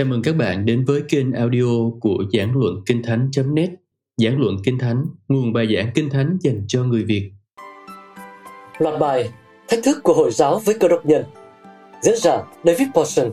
Chào 0.00 0.06
mừng 0.06 0.22
các 0.22 0.36
bạn 0.36 0.66
đến 0.66 0.84
với 0.84 1.02
kênh 1.08 1.32
audio 1.32 1.90
của 2.00 2.24
Giảng 2.32 2.52
Luận 2.56 2.74
Kinh 2.86 3.02
Thánh.net 3.02 3.70
Giảng 4.16 4.40
Luận 4.40 4.56
Kinh 4.64 4.78
Thánh, 4.78 5.04
nguồn 5.28 5.52
bài 5.52 5.66
giảng 5.76 5.90
Kinh 5.94 6.10
Thánh 6.10 6.38
dành 6.40 6.64
cho 6.68 6.84
người 6.84 7.04
Việt. 7.04 7.32
Loạt 8.78 9.00
bài 9.00 9.30
Thách 9.68 9.80
thức 9.84 9.98
của 10.02 10.14
Hồi 10.14 10.30
giáo 10.30 10.58
với 10.58 10.78
cơ 10.78 10.88
đốc 10.88 11.06
nhân 11.06 11.24
Diễn 12.02 12.14
giả 12.16 12.42
David 12.64 12.88
Paulson. 12.94 13.30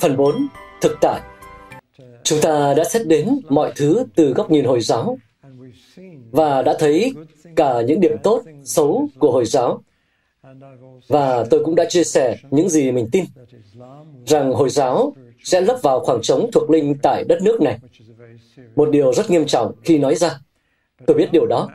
Phần 0.00 0.16
4 0.16 0.46
Thực 0.80 0.96
tại. 1.00 1.20
Chúng 2.22 2.38
ta 2.42 2.74
đã 2.76 2.84
xét 2.84 3.06
đến 3.06 3.28
mọi 3.48 3.72
thứ 3.76 4.04
từ 4.14 4.32
góc 4.32 4.50
nhìn 4.50 4.64
Hồi 4.64 4.80
giáo 4.80 5.18
và 6.30 6.62
đã 6.62 6.76
thấy 6.78 7.12
cả 7.56 7.80
những 7.80 8.00
điểm 8.00 8.16
tốt, 8.22 8.42
xấu 8.64 9.08
của 9.18 9.32
Hồi 9.32 9.44
giáo. 9.44 9.82
Và 11.08 11.44
tôi 11.50 11.64
cũng 11.64 11.74
đã 11.74 11.84
chia 11.88 12.04
sẻ 12.04 12.36
những 12.50 12.68
gì 12.68 12.92
mình 12.92 13.08
tin, 13.12 13.24
rằng 14.26 14.52
Hồi 14.52 14.70
giáo 14.70 15.12
sẽ 15.46 15.60
lấp 15.60 15.78
vào 15.82 16.00
khoảng 16.00 16.22
trống 16.22 16.50
thuộc 16.52 16.70
linh 16.70 16.94
tại 17.02 17.24
đất 17.24 17.42
nước 17.42 17.60
này. 17.60 17.78
Một 18.76 18.90
điều 18.90 19.12
rất 19.12 19.30
nghiêm 19.30 19.46
trọng 19.46 19.72
khi 19.84 19.98
nói 19.98 20.14
ra. 20.14 20.40
Tôi 21.06 21.16
biết 21.16 21.28
điều 21.32 21.46
đó. 21.46 21.68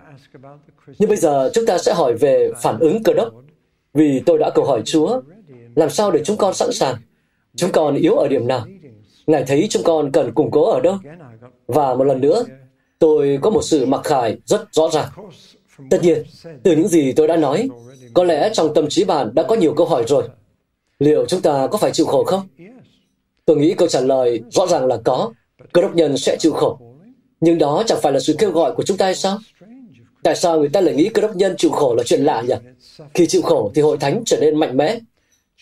Nhưng 0.99 1.09
bây 1.09 1.17
giờ 1.17 1.51
chúng 1.53 1.65
ta 1.65 1.77
sẽ 1.77 1.93
hỏi 1.93 2.13
về 2.19 2.51
phản 2.61 2.79
ứng 2.79 3.03
cơ 3.03 3.13
đốc. 3.13 3.33
Vì 3.93 4.21
tôi 4.25 4.37
đã 4.37 4.49
cầu 4.55 4.65
hỏi 4.65 4.81
Chúa, 4.85 5.21
làm 5.75 5.89
sao 5.89 6.11
để 6.11 6.23
chúng 6.23 6.37
con 6.37 6.53
sẵn 6.53 6.71
sàng? 6.71 6.95
Chúng 7.55 7.71
con 7.71 7.95
yếu 7.95 8.15
ở 8.15 8.27
điểm 8.27 8.47
nào? 8.47 8.65
Ngài 9.27 9.43
thấy 9.43 9.67
chúng 9.69 9.83
con 9.83 10.11
cần 10.11 10.33
củng 10.33 10.51
cố 10.51 10.71
ở 10.71 10.79
đâu? 10.79 10.95
Và 11.67 11.95
một 11.95 12.03
lần 12.03 12.21
nữa, 12.21 12.43
tôi 12.99 13.39
có 13.41 13.49
một 13.49 13.61
sự 13.61 13.85
mặc 13.85 14.01
khải 14.03 14.37
rất 14.45 14.67
rõ 14.71 14.89
ràng. 14.89 15.09
Tất 15.89 15.99
nhiên, 16.01 16.23
từ 16.63 16.75
những 16.75 16.87
gì 16.87 17.13
tôi 17.13 17.27
đã 17.27 17.37
nói, 17.37 17.69
có 18.13 18.23
lẽ 18.23 18.49
trong 18.53 18.73
tâm 18.73 18.89
trí 18.89 19.03
bạn 19.03 19.35
đã 19.35 19.43
có 19.43 19.55
nhiều 19.55 19.73
câu 19.73 19.85
hỏi 19.85 20.03
rồi. 20.07 20.23
Liệu 20.99 21.25
chúng 21.25 21.41
ta 21.41 21.67
có 21.67 21.77
phải 21.77 21.91
chịu 21.91 22.05
khổ 22.05 22.23
không? 22.23 22.47
Tôi 23.45 23.57
nghĩ 23.57 23.73
câu 23.73 23.87
trả 23.87 24.01
lời 24.01 24.41
rõ 24.49 24.67
ràng 24.67 24.85
là 24.85 24.97
có. 25.05 25.33
Cơ 25.73 25.81
đốc 25.81 25.95
nhân 25.95 26.17
sẽ 26.17 26.37
chịu 26.39 26.51
khổ. 26.51 26.79
Nhưng 27.41 27.57
đó 27.57 27.83
chẳng 27.87 27.99
phải 28.01 28.13
là 28.13 28.19
sự 28.19 28.35
kêu 28.37 28.51
gọi 28.51 28.75
của 28.75 28.83
chúng 28.83 28.97
ta 28.97 29.05
hay 29.05 29.15
sao? 29.15 29.37
Tại 30.23 30.35
sao 30.35 30.59
người 30.59 30.69
ta 30.69 30.81
lại 30.81 30.95
nghĩ 30.95 31.09
cơ 31.09 31.21
đốc 31.21 31.35
nhân 31.35 31.55
chịu 31.57 31.71
khổ 31.71 31.95
là 31.95 32.03
chuyện 32.03 32.21
lạ 32.21 32.43
nhỉ? 32.47 32.53
Khi 33.13 33.27
chịu 33.27 33.41
khổ 33.41 33.71
thì 33.75 33.81
hội 33.81 33.97
thánh 33.97 34.23
trở 34.25 34.37
nên 34.41 34.59
mạnh 34.59 34.77
mẽ. 34.77 34.99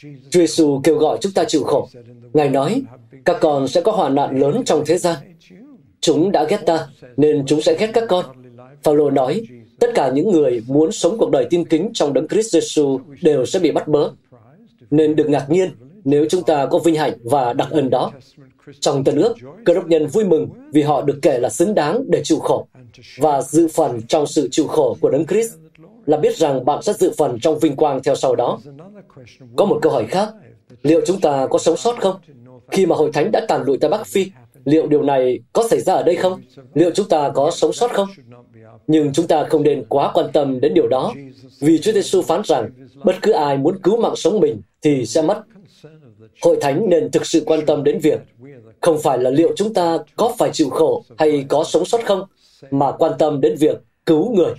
Chúa 0.01 0.39
Giêsu 0.39 0.81
kêu 0.83 0.95
gọi 0.95 1.17
chúng 1.21 1.31
ta 1.31 1.43
chịu 1.43 1.63
khổ. 1.63 1.89
Ngài 2.33 2.49
nói, 2.49 2.81
các 3.25 3.37
con 3.41 3.67
sẽ 3.67 3.81
có 3.81 3.91
hoàn 3.91 4.15
nạn 4.15 4.39
lớn 4.39 4.61
trong 4.65 4.83
thế 4.85 4.97
gian. 4.97 5.17
Chúng 6.01 6.31
đã 6.31 6.43
ghét 6.43 6.59
ta, 6.65 6.87
nên 7.17 7.45
chúng 7.45 7.61
sẽ 7.61 7.77
ghét 7.77 7.89
các 7.93 8.03
con. 8.09 8.25
Phaolô 8.83 9.09
nói, 9.09 9.41
tất 9.79 9.87
cả 9.95 10.11
những 10.11 10.31
người 10.31 10.63
muốn 10.67 10.91
sống 10.91 11.17
cuộc 11.17 11.29
đời 11.31 11.47
tin 11.49 11.65
kính 11.65 11.89
trong 11.93 12.13
đấng 12.13 12.27
Christ 12.27 12.55
Jesus 12.55 12.99
đều 13.21 13.45
sẽ 13.45 13.59
bị 13.59 13.71
bắt 13.71 13.87
bớ. 13.87 14.11
Nên 14.91 15.15
đừng 15.15 15.31
ngạc 15.31 15.45
nhiên 15.49 15.71
nếu 16.03 16.25
chúng 16.29 16.43
ta 16.43 16.65
có 16.65 16.79
vinh 16.79 16.95
hạnh 16.95 17.13
và 17.23 17.53
đặc 17.53 17.67
ân 17.71 17.89
đó. 17.89 18.11
Trong 18.79 19.03
tân 19.03 19.15
ước, 19.15 19.35
cơ 19.65 19.73
đốc 19.73 19.87
nhân 19.87 20.07
vui 20.07 20.25
mừng 20.25 20.49
vì 20.73 20.81
họ 20.81 21.01
được 21.01 21.19
kể 21.21 21.39
là 21.39 21.49
xứng 21.49 21.75
đáng 21.75 22.03
để 22.07 22.21
chịu 22.23 22.39
khổ 22.39 22.67
và 23.17 23.41
dự 23.41 23.67
phần 23.67 24.01
trong 24.07 24.27
sự 24.27 24.47
chịu 24.51 24.67
khổ 24.67 24.97
của 25.01 25.09
đấng 25.09 25.25
Christ 25.25 25.53
là 26.05 26.17
biết 26.17 26.37
rằng 26.37 26.65
bạn 26.65 26.81
sẽ 26.81 26.93
dự 26.93 27.11
phần 27.17 27.39
trong 27.41 27.59
vinh 27.59 27.75
quang 27.75 28.03
theo 28.03 28.15
sau 28.15 28.35
đó. 28.35 28.59
Có 29.55 29.65
một 29.65 29.79
câu 29.81 29.91
hỏi 29.91 30.05
khác, 30.05 30.29
liệu 30.83 31.01
chúng 31.05 31.21
ta 31.21 31.47
có 31.49 31.59
sống 31.59 31.77
sót 31.77 32.01
không? 32.01 32.15
Khi 32.71 32.85
mà 32.85 32.95
hội 32.95 33.11
thánh 33.13 33.31
đã 33.31 33.45
tàn 33.47 33.63
lụi 33.63 33.77
tại 33.77 33.89
Bắc 33.89 34.07
Phi, 34.07 34.25
liệu 34.65 34.87
điều 34.87 35.03
này 35.03 35.39
có 35.53 35.67
xảy 35.69 35.81
ra 35.81 35.93
ở 35.93 36.03
đây 36.03 36.15
không? 36.15 36.41
Liệu 36.73 36.91
chúng 36.95 37.09
ta 37.09 37.29
có 37.29 37.51
sống 37.51 37.73
sót 37.73 37.91
không? 37.91 38.07
Nhưng 38.87 39.13
chúng 39.13 39.27
ta 39.27 39.43
không 39.49 39.63
nên 39.63 39.85
quá 39.89 40.11
quan 40.13 40.25
tâm 40.33 40.59
đến 40.61 40.73
điều 40.73 40.87
đó, 40.87 41.13
vì 41.59 41.77
Chúa 41.77 41.91
Giêsu 41.91 42.21
phán 42.21 42.41
rằng 42.45 42.69
bất 43.03 43.15
cứ 43.21 43.31
ai 43.31 43.57
muốn 43.57 43.79
cứu 43.83 44.01
mạng 44.01 44.15
sống 44.15 44.39
mình 44.39 44.61
thì 44.81 45.05
sẽ 45.05 45.21
mất. 45.21 45.43
Hội 46.41 46.57
thánh 46.61 46.89
nên 46.89 47.11
thực 47.11 47.25
sự 47.25 47.43
quan 47.45 47.65
tâm 47.65 47.83
đến 47.83 47.99
việc 47.99 48.19
không 48.81 48.99
phải 48.99 49.17
là 49.17 49.29
liệu 49.29 49.53
chúng 49.55 49.73
ta 49.73 49.97
có 50.15 50.33
phải 50.37 50.49
chịu 50.53 50.69
khổ 50.69 51.03
hay 51.17 51.45
có 51.49 51.63
sống 51.63 51.85
sót 51.85 52.05
không, 52.05 52.23
mà 52.71 52.91
quan 52.91 53.11
tâm 53.19 53.41
đến 53.41 53.55
việc 53.59 53.81
cứu 54.05 54.35
người. 54.35 54.53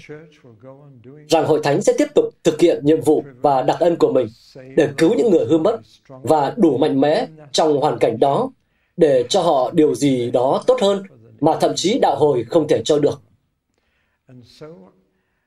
Rằng 1.29 1.47
hội 1.47 1.61
thánh 1.63 1.83
sẽ 1.83 1.93
tiếp 1.99 2.07
tục 2.15 2.25
thực 2.45 2.61
hiện 2.61 2.81
nhiệm 2.85 3.01
vụ 3.01 3.25
và 3.43 3.63
đặc 3.63 3.77
ân 3.81 3.97
của 3.97 4.13
mình 4.13 4.27
để 4.77 4.89
cứu 4.99 5.15
những 5.15 5.31
người 5.31 5.47
hư 5.47 5.59
mất 5.59 5.81
và 6.09 6.55
đủ 6.57 6.77
mạnh 6.79 7.01
mẽ 7.01 7.27
trong 7.53 7.81
hoàn 7.81 7.99
cảnh 7.99 8.19
đó 8.21 8.51
để 8.97 9.25
cho 9.29 9.43
họ 9.43 9.71
điều 9.75 9.95
gì 9.95 10.31
đó 10.31 10.63
tốt 10.67 10.79
hơn 10.81 11.03
mà 11.41 11.57
thậm 11.61 11.73
chí 11.77 11.99
đạo 11.99 12.17
hồi 12.17 12.45
không 12.49 12.69
thể 12.69 12.83
cho 12.85 12.99
được. 12.99 13.21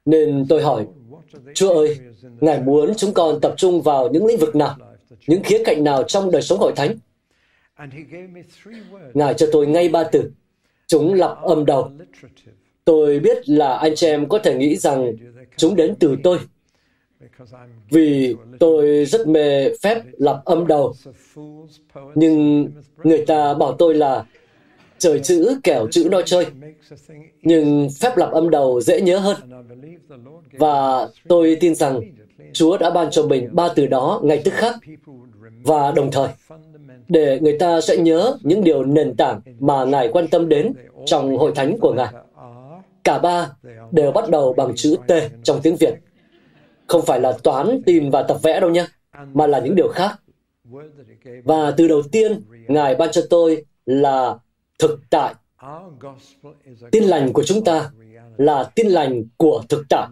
Nên 0.05 0.45
tôi 0.49 0.61
hỏi, 0.61 0.85
Chúa 1.53 1.73
ơi, 1.73 1.97
Ngài 2.39 2.59
muốn 2.59 2.93
chúng 2.97 3.13
con 3.13 3.39
tập 3.41 3.53
trung 3.57 3.81
vào 3.81 4.09
những 4.09 4.25
lĩnh 4.25 4.37
vực 4.37 4.55
nào, 4.55 4.75
những 5.27 5.43
khía 5.43 5.61
cạnh 5.65 5.83
nào 5.83 6.03
trong 6.03 6.31
đời 6.31 6.41
sống 6.41 6.59
hội 6.59 6.73
thánh? 6.75 6.97
Ngài 9.13 9.33
cho 9.33 9.47
tôi 9.51 9.67
ngay 9.67 9.89
ba 9.89 10.03
từ, 10.03 10.31
chúng 10.87 11.13
lặp 11.13 11.41
âm 11.41 11.65
đầu. 11.65 11.91
Tôi 12.85 13.19
biết 13.19 13.49
là 13.49 13.77
anh 13.77 13.95
chị 13.95 14.07
em 14.07 14.29
có 14.29 14.39
thể 14.39 14.55
nghĩ 14.55 14.75
rằng 14.75 15.13
chúng 15.57 15.75
đến 15.75 15.95
từ 15.99 16.17
tôi, 16.23 16.37
vì 17.89 18.35
tôi 18.59 19.05
rất 19.05 19.27
mê 19.27 19.69
phép 19.81 20.01
lặp 20.17 20.45
âm 20.45 20.67
đầu. 20.67 20.93
Nhưng 22.15 22.67
người 23.03 23.25
ta 23.25 23.53
bảo 23.53 23.75
tôi 23.79 23.95
là 23.95 24.25
trời 24.97 25.19
chữ 25.19 25.59
kẻo 25.63 25.87
chữ 25.91 26.07
nói 26.11 26.23
chơi. 26.25 26.45
Nhưng 27.41 27.87
phép 27.99 28.17
lặp 28.17 28.31
âm 28.31 28.49
đầu 28.49 28.81
dễ 28.81 29.01
nhớ 29.01 29.19
hơn. 29.19 29.37
Và 30.51 31.07
tôi 31.27 31.57
tin 31.59 31.75
rằng 31.75 32.01
Chúa 32.53 32.77
đã 32.77 32.89
ban 32.89 33.11
cho 33.11 33.23
mình 33.27 33.49
ba 33.51 33.69
từ 33.75 33.85
đó 33.85 34.21
ngay 34.23 34.41
tức 34.45 34.53
khắc 34.53 34.75
và 35.63 35.91
đồng 35.91 36.11
thời 36.11 36.27
để 37.07 37.39
người 37.41 37.57
ta 37.59 37.81
sẽ 37.81 37.97
nhớ 37.97 38.37
những 38.41 38.63
điều 38.63 38.83
nền 38.83 39.15
tảng 39.15 39.41
mà 39.59 39.85
Ngài 39.85 40.09
quan 40.13 40.27
tâm 40.27 40.49
đến 40.49 40.73
trong 41.05 41.37
hội 41.37 41.51
thánh 41.55 41.77
của 41.79 41.93
Ngài. 41.93 42.13
Cả 43.03 43.19
ba 43.19 43.49
đều 43.91 44.11
bắt 44.11 44.29
đầu 44.29 44.53
bằng 44.53 44.73
chữ 44.75 44.95
T 45.07 45.11
trong 45.43 45.59
tiếng 45.63 45.75
Việt. 45.75 45.93
Không 46.87 47.01
phải 47.01 47.19
là 47.19 47.31
toán, 47.43 47.81
tin 47.85 48.09
và 48.09 48.23
tập 48.23 48.37
vẽ 48.43 48.59
đâu 48.59 48.69
nhé, 48.69 48.85
mà 49.33 49.47
là 49.47 49.59
những 49.59 49.75
điều 49.75 49.87
khác. 49.87 50.19
Và 51.43 51.71
từ 51.77 51.87
đầu 51.87 52.01
tiên, 52.11 52.41
Ngài 52.67 52.95
ban 52.95 53.11
cho 53.11 53.21
tôi 53.29 53.65
là 53.85 54.37
thực 54.79 54.99
tại. 55.09 55.33
Tin 56.91 57.03
lành 57.03 57.33
của 57.33 57.43
chúng 57.43 57.63
ta 57.63 57.89
là 58.43 58.71
tin 58.75 58.87
lành 58.87 59.23
của 59.37 59.63
thực 59.69 59.85
tại. 59.89 60.07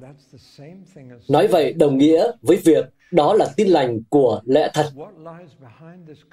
Nói 1.30 1.48
vậy 1.48 1.74
đồng 1.74 1.98
nghĩa 1.98 2.32
với 2.42 2.58
việc 2.58 2.86
đó 3.12 3.34
là 3.34 3.48
tin 3.56 3.68
lành 3.68 4.00
của 4.10 4.42
lẽ 4.46 4.72
thật. 4.74 4.90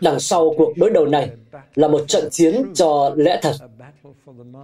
Đằng 0.00 0.20
sau 0.20 0.54
cuộc 0.58 0.72
đối 0.76 0.90
đầu 0.90 1.06
này 1.06 1.30
là 1.74 1.88
một 1.88 2.04
trận 2.08 2.28
chiến 2.30 2.62
cho 2.74 3.14
lẽ 3.16 3.40
thật, 3.42 3.52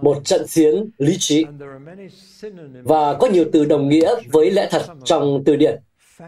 một 0.01 0.25
trận 0.25 0.47
chiến 0.47 0.89
lý 0.97 1.15
trí. 1.19 1.45
Và 2.83 3.13
có 3.13 3.27
nhiều 3.27 3.45
từ 3.51 3.65
đồng 3.65 3.89
nghĩa 3.89 4.15
với 4.31 4.51
lẽ 4.51 4.67
thật 4.71 4.81
trong 5.03 5.43
từ 5.45 5.55
điển. 5.55 5.79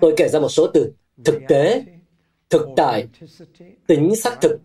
Tôi 0.02 0.14
kể 0.18 0.28
ra 0.28 0.40
một 0.40 0.50
số 0.50 0.68
từ. 0.68 0.92
Thực 1.26 1.36
tế, 1.48 1.84
thực 2.50 2.68
tại, 2.76 3.08
tính 3.88 4.16
xác 4.16 4.42
thực, 4.42 4.60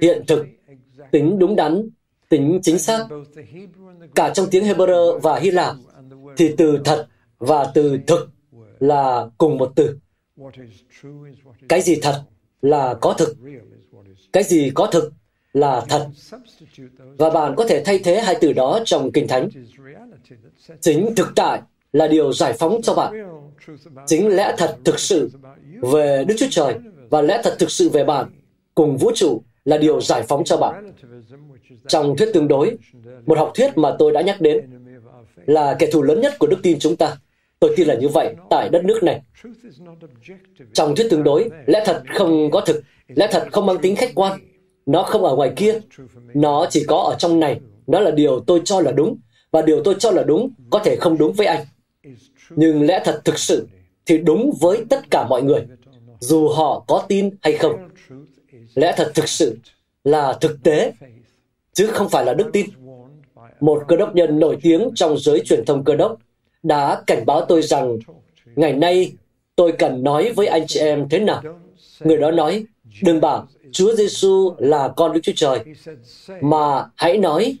hiện 0.00 0.24
thực, 0.26 0.46
tính 1.10 1.38
đúng 1.38 1.56
đắn, 1.56 1.88
tính 2.28 2.60
chính 2.62 2.78
xác. 2.78 3.06
Cả 4.14 4.30
trong 4.34 4.46
tiếng 4.50 4.64
Hebrew 4.64 5.18
và 5.18 5.38
Hy 5.38 5.50
Lạp, 5.50 5.76
thì 6.36 6.54
từ 6.56 6.78
thật 6.84 7.06
và 7.38 7.70
từ 7.74 7.98
thực 8.06 8.28
là 8.80 9.26
cùng 9.38 9.58
một 9.58 9.72
từ. 9.76 9.98
Cái 11.68 11.82
gì 11.82 11.98
thật 12.02 12.22
là 12.62 12.94
có 13.00 13.12
thực. 13.12 13.36
Cái 14.32 14.42
gì 14.42 14.70
có 14.74 14.86
thực 14.86 15.12
là 15.52 15.86
thật. 15.88 16.08
Và 17.18 17.30
bạn 17.30 17.54
có 17.56 17.66
thể 17.68 17.82
thay 17.84 17.98
thế 17.98 18.20
hai 18.20 18.36
từ 18.40 18.52
đó 18.52 18.80
trong 18.84 19.12
Kinh 19.12 19.28
Thánh. 19.28 19.48
Chính 20.80 21.14
thực 21.16 21.32
tại 21.36 21.62
là 21.92 22.08
điều 22.08 22.32
giải 22.32 22.52
phóng 22.52 22.80
cho 22.82 22.94
bạn. 22.94 23.12
Chính 24.06 24.28
lẽ 24.28 24.54
thật 24.58 24.76
thực 24.84 24.98
sự 24.98 25.30
về 25.82 26.24
Đức 26.28 26.34
Chúa 26.38 26.46
Trời 26.50 26.74
và 27.10 27.22
lẽ 27.22 27.40
thật 27.44 27.56
thực 27.58 27.70
sự 27.70 27.88
về 27.88 28.04
bạn 28.04 28.30
cùng 28.74 28.96
vũ 28.96 29.10
trụ 29.14 29.42
là 29.64 29.78
điều 29.78 30.00
giải 30.00 30.22
phóng 30.22 30.44
cho 30.44 30.56
bạn. 30.56 30.92
Trong 31.88 32.16
thuyết 32.16 32.30
tương 32.34 32.48
đối, 32.48 32.76
một 33.26 33.38
học 33.38 33.52
thuyết 33.54 33.78
mà 33.78 33.96
tôi 33.98 34.12
đã 34.12 34.20
nhắc 34.20 34.40
đến 34.40 34.60
là 35.46 35.76
kẻ 35.78 35.86
thù 35.92 36.02
lớn 36.02 36.20
nhất 36.20 36.32
của 36.38 36.46
đức 36.46 36.58
tin 36.62 36.78
chúng 36.78 36.96
ta. 36.96 37.16
Tôi 37.60 37.74
tin 37.76 37.88
là 37.88 37.94
như 37.94 38.08
vậy 38.08 38.34
tại 38.50 38.68
đất 38.68 38.84
nước 38.84 39.02
này. 39.02 39.22
Trong 40.72 40.96
thuyết 40.96 41.06
tương 41.10 41.24
đối, 41.24 41.48
lẽ 41.66 41.82
thật 41.86 42.02
không 42.14 42.50
có 42.50 42.60
thực, 42.60 42.82
lẽ 43.08 43.28
thật 43.30 43.48
không 43.52 43.66
mang 43.66 43.78
tính 43.78 43.96
khách 43.96 44.10
quan. 44.14 44.40
Nó 44.86 45.02
không 45.02 45.24
ở 45.24 45.36
ngoài 45.36 45.52
kia, 45.56 45.80
nó 46.34 46.66
chỉ 46.70 46.84
có 46.88 46.96
ở 46.96 47.16
trong 47.18 47.40
này. 47.40 47.60
Nó 47.86 48.00
là 48.00 48.10
điều 48.10 48.40
tôi 48.46 48.60
cho 48.64 48.80
là 48.80 48.92
đúng, 48.92 49.16
và 49.50 49.62
điều 49.62 49.82
tôi 49.84 49.94
cho 49.98 50.10
là 50.10 50.22
đúng 50.22 50.50
có 50.70 50.78
thể 50.78 50.96
không 50.96 51.18
đúng 51.18 51.32
với 51.32 51.46
anh. 51.46 51.64
Nhưng 52.50 52.86
lẽ 52.86 53.02
thật 53.04 53.20
thực 53.24 53.38
sự 53.38 53.66
thì 54.06 54.18
đúng 54.18 54.52
với 54.60 54.84
tất 54.88 55.10
cả 55.10 55.26
mọi 55.28 55.42
người, 55.42 55.66
dù 56.18 56.48
họ 56.48 56.84
có 56.88 57.04
tin 57.08 57.30
hay 57.42 57.52
không. 57.52 57.88
Lẽ 58.74 58.94
thật 58.96 59.12
thực 59.14 59.28
sự 59.28 59.58
là 60.04 60.38
thực 60.40 60.62
tế, 60.62 60.92
chứ 61.72 61.86
không 61.86 62.08
phải 62.08 62.24
là 62.24 62.34
đức 62.34 62.50
tin. 62.52 62.66
Một 63.60 63.82
cơ 63.88 63.96
đốc 63.96 64.14
nhân 64.14 64.40
nổi 64.40 64.58
tiếng 64.62 64.90
trong 64.94 65.18
giới 65.18 65.40
truyền 65.44 65.64
thông 65.66 65.84
cơ 65.84 65.94
đốc 65.94 66.18
đã 66.62 67.02
cảnh 67.06 67.26
báo 67.26 67.44
tôi 67.48 67.62
rằng 67.62 67.98
ngày 68.56 68.72
nay 68.72 69.12
tôi 69.56 69.72
cần 69.72 70.02
nói 70.02 70.32
với 70.32 70.46
anh 70.46 70.66
chị 70.66 70.80
em 70.80 71.08
thế 71.08 71.18
nào. 71.18 71.42
Người 72.00 72.16
đó 72.16 72.30
nói, 72.30 72.64
đừng 73.02 73.20
bảo 73.20 73.46
Chúa 73.72 73.94
Giêsu 73.94 74.54
là 74.58 74.88
con 74.96 75.12
Đức 75.12 75.20
Chúa 75.22 75.32
Trời, 75.36 75.58
mà 76.40 76.86
hãy 76.96 77.18
nói 77.18 77.56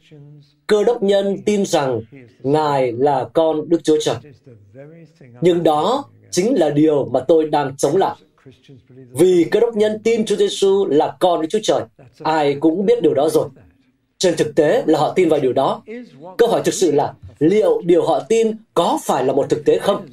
cơ 0.66 0.84
đốc 0.84 1.02
nhân 1.02 1.42
tin 1.46 1.66
rằng 1.66 2.00
Ngài 2.42 2.92
là 2.92 3.28
con 3.32 3.68
Đức 3.68 3.84
Chúa 3.84 3.96
Trời. 4.00 4.16
Nhưng 5.40 5.62
đó 5.62 6.04
chính 6.30 6.54
là 6.54 6.70
điều 6.70 7.04
mà 7.04 7.20
tôi 7.20 7.48
đang 7.50 7.76
chống 7.76 7.96
lại. 7.96 8.16
Vì 9.12 9.46
cơ 9.50 9.60
đốc 9.60 9.76
nhân 9.76 9.98
tin 10.04 10.24
Chúa 10.24 10.36
Giêsu 10.36 10.86
là 10.86 11.16
con 11.20 11.40
Đức 11.40 11.46
Chúa 11.50 11.58
Trời, 11.62 11.82
ai 12.22 12.56
cũng 12.60 12.86
biết 12.86 13.02
điều 13.02 13.14
đó 13.14 13.28
rồi. 13.28 13.48
Trên 14.18 14.36
thực 14.36 14.54
tế 14.54 14.82
là 14.86 14.98
họ 14.98 15.12
tin 15.16 15.28
vào 15.28 15.40
điều 15.40 15.52
đó. 15.52 15.82
Câu 16.38 16.48
hỏi 16.48 16.62
thực 16.64 16.74
sự 16.74 16.92
là 16.92 17.14
liệu 17.38 17.80
điều 17.84 18.06
họ 18.06 18.20
tin 18.28 18.56
có 18.74 18.98
phải 19.04 19.24
là 19.24 19.32
một 19.32 19.50
thực 19.50 19.64
tế 19.64 19.78
không? 19.78 20.06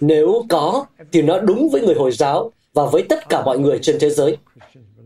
Nếu 0.00 0.44
có, 0.48 0.86
thì 1.12 1.22
nó 1.22 1.38
đúng 1.38 1.68
với 1.68 1.82
người 1.82 1.94
Hồi 1.94 2.12
giáo 2.12 2.52
và 2.74 2.86
với 2.86 3.02
tất 3.02 3.28
cả 3.28 3.42
mọi 3.44 3.58
người 3.58 3.78
trên 3.82 3.96
thế 4.00 4.10
giới. 4.10 4.36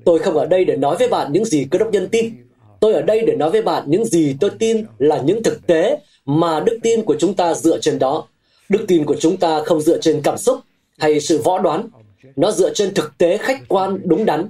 Tôi 0.05 0.19
không 0.19 0.35
ở 0.35 0.47
đây 0.47 0.64
để 0.64 0.76
nói 0.76 0.97
với 0.99 1.08
bạn 1.08 1.32
những 1.32 1.44
gì 1.44 1.67
cơ 1.70 1.79
đốc 1.79 1.93
nhân 1.93 2.08
tin. 2.08 2.35
Tôi 2.81 2.94
ở 2.94 3.02
đây 3.02 3.25
để 3.26 3.37
nói 3.37 3.50
với 3.50 3.62
bạn 3.62 3.85
những 3.87 4.05
gì 4.05 4.37
tôi 4.41 4.50
tin 4.58 4.85
là 4.99 5.23
những 5.25 5.43
thực 5.43 5.67
tế 5.67 5.99
mà 6.25 6.61
đức 6.61 6.79
tin 6.82 7.05
của 7.05 7.17
chúng 7.19 7.35
ta 7.35 7.55
dựa 7.55 7.79
trên 7.81 7.99
đó. 7.99 8.26
Đức 8.69 8.85
tin 8.88 9.05
của 9.05 9.17
chúng 9.20 9.37
ta 9.37 9.62
không 9.64 9.81
dựa 9.81 10.00
trên 10.00 10.20
cảm 10.25 10.38
xúc 10.38 10.58
hay 10.99 11.20
sự 11.20 11.38
võ 11.44 11.58
đoán. 11.58 11.88
Nó 12.37 12.50
dựa 12.50 12.75
trên 12.75 12.94
thực 12.94 13.19
tế 13.19 13.38
khách 13.38 13.69
quan 13.69 13.99
đúng 14.05 14.26
đắn, 14.26 14.49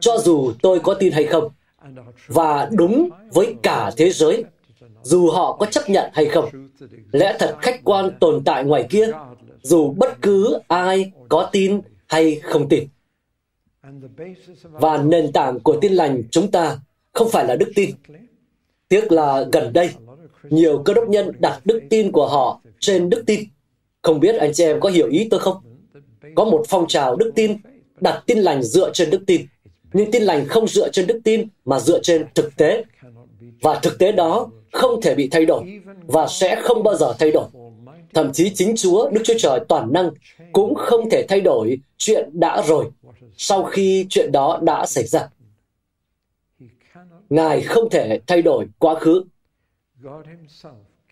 cho 0.00 0.18
dù 0.18 0.52
tôi 0.62 0.80
có 0.80 0.94
tin 0.94 1.12
hay 1.12 1.24
không. 1.24 1.48
Và 2.26 2.68
đúng 2.72 3.10
với 3.32 3.54
cả 3.62 3.90
thế 3.96 4.10
giới, 4.10 4.44
dù 5.02 5.30
họ 5.30 5.56
có 5.56 5.66
chấp 5.66 5.90
nhận 5.90 6.10
hay 6.12 6.26
không. 6.26 6.48
Lẽ 7.12 7.36
thật 7.38 7.56
khách 7.60 7.80
quan 7.84 8.10
tồn 8.20 8.44
tại 8.44 8.64
ngoài 8.64 8.86
kia, 8.90 9.10
dù 9.62 9.94
bất 9.96 10.22
cứ 10.22 10.58
ai 10.68 11.12
có 11.28 11.48
tin 11.52 11.80
hay 12.06 12.40
không 12.42 12.68
tin. 12.68 12.88
Và 14.62 14.96
nền 14.96 15.32
tảng 15.32 15.60
của 15.60 15.78
tin 15.80 15.92
lành 15.92 16.22
chúng 16.30 16.50
ta 16.50 16.78
không 17.12 17.30
phải 17.30 17.46
là 17.46 17.56
đức 17.56 17.72
tin. 17.74 17.90
Tiếc 18.88 19.12
là 19.12 19.44
gần 19.52 19.72
đây, 19.72 19.90
nhiều 20.42 20.82
cơ 20.84 20.94
đốc 20.94 21.08
nhân 21.08 21.32
đặt 21.38 21.60
đức 21.64 21.80
tin 21.90 22.12
của 22.12 22.26
họ 22.28 22.60
trên 22.80 23.10
đức 23.10 23.22
tin. 23.26 23.40
Không 24.02 24.20
biết 24.20 24.34
anh 24.34 24.52
chị 24.54 24.64
em 24.64 24.80
có 24.80 24.88
hiểu 24.88 25.08
ý 25.08 25.28
tôi 25.30 25.40
không? 25.40 25.56
Có 26.34 26.44
một 26.44 26.64
phong 26.68 26.88
trào 26.88 27.16
đức 27.16 27.32
tin 27.34 27.56
đặt 28.00 28.22
tin 28.26 28.38
lành 28.38 28.62
dựa 28.62 28.90
trên 28.92 29.10
đức 29.10 29.22
tin. 29.26 29.46
Nhưng 29.92 30.10
tin 30.10 30.22
lành 30.22 30.48
không 30.48 30.68
dựa 30.68 30.90
trên 30.90 31.06
đức 31.06 31.20
tin 31.24 31.48
mà 31.64 31.80
dựa 31.80 32.00
trên 32.02 32.26
thực 32.34 32.56
tế. 32.56 32.84
Và 33.60 33.80
thực 33.82 33.98
tế 33.98 34.12
đó 34.12 34.50
không 34.72 35.00
thể 35.00 35.14
bị 35.14 35.28
thay 35.28 35.46
đổi 35.46 35.80
và 36.06 36.26
sẽ 36.26 36.60
không 36.62 36.82
bao 36.82 36.94
giờ 36.94 37.14
thay 37.18 37.30
đổi. 37.30 37.46
Thậm 38.14 38.32
chí 38.32 38.50
chính 38.54 38.76
Chúa, 38.76 39.10
Đức 39.10 39.20
Chúa 39.24 39.38
Trời 39.38 39.60
toàn 39.68 39.92
năng 39.92 40.10
cũng 40.52 40.74
không 40.74 41.10
thể 41.10 41.26
thay 41.28 41.40
đổi 41.40 41.78
chuyện 41.98 42.30
đã 42.32 42.62
rồi 42.62 42.86
sau 43.36 43.64
khi 43.64 44.06
chuyện 44.10 44.32
đó 44.32 44.58
đã 44.62 44.86
xảy 44.86 45.04
ra. 45.06 45.28
Ngài 47.30 47.60
không 47.60 47.90
thể 47.90 48.20
thay 48.26 48.42
đổi 48.42 48.66
quá 48.78 48.94
khứ. 48.94 49.24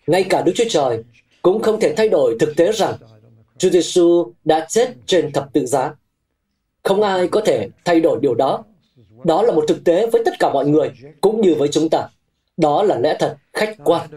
Ngay 0.07 0.23
cả 0.23 0.41
Đức 0.41 0.51
Chúa 0.55 0.69
Trời 0.69 1.03
cũng 1.41 1.61
không 1.61 1.79
thể 1.79 1.93
thay 1.97 2.09
đổi 2.09 2.37
thực 2.39 2.55
tế 2.57 2.71
rằng 2.71 2.93
Chúa 3.59 3.69
Giêsu 3.69 4.33
đã 4.45 4.65
chết 4.69 4.89
trên 5.05 5.31
thập 5.31 5.53
tự 5.53 5.65
giá. 5.65 5.93
Không 6.83 7.01
ai 7.01 7.27
có 7.27 7.41
thể 7.41 7.69
thay 7.85 7.99
đổi 7.99 8.19
điều 8.21 8.35
đó. 8.35 8.63
Đó 9.23 9.41
là 9.41 9.51
một 9.51 9.65
thực 9.67 9.83
tế 9.83 10.09
với 10.09 10.21
tất 10.25 10.31
cả 10.39 10.53
mọi 10.53 10.67
người, 10.67 10.91
cũng 11.21 11.41
như 11.41 11.55
với 11.55 11.67
chúng 11.67 11.89
ta. 11.89 12.07
Đó 12.57 12.83
là 12.83 12.99
lẽ 12.99 13.15
thật 13.19 13.37
khách 13.53 13.75
quan. 13.83 14.09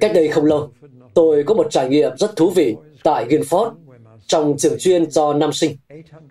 Cách 0.00 0.12
đây 0.14 0.28
không 0.28 0.44
lâu, 0.44 0.70
tôi 1.14 1.42
có 1.42 1.54
một 1.54 1.66
trải 1.70 1.88
nghiệm 1.88 2.16
rất 2.16 2.36
thú 2.36 2.50
vị 2.50 2.76
tại 3.02 3.26
Guildford 3.28 3.72
trong 4.26 4.56
trường 4.58 4.78
chuyên 4.78 5.10
cho 5.10 5.34
nam 5.34 5.52
sinh. 5.52 5.76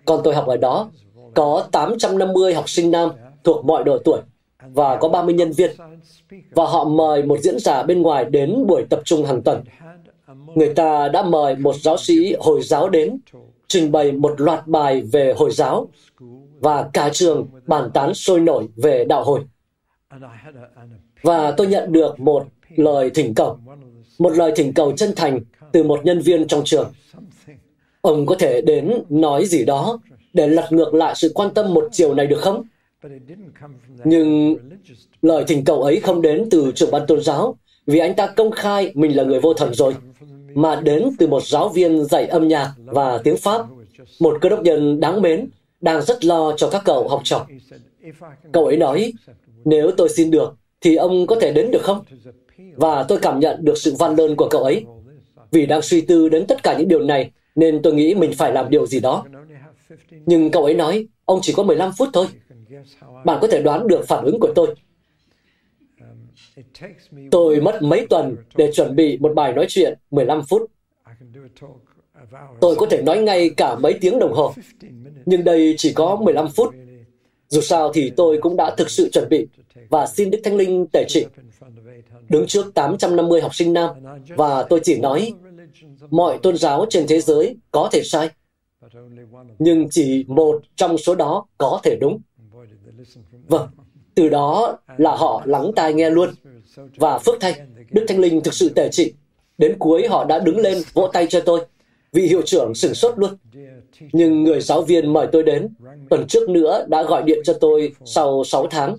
Còn 0.04 0.20
tôi 0.24 0.34
học 0.34 0.46
ở 0.46 0.56
đó 0.56 0.90
có 1.34 1.68
850 1.72 2.54
học 2.54 2.68
sinh 2.68 2.90
nam 2.90 3.10
thuộc 3.44 3.64
mọi 3.64 3.84
độ 3.84 3.98
tuổi 4.04 4.20
và 4.72 4.96
có 4.96 5.08
30 5.08 5.34
nhân 5.34 5.52
viên. 5.52 5.70
Và 6.50 6.64
họ 6.64 6.84
mời 6.84 7.22
một 7.22 7.40
diễn 7.40 7.58
giả 7.58 7.82
bên 7.82 8.02
ngoài 8.02 8.24
đến 8.24 8.66
buổi 8.66 8.84
tập 8.90 9.00
trung 9.04 9.24
hàng 9.24 9.42
tuần. 9.42 9.64
Người 10.54 10.74
ta 10.74 11.08
đã 11.08 11.22
mời 11.22 11.56
một 11.56 11.76
giáo 11.76 11.96
sĩ 11.96 12.34
Hồi 12.40 12.62
giáo 12.62 12.88
đến 12.88 13.18
trình 13.68 13.92
bày 13.92 14.12
một 14.12 14.40
loạt 14.40 14.66
bài 14.66 15.02
về 15.12 15.34
Hồi 15.36 15.50
giáo 15.52 15.88
và 16.60 16.88
cả 16.92 17.10
trường 17.12 17.46
bàn 17.66 17.90
tán 17.94 18.14
sôi 18.14 18.40
nổi 18.40 18.68
về 18.76 19.04
đạo 19.04 19.24
hồi. 19.24 19.40
Và 21.22 21.50
tôi 21.50 21.66
nhận 21.66 21.92
được 21.92 22.20
một 22.20 22.46
lời 22.76 23.10
thỉnh 23.14 23.34
cầu, 23.34 23.58
một 24.18 24.36
lời 24.36 24.52
thỉnh 24.56 24.74
cầu 24.74 24.92
chân 24.92 25.12
thành 25.16 25.40
từ 25.72 25.82
một 25.82 26.04
nhân 26.04 26.20
viên 26.20 26.46
trong 26.46 26.62
trường. 26.64 26.92
Ông 28.00 28.26
có 28.26 28.34
thể 28.38 28.60
đến 28.60 29.02
nói 29.08 29.44
gì 29.44 29.64
đó 29.64 29.98
để 30.32 30.46
lật 30.46 30.72
ngược 30.72 30.94
lại 30.94 31.14
sự 31.16 31.32
quan 31.34 31.54
tâm 31.54 31.74
một 31.74 31.88
chiều 31.92 32.14
này 32.14 32.26
được 32.26 32.40
không? 32.40 32.62
Nhưng 34.04 34.56
lời 35.22 35.44
thỉnh 35.48 35.64
cầu 35.64 35.82
ấy 35.82 36.00
không 36.00 36.22
đến 36.22 36.48
từ 36.50 36.72
trưởng 36.74 36.90
ban 36.90 37.06
tôn 37.06 37.20
giáo 37.20 37.56
vì 37.86 37.98
anh 37.98 38.14
ta 38.14 38.26
công 38.26 38.50
khai 38.50 38.92
mình 38.94 39.16
là 39.16 39.24
người 39.24 39.40
vô 39.40 39.54
thần 39.54 39.74
rồi, 39.74 39.94
mà 40.54 40.80
đến 40.80 41.10
từ 41.18 41.26
một 41.26 41.42
giáo 41.46 41.68
viên 41.68 42.04
dạy 42.04 42.26
âm 42.26 42.48
nhạc 42.48 42.72
và 42.84 43.18
tiếng 43.18 43.36
Pháp, 43.36 43.66
một 44.20 44.38
cơ 44.40 44.48
đốc 44.48 44.62
nhân 44.62 45.00
đáng 45.00 45.22
mến, 45.22 45.48
đang 45.80 46.02
rất 46.02 46.24
lo 46.24 46.52
cho 46.56 46.70
các 46.70 46.82
cậu 46.84 47.08
học 47.08 47.20
trò. 47.24 47.46
Cậu 48.52 48.66
ấy 48.66 48.76
nói, 48.76 49.12
nếu 49.64 49.90
tôi 49.96 50.08
xin 50.08 50.30
được, 50.30 50.54
thì 50.80 50.96
ông 50.96 51.26
có 51.26 51.36
thể 51.40 51.52
đến 51.52 51.70
được 51.70 51.82
không? 51.82 52.04
Và 52.76 53.02
tôi 53.02 53.18
cảm 53.18 53.40
nhận 53.40 53.64
được 53.64 53.78
sự 53.78 53.94
van 53.98 54.14
lơn 54.16 54.36
của 54.36 54.48
cậu 54.48 54.62
ấy. 54.62 54.84
Vì 55.50 55.66
đang 55.66 55.82
suy 55.82 56.00
tư 56.00 56.28
đến 56.28 56.46
tất 56.46 56.62
cả 56.62 56.78
những 56.78 56.88
điều 56.88 57.00
này, 57.00 57.30
nên 57.54 57.82
tôi 57.82 57.94
nghĩ 57.94 58.14
mình 58.14 58.32
phải 58.32 58.52
làm 58.52 58.70
điều 58.70 58.86
gì 58.86 59.00
đó. 59.00 59.24
Nhưng 60.26 60.50
cậu 60.50 60.64
ấy 60.64 60.74
nói, 60.74 61.06
ông 61.24 61.38
chỉ 61.42 61.52
có 61.52 61.62
15 61.62 61.92
phút 61.98 62.08
thôi. 62.12 62.26
Bạn 63.24 63.38
có 63.40 63.48
thể 63.48 63.62
đoán 63.62 63.86
được 63.86 64.08
phản 64.08 64.24
ứng 64.24 64.40
của 64.40 64.52
tôi. 64.54 64.74
Tôi 67.30 67.60
mất 67.60 67.82
mấy 67.82 68.06
tuần 68.10 68.36
để 68.56 68.72
chuẩn 68.72 68.96
bị 68.96 69.18
một 69.18 69.32
bài 69.34 69.52
nói 69.52 69.66
chuyện 69.68 69.98
15 70.10 70.42
phút. 70.48 70.70
Tôi 72.60 72.76
có 72.76 72.86
thể 72.90 73.02
nói 73.02 73.18
ngay 73.18 73.50
cả 73.56 73.76
mấy 73.76 73.98
tiếng 74.00 74.18
đồng 74.18 74.32
hồ, 74.32 74.54
nhưng 75.26 75.44
đây 75.44 75.74
chỉ 75.78 75.92
có 75.92 76.16
15 76.16 76.48
phút. 76.48 76.74
Dù 77.48 77.60
sao 77.60 77.92
thì 77.92 78.10
tôi 78.16 78.38
cũng 78.42 78.56
đã 78.56 78.74
thực 78.76 78.90
sự 78.90 79.10
chuẩn 79.12 79.28
bị 79.30 79.46
và 79.88 80.06
xin 80.06 80.30
Đức 80.30 80.38
Thánh 80.44 80.56
Linh 80.56 80.86
tể 80.92 81.04
trị. 81.08 81.26
Đứng 82.28 82.46
trước 82.46 82.74
850 82.74 83.40
học 83.40 83.54
sinh 83.54 83.72
nam 83.72 83.90
và 84.28 84.62
tôi 84.62 84.80
chỉ 84.84 84.98
nói 85.00 85.32
mọi 86.10 86.38
tôn 86.42 86.56
giáo 86.56 86.86
trên 86.90 87.06
thế 87.08 87.20
giới 87.20 87.56
có 87.70 87.88
thể 87.92 88.02
sai, 88.04 88.30
nhưng 89.58 89.88
chỉ 89.90 90.24
một 90.28 90.62
trong 90.76 90.98
số 90.98 91.14
đó 91.14 91.46
có 91.58 91.80
thể 91.82 91.96
đúng. 92.00 92.20
Vâng, 93.48 93.68
từ 94.14 94.28
đó 94.28 94.78
là 94.96 95.16
họ 95.16 95.42
lắng 95.44 95.70
tai 95.76 95.94
nghe 95.94 96.10
luôn. 96.10 96.30
Và 96.76 97.18
phước 97.18 97.34
thay, 97.40 97.60
Đức 97.90 98.04
Thánh 98.08 98.18
Linh 98.18 98.42
thực 98.42 98.54
sự 98.54 98.68
tề 98.68 98.88
trị. 98.92 99.12
Đến 99.58 99.76
cuối 99.78 100.08
họ 100.08 100.24
đã 100.24 100.38
đứng 100.38 100.58
lên 100.58 100.78
vỗ 100.92 101.10
tay 101.12 101.26
cho 101.26 101.40
tôi. 101.40 101.60
Vị 102.12 102.26
hiệu 102.26 102.42
trưởng 102.42 102.74
sửng 102.74 102.94
sốt 102.94 103.18
luôn. 103.18 103.30
Nhưng 104.12 104.42
người 104.44 104.60
giáo 104.60 104.82
viên 104.82 105.12
mời 105.12 105.26
tôi 105.32 105.42
đến, 105.42 105.68
tuần 106.10 106.26
trước 106.28 106.48
nữa 106.48 106.86
đã 106.88 107.02
gọi 107.02 107.22
điện 107.22 107.38
cho 107.44 107.52
tôi 107.60 107.94
sau 108.04 108.44
6 108.44 108.66
tháng. 108.66 108.96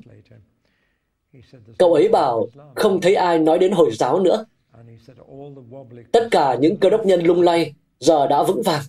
Cậu 1.78 1.94
ấy 1.94 2.10
bảo 2.10 2.48
không 2.76 3.02
thấy 3.02 3.16
ai 3.16 3.40
nói 3.40 3.60
đến 3.60 3.72
Hồi 3.72 3.92
giáo 3.92 4.20
nữa. 4.20 4.46
Tất 6.12 6.28
cả 6.32 6.56
những 6.56 6.78
cơ 6.78 6.90
đốc 6.90 7.06
nhân 7.06 7.22
lung 7.22 7.42
lay 7.42 7.74
giờ 8.00 8.28
đã 8.28 8.44
vững 8.44 8.62
vàng. 8.62 8.82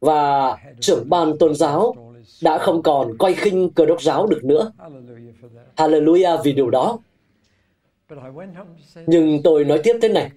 Và 0.00 0.56
trưởng 0.80 1.10
ban 1.10 1.38
tôn 1.38 1.54
giáo 1.54 1.94
đã 2.42 2.58
không 2.58 2.82
còn 2.82 3.18
coi 3.18 3.34
khinh 3.34 3.70
cơ 3.70 3.86
đốc 3.86 4.02
giáo 4.02 4.26
được 4.26 4.44
nữa. 4.44 4.72
Hallelujah 5.76 6.42
vì 6.42 6.52
điều 6.52 6.70
đó. 6.70 6.98
Nhưng 9.06 9.42
tôi 9.42 9.64
nói 9.64 9.80
tiếp 9.84 9.98
thế 10.02 10.08
này. 10.08 10.30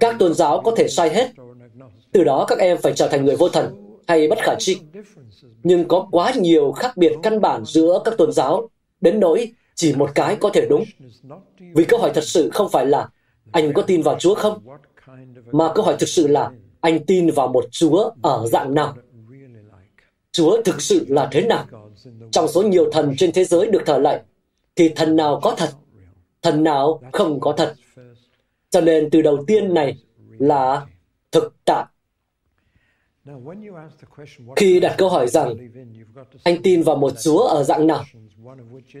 Các 0.00 0.16
tôn 0.18 0.34
giáo 0.34 0.62
có 0.64 0.72
thể 0.76 0.88
sai 0.88 1.14
hết. 1.14 1.30
Từ 2.12 2.24
đó 2.24 2.44
các 2.48 2.58
em 2.58 2.78
phải 2.78 2.92
trở 2.92 3.08
thành 3.08 3.24
người 3.24 3.36
vô 3.36 3.48
thần 3.48 3.96
hay 4.06 4.28
bất 4.28 4.38
khả 4.38 4.54
tri. 4.58 4.78
Nhưng 5.62 5.88
có 5.88 6.08
quá 6.10 6.32
nhiều 6.36 6.72
khác 6.72 6.96
biệt 6.96 7.12
căn 7.22 7.40
bản 7.40 7.64
giữa 7.64 8.02
các 8.04 8.14
tôn 8.18 8.32
giáo, 8.32 8.68
đến 9.00 9.20
nỗi 9.20 9.52
chỉ 9.74 9.94
một 9.94 10.10
cái 10.14 10.36
có 10.36 10.50
thể 10.54 10.66
đúng. 10.70 10.84
Vì 11.74 11.84
câu 11.84 12.00
hỏi 12.00 12.10
thật 12.14 12.24
sự 12.24 12.50
không 12.50 12.68
phải 12.68 12.86
là 12.86 13.08
anh 13.52 13.72
có 13.72 13.82
tin 13.82 14.02
vào 14.02 14.18
Chúa 14.18 14.34
không? 14.34 14.58
Mà 15.52 15.72
câu 15.74 15.84
hỏi 15.84 15.96
thực 15.98 16.08
sự 16.08 16.26
là 16.26 16.50
anh 16.80 17.04
tin 17.06 17.30
vào 17.30 17.48
một 17.48 17.64
Chúa 17.70 18.10
ở 18.22 18.46
dạng 18.46 18.74
nào? 18.74 18.96
Chúa 20.32 20.62
thực 20.62 20.82
sự 20.82 21.06
là 21.08 21.28
thế 21.32 21.40
nào? 21.40 21.66
Trong 22.30 22.48
số 22.48 22.62
nhiều 22.62 22.90
thần 22.92 23.14
trên 23.18 23.32
thế 23.32 23.44
giới 23.44 23.66
được 23.66 23.82
thờ 23.86 23.98
lạy, 23.98 24.20
thì 24.76 24.88
thần 24.88 25.16
nào 25.16 25.40
có 25.42 25.54
thật? 25.56 25.70
Thần 26.42 26.64
nào 26.64 27.00
không 27.12 27.40
có 27.40 27.52
thật? 27.56 27.74
Cho 28.70 28.80
nên 28.80 29.10
từ 29.10 29.22
đầu 29.22 29.44
tiên 29.46 29.74
này 29.74 29.98
là 30.38 30.86
thực 31.32 31.54
tại. 31.64 31.84
Khi 34.56 34.80
đặt 34.80 34.94
câu 34.98 35.08
hỏi 35.08 35.28
rằng 35.28 35.54
anh 36.42 36.62
tin 36.62 36.82
vào 36.82 36.96
một 36.96 37.12
Chúa 37.22 37.38
ở 37.38 37.64
dạng 37.64 37.86
nào, 37.86 38.04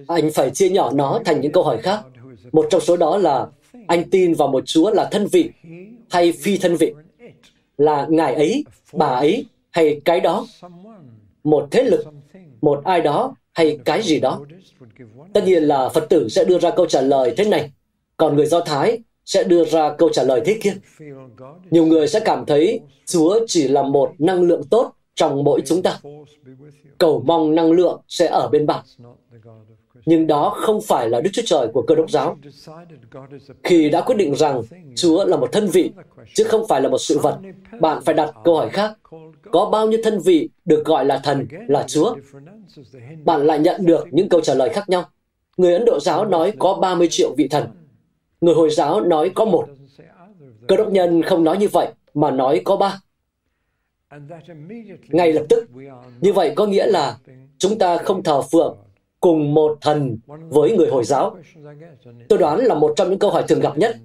anh 0.08 0.30
phải 0.34 0.50
chia 0.50 0.70
nhỏ 0.70 0.90
nó 0.94 1.20
thành 1.24 1.40
những 1.40 1.52
câu 1.52 1.62
hỏi 1.62 1.78
khác. 1.78 2.00
Một 2.52 2.66
trong 2.70 2.80
số 2.80 2.96
đó 2.96 3.18
là 3.18 3.46
anh 3.86 4.10
tin 4.10 4.34
vào 4.34 4.48
một 4.48 4.66
Chúa 4.66 4.90
là 4.90 5.08
thân 5.12 5.26
vị 5.32 5.50
hay 6.10 6.32
phi 6.32 6.58
thân 6.58 6.76
vị, 6.76 6.92
là 7.78 8.06
ngài 8.10 8.34
ấy, 8.34 8.64
bà 8.92 9.06
ấy 9.06 9.46
hay 9.70 10.00
cái 10.04 10.20
đó. 10.20 10.46
một 11.44 11.68
thế 11.70 11.82
lực, 11.82 12.04
một 12.62 12.80
ai 12.84 13.00
đó 13.00 13.34
hay 13.52 13.78
cái 13.84 14.02
gì 14.02 14.20
đó. 14.20 14.40
Tất 15.34 15.44
nhiên 15.44 15.62
là 15.62 15.88
Phật 15.88 16.06
tử 16.08 16.28
sẽ 16.28 16.44
đưa 16.44 16.58
ra 16.58 16.70
câu 16.70 16.86
trả 16.86 17.00
lời 17.00 17.34
thế 17.36 17.44
này, 17.44 17.72
còn 18.16 18.36
người 18.36 18.46
Do 18.46 18.60
Thái 18.60 18.98
sẽ 19.24 19.44
đưa 19.44 19.64
ra 19.64 19.94
câu 19.98 20.08
trả 20.08 20.22
lời 20.22 20.42
thế 20.44 20.58
kia. 20.62 20.72
Nhiều 21.70 21.86
người 21.86 22.08
sẽ 22.08 22.20
cảm 22.20 22.46
thấy 22.46 22.80
Chúa 23.06 23.40
chỉ 23.46 23.68
là 23.68 23.82
một 23.82 24.12
năng 24.18 24.42
lượng 24.42 24.62
tốt 24.70 24.92
trong 25.14 25.44
mỗi 25.44 25.62
chúng 25.66 25.82
ta. 25.82 25.98
Cầu 26.98 27.22
mong 27.26 27.54
năng 27.54 27.72
lượng 27.72 28.00
sẽ 28.08 28.26
ở 28.26 28.48
bên 28.48 28.66
bạn. 28.66 28.84
Nhưng 30.06 30.26
đó 30.26 30.54
không 30.56 30.80
phải 30.80 31.08
là 31.08 31.20
Đức 31.20 31.30
Chúa 31.32 31.42
Trời 31.46 31.68
của 31.72 31.82
cơ 31.86 31.94
đốc 31.94 32.10
giáo. 32.10 32.36
Khi 33.62 33.90
đã 33.90 34.00
quyết 34.00 34.14
định 34.14 34.34
rằng 34.34 34.62
Chúa 34.96 35.24
là 35.24 35.36
một 35.36 35.52
thân 35.52 35.66
vị, 35.66 35.90
chứ 36.34 36.44
không 36.44 36.68
phải 36.68 36.80
là 36.80 36.88
một 36.88 36.98
sự 36.98 37.18
vật, 37.18 37.38
bạn 37.80 38.02
phải 38.04 38.14
đặt 38.14 38.34
câu 38.44 38.56
hỏi 38.56 38.70
khác. 38.70 38.92
Có 39.52 39.68
bao 39.72 39.88
nhiêu 39.88 40.00
thân 40.04 40.18
vị 40.18 40.48
được 40.64 40.84
gọi 40.84 41.04
là 41.04 41.18
thần, 41.24 41.46
là 41.68 41.84
Chúa? 41.88 42.16
Bạn 43.24 43.46
lại 43.46 43.58
nhận 43.58 43.86
được 43.86 44.06
những 44.10 44.28
câu 44.28 44.40
trả 44.40 44.54
lời 44.54 44.68
khác 44.68 44.88
nhau. 44.88 45.04
Người 45.56 45.74
Ấn 45.74 45.84
Độ 45.84 46.00
giáo 46.00 46.24
nói 46.24 46.52
có 46.58 46.74
30 46.74 47.08
triệu 47.10 47.34
vị 47.36 47.48
thần. 47.48 47.66
Người 48.40 48.54
Hồi 48.54 48.70
giáo 48.70 49.00
nói 49.00 49.30
có 49.34 49.44
một. 49.44 49.68
Cơ 50.68 50.76
đốc 50.76 50.88
nhân 50.88 51.22
không 51.22 51.44
nói 51.44 51.58
như 51.58 51.68
vậy, 51.68 51.88
mà 52.14 52.30
nói 52.30 52.62
có 52.64 52.76
ba. 52.76 53.00
Ngay 55.08 55.32
lập 55.32 55.44
tức, 55.48 55.64
như 56.20 56.32
vậy 56.32 56.52
có 56.56 56.66
nghĩa 56.66 56.86
là 56.86 57.16
chúng 57.58 57.78
ta 57.78 57.96
không 57.96 58.22
thờ 58.22 58.42
phượng 58.42 58.76
cùng 59.20 59.54
một 59.54 59.78
thần 59.80 60.18
với 60.48 60.76
người 60.76 60.88
Hồi 60.90 61.04
giáo? 61.04 61.36
Tôi 62.28 62.38
đoán 62.38 62.58
là 62.58 62.74
một 62.74 62.92
trong 62.96 63.10
những 63.10 63.18
câu 63.18 63.30
hỏi 63.30 63.44
thường 63.48 63.60
gặp 63.60 63.78
nhất 63.78 63.96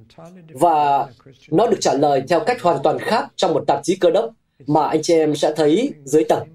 và 0.49 1.07
nó 1.51 1.67
được 1.67 1.77
trả 1.81 1.93
lời 1.93 2.23
theo 2.29 2.39
cách 2.39 2.61
hoàn 2.61 2.77
toàn 2.83 2.99
khác 2.99 3.27
trong 3.35 3.53
một 3.53 3.63
tạp 3.67 3.79
chí 3.83 3.95
cơ 3.95 4.11
đốc 4.11 4.31
mà 4.67 4.87
anh 4.87 5.01
chị 5.01 5.13
em 5.13 5.35
sẽ 5.35 5.53
thấy 5.55 5.93
dưới 6.03 6.23
tầng. 6.23 6.47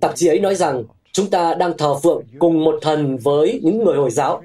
Tạp 0.00 0.16
chí 0.16 0.26
ấy 0.26 0.40
nói 0.40 0.54
rằng 0.54 0.84
chúng 1.12 1.30
ta 1.30 1.54
đang 1.54 1.76
thờ 1.76 1.94
phượng 2.02 2.22
cùng 2.38 2.64
một 2.64 2.78
thần 2.82 3.16
với 3.16 3.60
những 3.62 3.84
người 3.84 3.96
Hồi 3.96 4.10
giáo. 4.10 4.42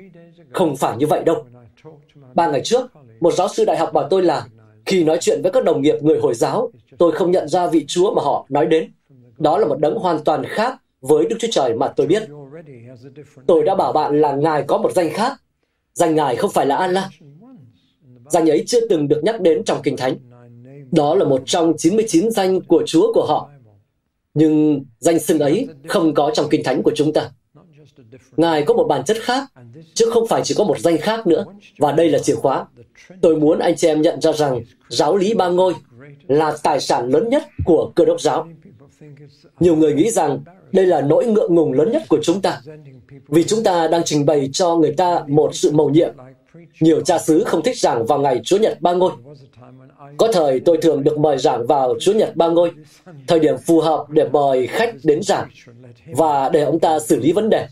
Không 0.52 0.76
phải 0.76 0.98
như 0.98 1.08
vậy 1.08 1.24
đâu. 1.24 1.46
Ba 2.34 2.52
ngày 2.52 2.62
trước, 2.64 2.92
một 3.20 3.34
giáo 3.34 3.48
sư 3.48 3.66
đại 3.66 3.78
học 3.78 3.94
bảo 3.94 4.08
tôi 4.10 4.24
là 4.24 4.48
khi 4.86 5.04
nói 5.04 5.18
chuyện 5.22 5.42
với 5.42 5.52
các 5.52 5.64
đồng 5.64 5.82
nghiệp 5.82 5.96
người 6.02 6.20
Hồi 6.20 6.34
giáo, 6.34 6.72
tôi 6.98 7.12
không 7.12 7.32
nhận 7.32 7.48
ra 7.48 7.68
vị 7.68 7.86
Chúa 7.88 8.14
mà 8.14 8.22
họ 8.22 8.46
nói 8.50 8.66
đến. 8.66 8.92
Đó 9.38 9.58
là 9.58 9.68
một 9.68 9.80
đấng 9.80 9.96
hoàn 9.96 10.24
toàn 10.24 10.44
khác 10.46 10.76
với 11.02 11.26
Đức 11.26 11.36
Chúa 11.40 11.48
Trời 11.52 11.74
mà 11.74 11.88
tôi 11.88 12.08
biết. 12.08 12.24
Tôi 13.48 13.64
đã 13.64 13.76
bảo 13.76 13.94
bạn 13.94 14.22
là 14.22 14.34
Ngài 14.34 14.64
có 14.68 14.78
một 14.78 14.92
danh 14.92 15.10
khác. 15.14 15.34
Danh 15.94 16.16
Ngài 16.16 16.36
không 16.36 16.52
phải 16.52 16.66
là 16.66 16.76
Allah. 16.76 17.06
Danh 18.26 18.50
ấy 18.50 18.64
chưa 18.68 18.88
từng 18.88 19.08
được 19.08 19.22
nhắc 19.24 19.42
đến 19.42 19.64
trong 19.64 19.82
Kinh 19.84 19.98
Thánh. 19.98 20.16
Đó 20.92 21.16
là 21.16 21.26
một 21.26 21.42
trong 21.46 21.74
99 21.78 22.32
danh 22.32 22.62
của 22.62 22.84
Chúa 22.86 23.14
của 23.14 23.26
họ. 23.26 23.50
Nhưng 24.34 24.84
danh 25.00 25.20
xưng 25.20 25.40
ấy 25.40 25.68
không 25.88 26.14
có 26.14 26.32
trong 26.34 26.50
Kinh 26.50 26.64
Thánh 26.64 26.84
của 26.84 26.92
chúng 26.96 27.14
ta. 27.14 27.30
Ngài 28.38 28.64
có 28.64 28.74
một 28.74 28.86
bản 28.90 29.04
chất 29.06 29.18
khác, 29.22 29.44
chứ 29.94 30.10
không 30.10 30.28
phải 30.28 30.42
chỉ 30.44 30.56
có 30.58 30.64
một 30.64 30.80
danh 30.80 30.98
khác 30.98 31.28
nữa. 31.28 31.46
Và 31.78 31.92
đây 31.92 32.10
là 32.10 32.20
chìa 32.20 32.36
khóa. 32.36 32.66
Tôi 33.22 33.36
muốn 33.36 33.60
anh 33.60 33.76
chị 33.76 33.88
em 33.88 34.02
nhận 34.02 34.22
ra 34.22 34.32
rằng 34.32 34.64
giáo 34.90 35.18
lý 35.18 35.34
ba 35.34 35.48
ngôi 35.48 35.74
là 36.28 36.58
tài 36.64 36.80
sản 36.80 37.10
lớn 37.10 37.30
nhất 37.30 37.44
của 37.66 37.92
cơ 37.96 38.06
đốc 38.06 38.22
giáo. 38.22 38.48
Nhiều 39.60 39.76
người 39.76 39.94
nghĩ 39.94 40.10
rằng 40.10 40.40
đây 40.72 40.86
là 40.86 41.02
nỗi 41.02 41.26
ngượng 41.26 41.56
ngùng 41.56 41.74
lớn 41.74 41.92
nhất 41.92 42.04
của 42.10 42.20
chúng 42.24 42.42
ta, 42.42 42.62
vì 43.28 43.44
chúng 43.44 43.64
ta 43.64 43.88
đang 43.88 44.02
trình 44.06 44.26
bày 44.26 44.50
cho 44.54 44.76
người 44.76 44.94
ta 44.98 45.24
một 45.28 45.56
sự 45.56 45.72
mầu 45.72 45.90
nhiệm. 45.90 46.14
Nhiều 46.80 47.02
cha 47.02 47.20
xứ 47.20 47.44
không 47.44 47.64
thích 47.64 47.80
giảng 47.80 48.06
vào 48.06 48.20
ngày 48.20 48.42
Chúa 48.44 48.58
Nhật 48.58 48.82
ba 48.82 48.94
ngôi. 48.94 49.12
Có 50.18 50.30
thời 50.34 50.60
tôi 50.60 50.78
thường 50.82 51.04
được 51.04 51.20
mời 51.20 51.38
giảng 51.38 51.68
vào 51.68 51.96
Chúa 52.00 52.14
Nhật 52.14 52.36
ba 52.36 52.48
ngôi, 52.48 52.72
thời 53.28 53.40
điểm 53.40 53.56
phù 53.58 53.80
hợp 53.80 54.10
để 54.10 54.30
mời 54.30 54.68
khách 54.68 54.96
đến 55.04 55.22
giảng 55.24 55.50
và 56.06 56.50
để 56.50 56.64
ông 56.64 56.80
ta 56.80 57.00
xử 57.00 57.20
lý 57.20 57.32
vấn 57.32 57.50
đề. 57.50 57.68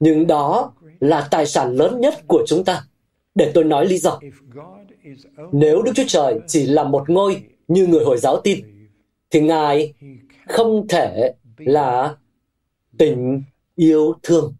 Nhưng 0.00 0.26
đó 0.26 0.72
là 1.00 1.28
tài 1.30 1.46
sản 1.46 1.76
lớn 1.76 2.00
nhất 2.00 2.14
của 2.26 2.44
chúng 2.46 2.64
ta. 2.64 2.82
Để 3.34 3.50
tôi 3.54 3.64
nói 3.64 3.86
lý 3.86 3.98
do. 3.98 4.20
Nếu 5.52 5.82
Đức 5.82 5.92
Chúa 5.94 6.04
Trời 6.06 6.38
chỉ 6.46 6.66
là 6.66 6.84
một 6.84 7.10
ngôi 7.10 7.42
như 7.68 7.86
người 7.86 8.04
Hồi 8.04 8.18
giáo 8.18 8.40
tin, 8.44 8.58
thì 9.30 9.40
Ngài 9.40 9.94
không 10.48 10.88
thể 10.88 11.32
là 11.58 12.16
tình 12.98 13.42
yêu 13.76 14.14
thương. 14.22 14.54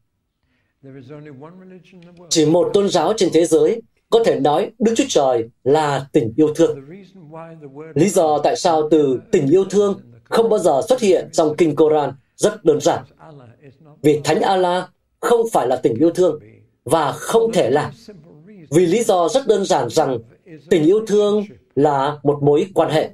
Chỉ 2.29 2.47
một 2.47 2.71
tôn 2.75 2.89
giáo 2.89 3.13
trên 3.17 3.29
thế 3.33 3.45
giới 3.45 3.83
có 4.15 4.25
thể 4.25 4.41
nói 4.41 4.71
Đức 4.79 4.95
Chúa 4.97 5.05
Trời 5.09 5.49
là 5.65 6.07
tình 6.13 6.33
yêu 6.37 6.55
thương. 6.55 6.79
Lý 7.95 8.09
do 8.09 8.39
tại 8.39 8.57
sao 8.57 8.89
từ 8.91 9.21
tình 9.33 9.47
yêu 9.47 9.65
thương 9.71 10.01
không 10.25 10.49
bao 10.49 10.59
giờ 10.59 10.81
xuất 10.89 11.01
hiện 11.01 11.29
trong 11.33 11.57
Kinh 11.57 11.77
Koran 11.77 12.13
rất 12.37 12.65
đơn 12.65 12.81
giản. 12.81 13.05
Vì 14.03 14.21
Thánh 14.25 14.41
Allah 14.41 14.85
không 15.21 15.41
phải 15.53 15.69
là 15.69 15.77
tình 15.77 15.95
yêu 15.95 16.11
thương 16.11 16.41
và 16.85 17.13
không 17.13 17.53
thể 17.53 17.71
là. 17.71 17.93
Vì 18.71 18.87
lý 18.87 19.03
do 19.03 19.29
rất 19.29 19.47
đơn 19.47 19.65
giản 19.65 19.89
rằng 19.91 20.19
tình 20.71 20.85
yêu 20.85 21.01
thương 21.07 21.45
là 21.75 22.19
một 22.23 22.43
mối 22.43 22.67
quan 22.75 22.91
hệ. 22.91 23.11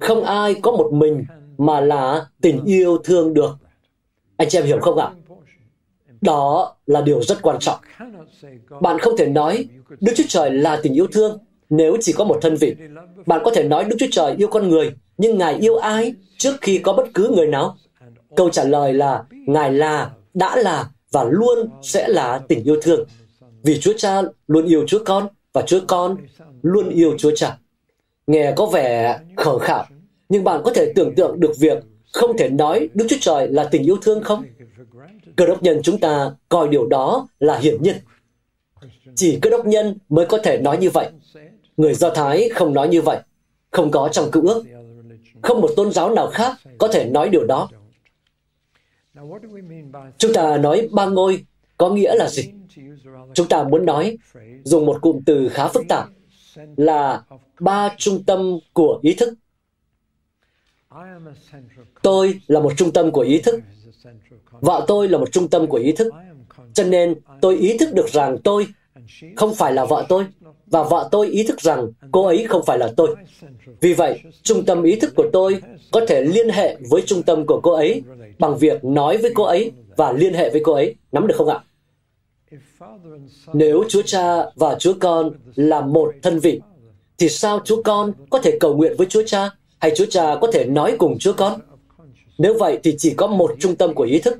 Không 0.00 0.24
ai 0.24 0.54
có 0.54 0.70
một 0.70 0.92
mình 0.92 1.24
mà 1.58 1.80
là 1.80 2.26
tình 2.40 2.64
yêu 2.64 2.98
thương 3.04 3.34
được. 3.34 3.50
Anh 4.36 4.48
chị 4.48 4.58
em 4.58 4.64
hiểu 4.64 4.78
không 4.80 4.98
ạ? 4.98 5.10
Đó 6.20 6.76
là 6.86 7.00
điều 7.00 7.22
rất 7.22 7.42
quan 7.42 7.56
trọng. 7.60 7.78
Bạn 8.80 8.98
không 8.98 9.16
thể 9.16 9.26
nói 9.26 9.68
Đức 10.00 10.12
Chúa 10.16 10.24
Trời 10.28 10.50
là 10.50 10.80
tình 10.82 10.94
yêu 10.94 11.06
thương 11.12 11.38
nếu 11.70 11.96
chỉ 12.00 12.12
có 12.12 12.24
một 12.24 12.38
thân 12.42 12.56
vị. 12.56 12.74
Bạn 13.26 13.40
có 13.44 13.50
thể 13.54 13.64
nói 13.64 13.84
Đức 13.84 13.96
Chúa 13.98 14.06
Trời 14.10 14.34
yêu 14.38 14.48
con 14.48 14.68
người, 14.68 14.92
nhưng 15.18 15.38
Ngài 15.38 15.54
yêu 15.54 15.76
ai 15.76 16.14
trước 16.38 16.54
khi 16.60 16.78
có 16.78 16.92
bất 16.92 17.08
cứ 17.14 17.32
người 17.36 17.46
nào? 17.46 17.76
Câu 18.36 18.50
trả 18.50 18.64
lời 18.64 18.92
là 18.92 19.24
Ngài 19.30 19.72
là, 19.72 20.10
đã 20.34 20.56
là 20.56 20.90
và 21.12 21.24
luôn 21.24 21.68
sẽ 21.82 22.08
là 22.08 22.40
tình 22.48 22.64
yêu 22.64 22.76
thương. 22.82 23.04
Vì 23.62 23.80
Chúa 23.80 23.92
Cha 23.96 24.22
luôn 24.48 24.66
yêu 24.66 24.84
Chúa 24.86 25.04
Con 25.04 25.28
và 25.52 25.62
Chúa 25.62 25.80
Con 25.86 26.16
luôn 26.62 26.88
yêu 26.88 27.14
Chúa 27.18 27.30
Cha. 27.34 27.58
Nghe 28.26 28.52
có 28.56 28.66
vẻ 28.66 29.18
khờ 29.36 29.58
khạo, 29.58 29.84
nhưng 30.28 30.44
bạn 30.44 30.60
có 30.64 30.72
thể 30.74 30.92
tưởng 30.96 31.14
tượng 31.14 31.40
được 31.40 31.52
việc 31.58 31.82
không 32.18 32.36
thể 32.36 32.48
nói 32.48 32.88
Đức 32.94 33.06
Chúa 33.08 33.16
Trời 33.20 33.48
là 33.48 33.68
tình 33.70 33.82
yêu 33.82 33.96
thương 34.02 34.22
không? 34.22 34.44
Cơ 35.36 35.46
đốc 35.46 35.62
nhân 35.62 35.80
chúng 35.82 35.98
ta 35.98 36.30
coi 36.48 36.68
điều 36.68 36.86
đó 36.86 37.28
là 37.40 37.58
hiển 37.58 37.82
nhiên. 37.82 37.96
Chỉ 39.14 39.38
cơ 39.42 39.50
đốc 39.50 39.66
nhân 39.66 39.98
mới 40.08 40.26
có 40.26 40.38
thể 40.38 40.58
nói 40.58 40.78
như 40.78 40.90
vậy. 40.90 41.10
Người 41.76 41.94
Do 41.94 42.10
Thái 42.10 42.48
không 42.54 42.74
nói 42.74 42.88
như 42.88 43.02
vậy. 43.02 43.18
Không 43.70 43.90
có 43.90 44.08
trong 44.12 44.30
cựu 44.30 44.46
ước. 44.46 44.64
Không 45.42 45.60
một 45.60 45.70
tôn 45.76 45.92
giáo 45.92 46.14
nào 46.14 46.30
khác 46.30 46.56
có 46.78 46.88
thể 46.88 47.04
nói 47.04 47.28
điều 47.28 47.46
đó. 47.46 47.68
Chúng 50.18 50.32
ta 50.32 50.56
nói 50.56 50.88
ba 50.92 51.06
ngôi 51.06 51.44
có 51.76 51.90
nghĩa 51.90 52.14
là 52.14 52.28
gì? 52.28 52.50
Chúng 53.34 53.48
ta 53.48 53.62
muốn 53.62 53.86
nói, 53.86 54.18
dùng 54.64 54.86
một 54.86 54.98
cụm 55.00 55.20
từ 55.26 55.48
khá 55.48 55.68
phức 55.68 55.82
tạp, 55.88 56.08
là 56.76 57.22
ba 57.60 57.94
trung 57.98 58.24
tâm 58.24 58.58
của 58.72 58.98
ý 59.02 59.14
thức. 59.14 59.34
Tôi 62.02 62.40
là 62.46 62.60
một 62.60 62.72
trung 62.76 62.92
tâm 62.92 63.10
của 63.10 63.20
ý 63.20 63.40
thức. 63.40 63.60
Vợ 64.50 64.84
tôi 64.86 65.08
là 65.08 65.18
một 65.18 65.32
trung 65.32 65.48
tâm 65.48 65.66
của 65.66 65.76
ý 65.76 65.92
thức. 65.92 66.12
Cho 66.74 66.84
nên 66.84 67.14
tôi 67.40 67.56
ý 67.56 67.78
thức 67.78 67.94
được 67.94 68.08
rằng 68.08 68.38
tôi 68.44 68.66
không 69.36 69.54
phải 69.54 69.72
là 69.72 69.84
vợ 69.84 70.06
tôi, 70.08 70.26
và 70.66 70.82
vợ 70.82 71.08
tôi 71.10 71.28
ý 71.28 71.42
thức 71.42 71.60
rằng 71.60 71.88
cô 72.12 72.26
ấy 72.26 72.46
không 72.48 72.62
phải 72.66 72.78
là 72.78 72.92
tôi. 72.96 73.16
Vì 73.80 73.94
vậy, 73.94 74.20
trung 74.42 74.64
tâm 74.64 74.82
ý 74.82 74.96
thức 74.96 75.12
của 75.16 75.30
tôi 75.32 75.62
có 75.92 76.00
thể 76.08 76.22
liên 76.22 76.48
hệ 76.48 76.76
với 76.90 77.02
trung 77.06 77.22
tâm 77.22 77.46
của 77.46 77.60
cô 77.62 77.72
ấy 77.72 78.02
bằng 78.38 78.58
việc 78.58 78.84
nói 78.84 79.16
với 79.16 79.30
cô 79.34 79.44
ấy 79.44 79.72
và 79.96 80.12
liên 80.12 80.34
hệ 80.34 80.50
với 80.50 80.60
cô 80.64 80.72
ấy. 80.72 80.94
Nắm 81.12 81.26
được 81.26 81.34
không 81.38 81.48
ạ? 81.48 81.60
Nếu 83.52 83.84
Chúa 83.88 84.02
Cha 84.02 84.36
và 84.54 84.74
Chúa 84.74 84.94
Con 85.00 85.32
là 85.54 85.80
một 85.80 86.14
thân 86.22 86.38
vị, 86.38 86.60
thì 87.18 87.28
sao 87.28 87.60
Chúa 87.64 87.82
Con 87.82 88.12
có 88.30 88.38
thể 88.38 88.56
cầu 88.60 88.76
nguyện 88.76 88.94
với 88.98 89.06
Chúa 89.06 89.22
Cha 89.26 89.50
hay 89.78 89.92
Chúa 89.96 90.06
Cha 90.10 90.36
có 90.40 90.50
thể 90.52 90.64
nói 90.64 90.96
cùng 90.98 91.18
Chúa 91.18 91.32
Con? 91.32 91.60
Nếu 92.38 92.54
vậy 92.58 92.78
thì 92.82 92.94
chỉ 92.98 93.14
có 93.14 93.26
một 93.26 93.54
trung 93.60 93.76
tâm 93.76 93.94
của 93.94 94.04
ý 94.04 94.18
thức, 94.18 94.38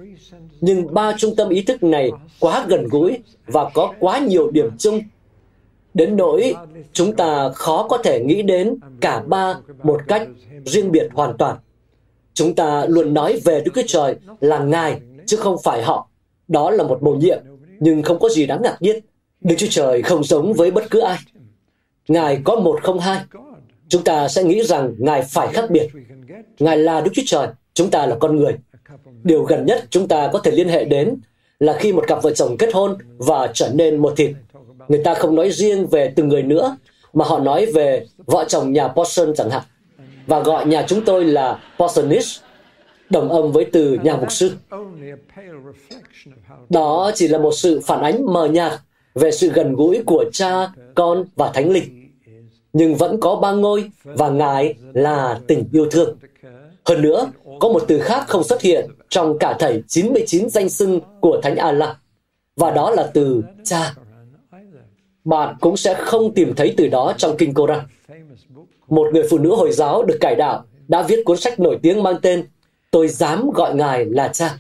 nhưng 0.61 0.95
ba 0.95 1.13
trung 1.19 1.37
tâm 1.37 1.49
ý 1.49 1.63
thức 1.63 1.83
này 1.83 2.11
quá 2.41 2.67
gần 2.69 2.89
gũi 2.91 3.19
và 3.47 3.71
có 3.75 3.95
quá 4.01 4.19
nhiều 4.19 4.51
điểm 4.51 4.71
chung 4.79 5.01
đến 5.95 6.17
nỗi 6.17 6.55
chúng 6.93 7.17
ta 7.17 7.51
khó 7.55 7.87
có 7.89 7.99
thể 7.99 8.25
nghĩ 8.25 8.43
đến 8.43 8.75
cả 9.01 9.23
ba 9.27 9.55
một 9.83 10.01
cách 10.09 10.29
riêng 10.65 10.93
biệt 10.93 11.09
hoàn 11.13 11.37
toàn. 11.37 11.57
Chúng 12.35 12.55
ta 12.55 12.87
luôn 12.89 13.15
nói 13.15 13.41
về 13.45 13.61
Đức 13.65 13.73
Chúa 13.75 13.83
Trời 13.87 14.17
là 14.41 14.59
Ngài, 14.59 15.01
chứ 15.27 15.37
không 15.37 15.57
phải 15.65 15.83
họ. 15.83 16.09
Đó 16.49 16.71
là 16.71 16.85
một 16.85 17.03
bổ 17.03 17.13
nhiệm, 17.13 17.39
nhưng 17.81 18.03
không 18.03 18.19
có 18.19 18.29
gì 18.29 18.47
đáng 18.47 18.63
ngạc 18.63 18.77
nhiên. 18.81 19.05
Đức 19.41 19.55
Chúa 19.59 19.67
Trời 19.71 20.03
không 20.03 20.25
giống 20.25 20.53
với 20.53 20.71
bất 20.71 20.85
cứ 20.91 21.01
ai. 21.01 21.19
Ngài 22.09 22.41
có 22.45 22.57
một 22.57 22.79
không 22.83 22.99
hai. 22.99 23.21
Chúng 23.89 24.05
ta 24.05 24.29
sẽ 24.29 24.45
nghĩ 24.45 24.63
rằng 24.63 24.95
Ngài 24.99 25.23
phải 25.23 25.49
khác 25.49 25.71
biệt. 25.71 25.89
Ngài 26.59 26.77
là 26.79 27.01
Đức 27.01 27.11
Chúa 27.15 27.23
Trời, 27.27 27.49
chúng 27.75 27.91
ta 27.91 28.07
là 28.07 28.17
con 28.21 28.37
người. 28.37 28.57
Điều 29.23 29.43
gần 29.43 29.67
nhất 29.67 29.85
chúng 29.91 30.09
ta 30.09 30.31
có 30.33 30.39
thể 30.39 30.51
liên 30.51 30.69
hệ 30.69 30.85
đến 30.85 31.15
là 31.61 31.73
khi 31.73 31.93
một 31.93 32.05
cặp 32.07 32.23
vợ 32.23 32.31
chồng 32.31 32.57
kết 32.59 32.71
hôn 32.73 32.99
và 33.19 33.51
trở 33.55 33.71
nên 33.75 33.97
một 33.97 34.13
thịt. 34.17 34.31
Người 34.89 35.01
ta 35.05 35.15
không 35.15 35.35
nói 35.35 35.51
riêng 35.51 35.87
về 35.87 36.13
từng 36.17 36.29
người 36.29 36.43
nữa, 36.43 36.77
mà 37.13 37.25
họ 37.25 37.39
nói 37.39 37.67
về 37.67 38.07
vợ 38.27 38.45
chồng 38.49 38.73
nhà 38.73 38.89
Paulson 38.89 39.35
chẳng 39.35 39.51
hạn, 39.51 39.63
và 40.27 40.41
gọi 40.41 40.67
nhà 40.67 40.85
chúng 40.89 41.05
tôi 41.05 41.25
là 41.25 41.61
Paulsonish. 41.79 42.43
đồng 43.11 43.29
âm 43.29 43.53
với 43.53 43.65
từ 43.65 43.99
nhà 44.03 44.17
mục 44.17 44.33
sư. 44.33 44.51
Đó 46.69 47.11
chỉ 47.15 47.29
là 47.29 47.39
một 47.39 47.53
sự 47.53 47.81
phản 47.87 48.03
ánh 48.03 48.33
mờ 48.33 48.49
nhạt 48.49 48.73
về 49.15 49.31
sự 49.31 49.49
gần 49.49 49.75
gũi 49.75 50.03
của 50.07 50.25
cha, 50.33 50.69
con 50.95 51.25
và 51.37 51.51
thánh 51.55 51.71
linh. 51.71 51.98
Nhưng 52.73 52.95
vẫn 52.95 53.21
có 53.21 53.37
ba 53.37 53.53
ngôi 53.53 53.91
và 54.05 54.29
Ngài 54.29 54.75
là 54.93 55.41
tình 55.47 55.65
yêu 55.73 55.87
thương. 55.91 56.17
Hơn 56.85 57.03
nữa, 57.03 57.31
có 57.61 57.69
một 57.69 57.85
từ 57.89 57.99
khác 57.99 58.25
không 58.29 58.45
xuất 58.45 58.63
hiện 58.63 58.91
trong 59.09 59.39
cả 59.39 59.57
thảy 59.59 59.83
99 59.89 60.51
danh 60.51 60.69
xưng 60.69 61.01
của 61.21 61.41
Thánh 61.43 61.57
Allah, 61.57 61.97
và 62.57 62.71
đó 62.71 62.91
là 62.91 63.11
từ 63.15 63.43
cha. 63.65 63.95
Bạn 65.25 65.57
cũng 65.61 65.77
sẽ 65.77 65.95
không 65.95 66.35
tìm 66.35 66.55
thấy 66.55 66.75
từ 66.77 66.89
đó 66.89 67.13
trong 67.17 67.37
Kinh 67.37 67.55
Koran. 67.55 67.81
Một 68.89 69.09
người 69.13 69.23
phụ 69.31 69.39
nữ 69.39 69.55
Hồi 69.55 69.73
giáo 69.73 70.03
được 70.03 70.17
cải 70.21 70.35
đạo 70.35 70.65
đã 70.89 71.03
viết 71.03 71.23
cuốn 71.25 71.37
sách 71.37 71.61
nổi 71.61 71.79
tiếng 71.83 72.03
mang 72.03 72.17
tên 72.23 72.47
Tôi 72.91 73.09
dám 73.09 73.51
gọi 73.51 73.75
Ngài 73.75 74.05
là 74.05 74.29
cha. 74.29 74.59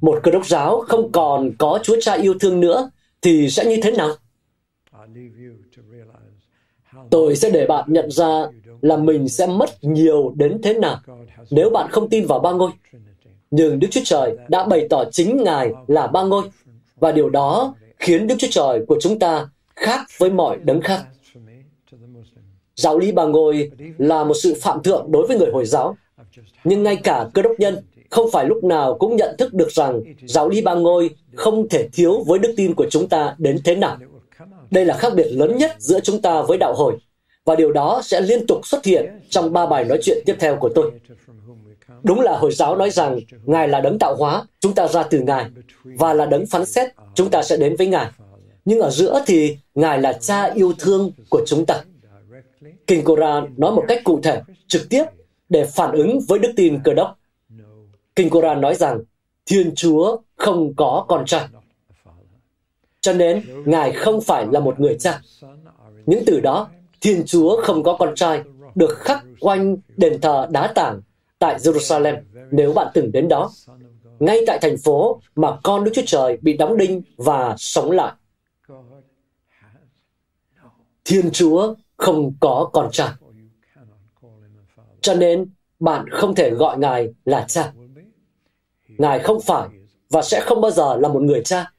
Một 0.00 0.20
cơ 0.22 0.30
đốc 0.30 0.46
giáo 0.46 0.84
không 0.88 1.12
còn 1.12 1.50
có 1.58 1.78
Chúa 1.82 1.96
Cha 2.00 2.12
yêu 2.12 2.34
thương 2.40 2.60
nữa 2.60 2.90
thì 3.22 3.50
sẽ 3.50 3.64
như 3.64 3.76
thế 3.82 3.90
nào? 3.90 4.14
Tôi 7.12 7.36
sẽ 7.36 7.50
để 7.50 7.66
bạn 7.66 7.84
nhận 7.88 8.10
ra 8.10 8.46
là 8.82 8.96
mình 8.96 9.28
sẽ 9.28 9.46
mất 9.46 9.84
nhiều 9.84 10.32
đến 10.36 10.62
thế 10.62 10.74
nào 10.74 10.98
nếu 11.50 11.70
bạn 11.70 11.90
không 11.90 12.08
tin 12.08 12.26
vào 12.26 12.38
ba 12.38 12.52
ngôi. 12.52 12.70
Nhưng 13.50 13.78
Đức 13.78 13.88
Chúa 13.90 14.00
Trời 14.04 14.36
đã 14.48 14.64
bày 14.64 14.86
tỏ 14.90 15.04
chính 15.12 15.42
Ngài 15.44 15.72
là 15.86 16.06
ba 16.06 16.22
ngôi, 16.22 16.42
và 17.00 17.12
điều 17.12 17.30
đó 17.30 17.74
khiến 17.98 18.26
Đức 18.26 18.34
Chúa 18.38 18.48
Trời 18.50 18.84
của 18.88 18.96
chúng 19.00 19.18
ta 19.18 19.48
khác 19.76 20.00
với 20.18 20.30
mọi 20.30 20.58
đấng 20.62 20.80
khác. 20.80 21.04
Giáo 22.76 22.98
lý 22.98 23.12
ba 23.12 23.24
ngôi 23.24 23.70
là 23.98 24.24
một 24.24 24.34
sự 24.34 24.54
phạm 24.62 24.82
thượng 24.82 25.06
đối 25.10 25.26
với 25.26 25.38
người 25.38 25.50
Hồi 25.52 25.66
giáo, 25.66 25.96
nhưng 26.64 26.82
ngay 26.82 26.96
cả 26.96 27.28
cơ 27.34 27.42
đốc 27.42 27.52
nhân 27.58 27.76
không 28.10 28.30
phải 28.32 28.44
lúc 28.46 28.64
nào 28.64 28.96
cũng 28.98 29.16
nhận 29.16 29.36
thức 29.38 29.54
được 29.54 29.72
rằng 29.72 30.02
giáo 30.26 30.48
lý 30.48 30.62
ba 30.62 30.74
ngôi 30.74 31.10
không 31.34 31.68
thể 31.68 31.88
thiếu 31.92 32.24
với 32.26 32.38
đức 32.38 32.54
tin 32.56 32.74
của 32.74 32.86
chúng 32.90 33.08
ta 33.08 33.34
đến 33.38 33.58
thế 33.64 33.74
nào. 33.74 33.96
Đây 34.72 34.84
là 34.84 34.96
khác 34.96 35.12
biệt 35.16 35.26
lớn 35.30 35.56
nhất 35.56 35.76
giữa 35.78 36.00
chúng 36.00 36.22
ta 36.22 36.42
với 36.42 36.58
đạo 36.58 36.74
hồi, 36.76 36.94
và 37.44 37.56
điều 37.56 37.72
đó 37.72 38.00
sẽ 38.04 38.20
liên 38.20 38.46
tục 38.46 38.66
xuất 38.66 38.84
hiện 38.84 39.20
trong 39.30 39.52
ba 39.52 39.66
bài 39.66 39.84
nói 39.84 39.98
chuyện 40.02 40.18
tiếp 40.26 40.36
theo 40.40 40.56
của 40.56 40.68
tôi. 40.74 40.90
Đúng 42.02 42.20
là 42.20 42.36
Hồi 42.38 42.52
giáo 42.52 42.76
nói 42.76 42.90
rằng 42.90 43.20
Ngài 43.44 43.68
là 43.68 43.80
đấng 43.80 43.98
tạo 43.98 44.16
hóa, 44.16 44.46
chúng 44.60 44.74
ta 44.74 44.88
ra 44.88 45.02
từ 45.02 45.20
Ngài, 45.20 45.46
và 45.84 46.14
là 46.14 46.26
đấng 46.26 46.46
phán 46.46 46.66
xét, 46.66 46.92
chúng 47.14 47.30
ta 47.30 47.42
sẽ 47.42 47.56
đến 47.56 47.76
với 47.76 47.86
Ngài. 47.86 48.06
Nhưng 48.64 48.80
ở 48.80 48.90
giữa 48.90 49.22
thì 49.26 49.56
Ngài 49.74 50.00
là 50.00 50.12
cha 50.12 50.44
yêu 50.54 50.72
thương 50.78 51.10
của 51.30 51.42
chúng 51.46 51.66
ta. 51.66 51.82
Kinh 52.86 53.04
Koran 53.04 53.54
nói 53.56 53.72
một 53.72 53.84
cách 53.88 54.00
cụ 54.04 54.20
thể, 54.22 54.42
trực 54.66 54.82
tiếp 54.90 55.04
để 55.48 55.64
phản 55.64 55.92
ứng 55.92 56.20
với 56.28 56.38
đức 56.38 56.52
tin 56.56 56.78
cơ 56.84 56.94
đốc. 56.94 57.18
Kinh 58.16 58.30
Koran 58.30 58.60
nói 58.60 58.74
rằng 58.74 59.00
Thiên 59.46 59.74
Chúa 59.74 60.16
không 60.36 60.74
có 60.76 61.04
con 61.08 61.26
trai. 61.26 61.48
Cho 63.02 63.12
nên, 63.12 63.42
Ngài 63.64 63.92
không 63.92 64.20
phải 64.20 64.46
là 64.50 64.60
một 64.60 64.80
người 64.80 64.96
cha. 65.00 65.20
Những 66.06 66.22
từ 66.26 66.40
đó, 66.40 66.68
Thiên 67.00 67.22
Chúa 67.26 67.60
không 67.62 67.82
có 67.82 67.96
con 67.98 68.14
trai, 68.14 68.42
được 68.74 68.98
khắc 68.98 69.24
quanh 69.40 69.76
đền 69.96 70.20
thờ 70.20 70.48
đá 70.50 70.72
tảng 70.74 71.00
tại 71.38 71.58
Jerusalem 71.58 72.16
nếu 72.50 72.72
bạn 72.72 72.86
từng 72.94 73.12
đến 73.12 73.28
đó. 73.28 73.50
Ngay 74.18 74.40
tại 74.46 74.58
thành 74.62 74.76
phố 74.78 75.20
mà 75.36 75.56
con 75.62 75.84
Đức 75.84 75.90
Chúa 75.94 76.02
Trời 76.06 76.38
bị 76.42 76.56
đóng 76.56 76.76
đinh 76.76 77.02
và 77.16 77.54
sống 77.58 77.90
lại. 77.90 78.12
Thiên 81.04 81.30
Chúa 81.30 81.74
không 81.96 82.32
có 82.40 82.70
con 82.72 82.88
trai. 82.92 83.10
Cho 85.00 85.14
nên, 85.14 85.50
bạn 85.80 86.08
không 86.10 86.34
thể 86.34 86.50
gọi 86.50 86.78
Ngài 86.78 87.14
là 87.24 87.44
cha. 87.48 87.72
Ngài 88.88 89.18
không 89.18 89.40
phải 89.40 89.68
và 90.10 90.22
sẽ 90.22 90.40
không 90.40 90.60
bao 90.60 90.70
giờ 90.70 90.96
là 90.96 91.08
một 91.08 91.22
người 91.22 91.42
cha. 91.44 91.71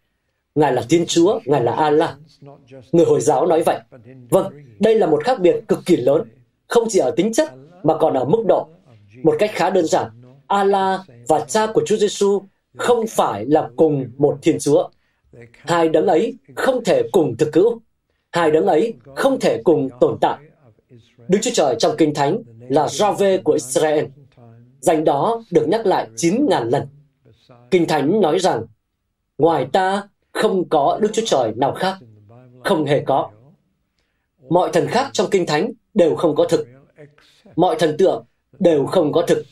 Ngài 0.56 0.74
là 0.74 0.84
Thiên 0.90 1.06
Chúa, 1.08 1.40
Ngài 1.46 1.64
là 1.64 1.72
Allah. 1.72 2.18
Người 2.92 3.06
Hồi 3.06 3.22
giáo 3.22 3.46
nói 3.46 3.64
vậy. 3.66 3.80
Vâng, 4.30 4.54
đây 4.80 4.96
là 4.96 5.08
một 5.08 5.24
khác 5.24 5.40
biệt 5.40 5.56
cực 5.68 5.80
kỳ 5.86 5.98
lớn, 5.98 6.22
không 6.68 6.88
chỉ 6.90 7.00
ở 7.00 7.12
tính 7.12 7.34
chất 7.34 7.54
mà 7.84 7.98
còn 7.98 8.14
ở 8.14 8.26
mức 8.26 8.44
độ. 8.48 8.68
Một 9.24 9.36
cách 9.40 9.52
khá 9.54 9.70
đơn 9.70 9.86
giản, 9.86 10.10
Allah 10.48 11.02
và 11.28 11.40
cha 11.40 11.68
của 11.68 11.82
Chúa 11.86 11.98
Giêsu 11.98 12.42
không 12.78 13.08
phải 13.08 13.46
là 13.46 13.70
cùng 13.76 14.06
một 14.18 14.38
Thiên 14.42 14.60
Chúa. 14.60 14.90
Hai 15.54 15.90
đấng 15.90 16.08
ấy 16.08 16.38
không 16.56 16.84
thể 16.84 17.04
cùng 17.12 17.38
thực 17.38 17.52
cữu. 17.52 17.82
Hai 18.32 18.52
đấng 18.52 18.66
ấy 18.66 18.94
không 19.16 19.40
thể 19.40 19.62
cùng 19.64 19.90
tồn 20.00 20.18
tại. 20.22 20.38
Đức 21.28 21.40
Chúa 21.42 21.52
Trời 21.54 21.76
trong 21.80 21.96
Kinh 21.98 22.14
Thánh 22.14 22.44
là 22.70 22.86
Jahve 22.86 23.42
của 23.44 23.54
Israel. 23.54 24.06
Danh 24.80 25.04
đó 25.04 25.44
được 25.52 25.68
nhắc 25.68 25.86
lại 25.86 26.08
9.000 26.16 26.70
lần. 26.70 26.88
Kinh 27.72 27.88
Thánh 27.88 28.22
nói 28.22 28.40
rằng, 28.40 28.66
ngoài 29.38 29.68
ta 29.74 30.08
không 30.34 30.70
có 30.70 31.00
Đức 31.02 31.10
Chúa 31.14 31.22
Trời 31.26 31.52
nào 31.56 31.74
khác, 31.74 31.96
không 32.64 32.86
hề 32.86 33.04
có. 33.06 33.30
Mọi 34.50 34.70
thần 34.74 34.88
khác 34.88 35.10
trong 35.14 35.30
Kinh 35.32 35.46
Thánh 35.46 35.72
đều 35.94 36.16
không 36.16 36.36
có 36.36 36.46
thực. 36.46 36.68
Mọi 37.56 37.76
thần 37.80 37.96
tượng 37.98 38.26
đều 38.60 38.86
không 38.86 39.12
có 39.12 39.22
thực. 39.22 39.46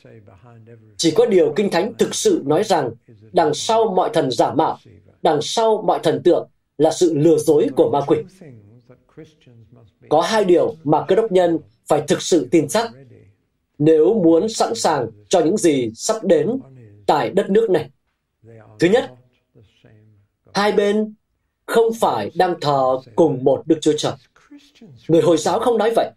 Chỉ 0.98 1.12
có 1.12 1.26
điều 1.26 1.54
Kinh 1.56 1.70
Thánh 1.72 1.94
thực 1.94 2.16
sự 2.16 2.42
nói 2.46 2.64
rằng 2.64 2.92
đằng 3.32 3.54
sau 3.54 3.94
mọi 3.96 4.10
thần 4.14 4.32
giả 4.32 4.54
mạo, 4.54 4.78
đằng 5.22 5.42
sau 5.42 5.84
mọi 5.88 6.00
thần 6.04 6.24
tượng 6.24 6.48
là 6.78 6.92
sự 6.92 7.18
lừa 7.18 7.38
dối 7.38 7.68
của 7.76 7.90
ma 7.92 8.02
quỷ. 8.08 8.18
Có 10.10 10.22
hai 10.22 10.46
điều 10.46 10.76
mà 10.84 11.06
cơ 11.08 11.16
đốc 11.16 11.32
nhân 11.32 11.60
phải 11.88 12.02
thực 12.08 12.22
sự 12.22 12.48
tin 12.52 12.68
chắc 12.68 12.92
nếu 13.78 14.14
muốn 14.14 14.50
sẵn 14.50 14.76
sàng 14.76 15.08
cho 15.30 15.40
những 15.40 15.58
gì 15.58 15.92
sắp 15.96 16.24
đến 16.24 16.60
tại 17.06 17.30
đất 17.30 17.50
nước 17.50 17.70
này. 17.70 17.90
Thứ 18.80 18.88
nhất, 18.88 19.12
hai 20.54 20.72
bên 20.72 21.14
không 21.66 21.94
phải 22.00 22.32
đang 22.36 22.56
thờ 22.62 23.00
cùng 23.16 23.44
một 23.44 23.64
Đức 23.66 23.78
Chúa 23.82 23.94
Trời. 23.98 24.14
Người 25.08 25.22
Hồi 25.22 25.38
giáo 25.38 25.60
không 25.60 25.78
nói 25.78 25.92
vậy. 25.96 26.12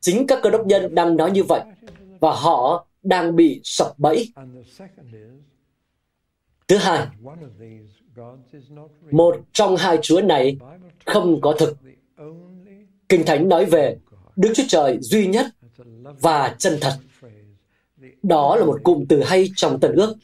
Chính 0.00 0.26
các 0.26 0.38
cơ 0.42 0.50
đốc 0.50 0.66
nhân 0.66 0.94
đang 0.94 1.16
nói 1.16 1.30
như 1.30 1.42
vậy 1.42 1.60
và 2.20 2.34
họ 2.34 2.86
đang 3.02 3.36
bị 3.36 3.60
sập 3.64 3.98
bẫy. 3.98 4.32
Thứ 6.68 6.76
hai, 6.76 7.06
một 9.10 9.36
trong 9.52 9.76
hai 9.76 9.98
Chúa 10.02 10.20
này 10.20 10.56
không 11.06 11.40
có 11.40 11.54
thực. 11.58 11.76
Kinh 13.08 13.24
Thánh 13.26 13.48
nói 13.48 13.64
về 13.64 13.96
Đức 14.36 14.52
Chúa 14.54 14.62
Trời 14.68 14.98
duy 15.00 15.26
nhất 15.26 15.46
và 16.20 16.54
chân 16.58 16.78
thật. 16.80 16.92
Đó 18.22 18.56
là 18.56 18.64
một 18.64 18.80
cụm 18.82 19.04
từ 19.08 19.22
hay 19.22 19.48
trong 19.56 19.80
Tân 19.80 19.92
ước. 19.92 20.16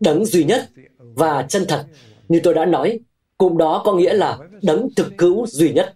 Đấng 0.00 0.24
duy 0.24 0.44
nhất 0.44 0.70
và 0.98 1.46
chân 1.48 1.64
thật. 1.68 1.86
Như 2.28 2.40
tôi 2.42 2.54
đã 2.54 2.64
nói, 2.64 3.00
cụm 3.38 3.56
đó 3.56 3.82
có 3.84 3.92
nghĩa 3.92 4.14
là 4.14 4.38
đấng 4.62 4.88
thực 4.96 5.12
cứu 5.18 5.46
duy 5.46 5.72
nhất. 5.72 5.94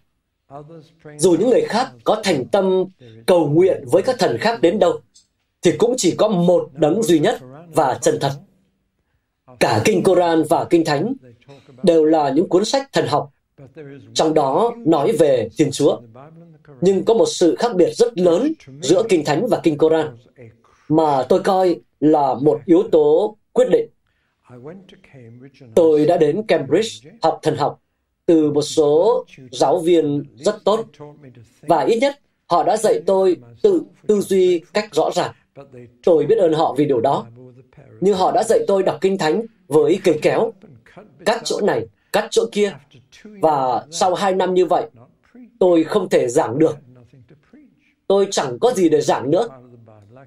Dù 1.18 1.36
những 1.38 1.50
người 1.50 1.64
khác 1.68 1.92
có 2.04 2.20
thành 2.24 2.44
tâm 2.48 2.84
cầu 3.26 3.48
nguyện 3.48 3.84
với 3.92 4.02
các 4.02 4.16
thần 4.18 4.36
khác 4.40 4.60
đến 4.60 4.78
đâu, 4.78 5.00
thì 5.62 5.72
cũng 5.78 5.94
chỉ 5.96 6.14
có 6.16 6.28
một 6.28 6.68
đấng 6.72 7.02
duy 7.02 7.18
nhất 7.18 7.38
và 7.74 7.98
chân 8.02 8.18
thật. 8.20 8.32
Cả 9.60 9.82
Kinh 9.84 10.02
Koran 10.02 10.42
và 10.48 10.64
Kinh 10.70 10.84
Thánh 10.84 11.14
đều 11.82 12.04
là 12.04 12.30
những 12.30 12.48
cuốn 12.48 12.64
sách 12.64 12.92
thần 12.92 13.06
học, 13.06 13.30
trong 14.14 14.34
đó 14.34 14.74
nói 14.78 15.12
về 15.12 15.48
Thiên 15.58 15.70
Chúa. 15.70 16.00
Nhưng 16.80 17.04
có 17.04 17.14
một 17.14 17.26
sự 17.28 17.56
khác 17.58 17.76
biệt 17.76 17.92
rất 17.94 18.18
lớn 18.18 18.52
giữa 18.82 19.02
Kinh 19.08 19.24
Thánh 19.24 19.46
và 19.50 19.60
Kinh 19.62 19.78
Koran 19.78 20.16
mà 20.88 21.22
tôi 21.28 21.40
coi 21.40 21.80
là 22.00 22.34
một 22.34 22.60
yếu 22.66 22.82
tố 22.92 23.36
quyết 23.52 23.68
định. 23.70 23.88
Tôi 25.74 26.06
đã 26.06 26.16
đến 26.16 26.42
Cambridge 26.42 27.10
học 27.22 27.38
thần 27.42 27.56
học 27.56 27.80
từ 28.26 28.52
một 28.52 28.62
số 28.62 29.24
giáo 29.50 29.78
viên 29.78 30.24
rất 30.36 30.64
tốt 30.64 30.86
và 31.62 31.80
ít 31.80 31.98
nhất 31.98 32.20
họ 32.46 32.64
đã 32.64 32.76
dạy 32.76 33.00
tôi 33.06 33.36
tự 33.62 33.82
tư 34.06 34.20
duy 34.20 34.58
cách 34.74 34.94
rõ 34.94 35.10
ràng. 35.14 35.34
Tôi 36.04 36.26
biết 36.26 36.38
ơn 36.38 36.52
họ 36.52 36.74
vì 36.78 36.84
điều 36.84 37.00
đó. 37.00 37.26
Nhưng 38.00 38.16
họ 38.16 38.32
đã 38.32 38.42
dạy 38.48 38.58
tôi 38.66 38.82
đọc 38.82 38.98
kinh 39.00 39.18
thánh 39.18 39.42
với 39.66 40.00
cây 40.04 40.18
kéo, 40.22 40.52
cắt 41.24 41.40
chỗ 41.44 41.60
này, 41.60 41.86
cắt 42.12 42.28
chỗ 42.30 42.46
kia. 42.52 42.72
Và 43.24 43.86
sau 43.90 44.14
hai 44.14 44.34
năm 44.34 44.54
như 44.54 44.66
vậy, 44.66 44.86
tôi 45.58 45.84
không 45.84 46.08
thể 46.08 46.28
giảng 46.28 46.58
được. 46.58 46.76
Tôi 48.06 48.28
chẳng 48.30 48.58
có 48.58 48.72
gì 48.72 48.88
để 48.88 49.00
giảng 49.00 49.30
nữa. 49.30 49.48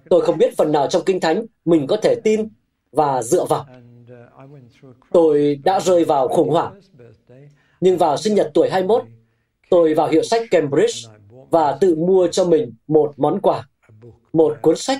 Tôi 0.09 0.21
không 0.21 0.37
biết 0.37 0.57
phần 0.57 0.71
nào 0.71 0.87
trong 0.87 1.03
kinh 1.05 1.19
thánh 1.19 1.45
mình 1.65 1.87
có 1.87 1.97
thể 1.97 2.15
tin 2.23 2.47
và 2.91 3.23
dựa 3.23 3.45
vào. 3.45 3.65
Tôi 5.11 5.59
đã 5.63 5.79
rơi 5.79 6.05
vào 6.05 6.27
khủng 6.27 6.49
hoảng. 6.49 6.79
Nhưng 7.81 7.97
vào 7.97 8.17
sinh 8.17 8.35
nhật 8.35 8.51
tuổi 8.53 8.69
21, 8.69 9.03
tôi 9.69 9.93
vào 9.93 10.09
hiệu 10.09 10.23
sách 10.23 10.41
Cambridge 10.51 11.09
và 11.49 11.77
tự 11.81 11.95
mua 11.95 12.27
cho 12.27 12.45
mình 12.45 12.73
một 12.87 13.13
món 13.17 13.39
quà, 13.41 13.67
một 14.33 14.57
cuốn 14.61 14.75
sách 14.75 14.99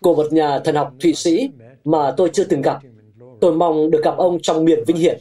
của 0.00 0.14
một 0.14 0.32
nhà 0.32 0.58
thần 0.58 0.74
học 0.74 0.92
Thụy 1.00 1.14
Sĩ 1.14 1.50
mà 1.84 2.14
tôi 2.16 2.30
chưa 2.32 2.44
từng 2.44 2.62
gặp. 2.62 2.78
Tôi 3.40 3.52
mong 3.52 3.90
được 3.90 4.00
gặp 4.04 4.14
ông 4.16 4.38
trong 4.42 4.64
miền 4.64 4.84
vinh 4.86 4.96
hiển. 4.96 5.18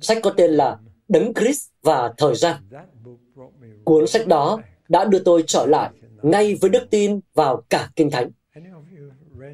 Sách 0.00 0.18
có 0.22 0.30
tên 0.30 0.50
là 0.50 0.78
Đấng 1.08 1.34
Christ 1.34 1.68
và 1.82 2.12
Thời 2.16 2.34
gian. 2.34 2.56
Cuốn 3.84 4.06
sách 4.06 4.26
đó 4.26 4.60
đã 4.88 5.04
đưa 5.04 5.18
tôi 5.18 5.44
trở 5.46 5.66
lại 5.66 5.90
ngay 6.22 6.54
với 6.54 6.70
đức 6.70 6.86
tin 6.90 7.20
vào 7.34 7.62
cả 7.70 7.90
Kinh 7.96 8.10
Thánh. 8.10 8.30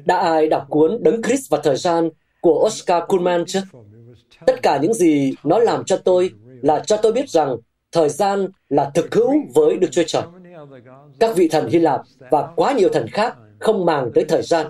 Đã 0.05 0.17
ai 0.17 0.47
đọc 0.47 0.65
cuốn 0.69 0.97
Đấng 1.03 1.21
Christ 1.21 1.49
và 1.49 1.59
Thời 1.63 1.77
gian 1.77 2.09
của 2.45 2.65
Oscar 2.65 3.03
Kuhlman 3.07 3.45
chứ. 3.45 3.59
Tất 4.45 4.61
cả 4.61 4.77
những 4.81 4.93
gì 4.93 5.33
nó 5.43 5.59
làm 5.59 5.83
cho 5.83 5.97
tôi 5.97 6.31
là 6.61 6.83
cho 6.85 6.97
tôi 6.97 7.11
biết 7.11 7.29
rằng 7.29 7.57
thời 7.91 8.09
gian 8.09 8.47
là 8.69 8.91
thực 8.93 9.15
hữu 9.15 9.31
với 9.53 9.77
Đức 9.77 9.87
Chúa 9.91 10.03
Trời. 10.07 10.23
Các 11.19 11.35
vị 11.35 11.47
thần 11.47 11.67
Hy 11.67 11.79
Lạp 11.79 12.01
và 12.31 12.47
quá 12.55 12.73
nhiều 12.73 12.89
thần 12.89 13.07
khác 13.07 13.35
không 13.59 13.85
màng 13.85 14.11
tới 14.15 14.25
thời 14.27 14.41
gian. 14.41 14.65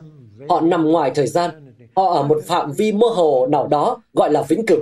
Họ 0.50 0.62
nằm 0.62 0.86
ngoài 0.86 1.12
thời 1.16 1.28
gian. 1.28 1.74
Họ 1.96 2.14
ở 2.14 2.24
một 2.24 2.38
phạm 2.46 2.72
vi 2.72 2.92
mơ 2.92 3.08
hồ 3.08 3.48
nào 3.48 3.68
đó 3.68 4.02
gọi 4.14 4.32
là 4.32 4.42
vĩnh 4.42 4.66
cửu. 4.66 4.80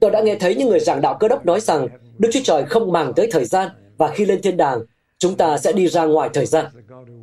Tôi 0.00 0.10
đã 0.10 0.20
nghe 0.20 0.34
thấy 0.34 0.54
những 0.54 0.68
người 0.68 0.80
giảng 0.80 1.00
đạo 1.00 1.16
cơ 1.20 1.28
đốc 1.28 1.46
nói 1.46 1.60
rằng 1.60 1.88
Đức 2.18 2.28
Chúa 2.32 2.40
Trời 2.44 2.64
không 2.64 2.92
màng 2.92 3.12
tới 3.16 3.28
thời 3.30 3.44
gian 3.44 3.68
và 3.96 4.08
khi 4.08 4.24
lên 4.24 4.42
thiên 4.42 4.56
đàng, 4.56 4.80
chúng 5.18 5.34
ta 5.36 5.58
sẽ 5.58 5.72
đi 5.72 5.88
ra 5.88 6.04
ngoài 6.04 6.30
thời 6.32 6.46
gian. 6.46 6.66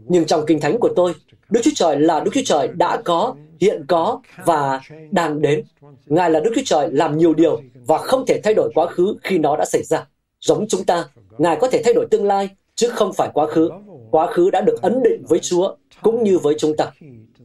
Nhưng 0.07 0.25
trong 0.25 0.43
kinh 0.47 0.59
thánh 0.59 0.79
của 0.79 0.89
tôi, 0.95 1.13
Đức 1.49 1.61
Chúa 1.63 1.71
Trời 1.75 1.99
là 1.99 2.19
Đức 2.19 2.31
Chúa 2.33 2.41
Trời 2.45 2.67
đã 2.67 3.01
có, 3.05 3.35
hiện 3.59 3.85
có 3.87 4.21
và 4.45 4.81
đang 5.11 5.41
đến. 5.41 5.63
Ngài 6.05 6.29
là 6.31 6.39
Đức 6.39 6.51
Chúa 6.55 6.61
Trời 6.65 6.89
làm 6.91 7.17
nhiều 7.17 7.33
điều 7.33 7.61
và 7.85 7.97
không 7.97 8.25
thể 8.25 8.41
thay 8.43 8.53
đổi 8.53 8.71
quá 8.75 8.85
khứ 8.87 9.15
khi 9.23 9.37
nó 9.37 9.55
đã 9.57 9.65
xảy 9.65 9.83
ra. 9.83 10.07
Giống 10.41 10.67
chúng 10.69 10.83
ta, 10.83 11.05
Ngài 11.37 11.57
có 11.61 11.67
thể 11.67 11.81
thay 11.85 11.93
đổi 11.93 12.05
tương 12.11 12.25
lai, 12.25 12.49
chứ 12.75 12.89
không 12.89 13.13
phải 13.13 13.29
quá 13.33 13.45
khứ. 13.47 13.69
Quá 14.11 14.27
khứ 14.27 14.49
đã 14.49 14.61
được 14.61 14.81
ấn 14.81 15.03
định 15.03 15.23
với 15.29 15.39
Chúa, 15.39 15.75
cũng 16.01 16.23
như 16.23 16.37
với 16.37 16.55
chúng 16.57 16.75
ta. 16.77 16.91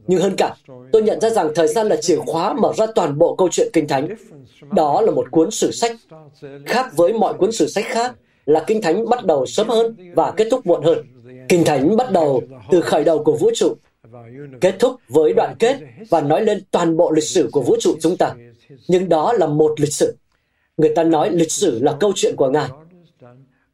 Nhưng 0.07 0.21
hơn 0.21 0.35
cả, 0.37 0.55
tôi 0.91 1.01
nhận 1.01 1.19
ra 1.21 1.29
rằng 1.29 1.51
thời 1.55 1.67
gian 1.67 1.87
là 1.87 1.95
chìa 1.95 2.15
khóa 2.15 2.53
mở 2.53 2.73
ra 2.77 2.85
toàn 2.95 3.17
bộ 3.17 3.35
câu 3.35 3.49
chuyện 3.51 3.69
Kinh 3.73 3.87
Thánh. 3.87 4.07
Đó 4.71 5.01
là 5.01 5.11
một 5.11 5.31
cuốn 5.31 5.51
sử 5.51 5.71
sách. 5.71 5.95
Khác 6.65 6.91
với 6.95 7.13
mọi 7.13 7.33
cuốn 7.33 7.51
sử 7.51 7.67
sách 7.67 7.85
khác, 7.87 8.15
là 8.45 8.63
Kinh 8.67 8.81
Thánh 8.81 9.09
bắt 9.09 9.25
đầu 9.25 9.45
sớm 9.45 9.69
hơn 9.69 10.13
và 10.15 10.31
kết 10.31 10.47
thúc 10.51 10.65
muộn 10.65 10.83
hơn. 10.83 10.97
Kinh 11.49 11.63
Thánh 11.65 11.95
bắt 11.95 12.11
đầu 12.11 12.41
từ 12.71 12.81
khởi 12.81 13.03
đầu 13.03 13.23
của 13.23 13.37
vũ 13.37 13.51
trụ, 13.55 13.75
kết 14.61 14.75
thúc 14.79 14.95
với 15.07 15.33
đoạn 15.33 15.55
kết 15.59 15.77
và 16.09 16.21
nói 16.21 16.45
lên 16.45 16.61
toàn 16.71 16.97
bộ 16.97 17.11
lịch 17.11 17.23
sử 17.23 17.49
của 17.51 17.61
vũ 17.61 17.75
trụ 17.79 17.95
chúng 18.01 18.17
ta. 18.17 18.35
Nhưng 18.87 19.09
đó 19.09 19.33
là 19.33 19.47
một 19.47 19.79
lịch 19.79 19.93
sử. 19.93 20.15
Người 20.77 20.95
ta 20.95 21.03
nói 21.03 21.29
lịch 21.31 21.51
sử 21.51 21.79
là 21.79 21.97
câu 21.99 22.11
chuyện 22.15 22.35
của 22.37 22.49
Ngài. 22.49 22.69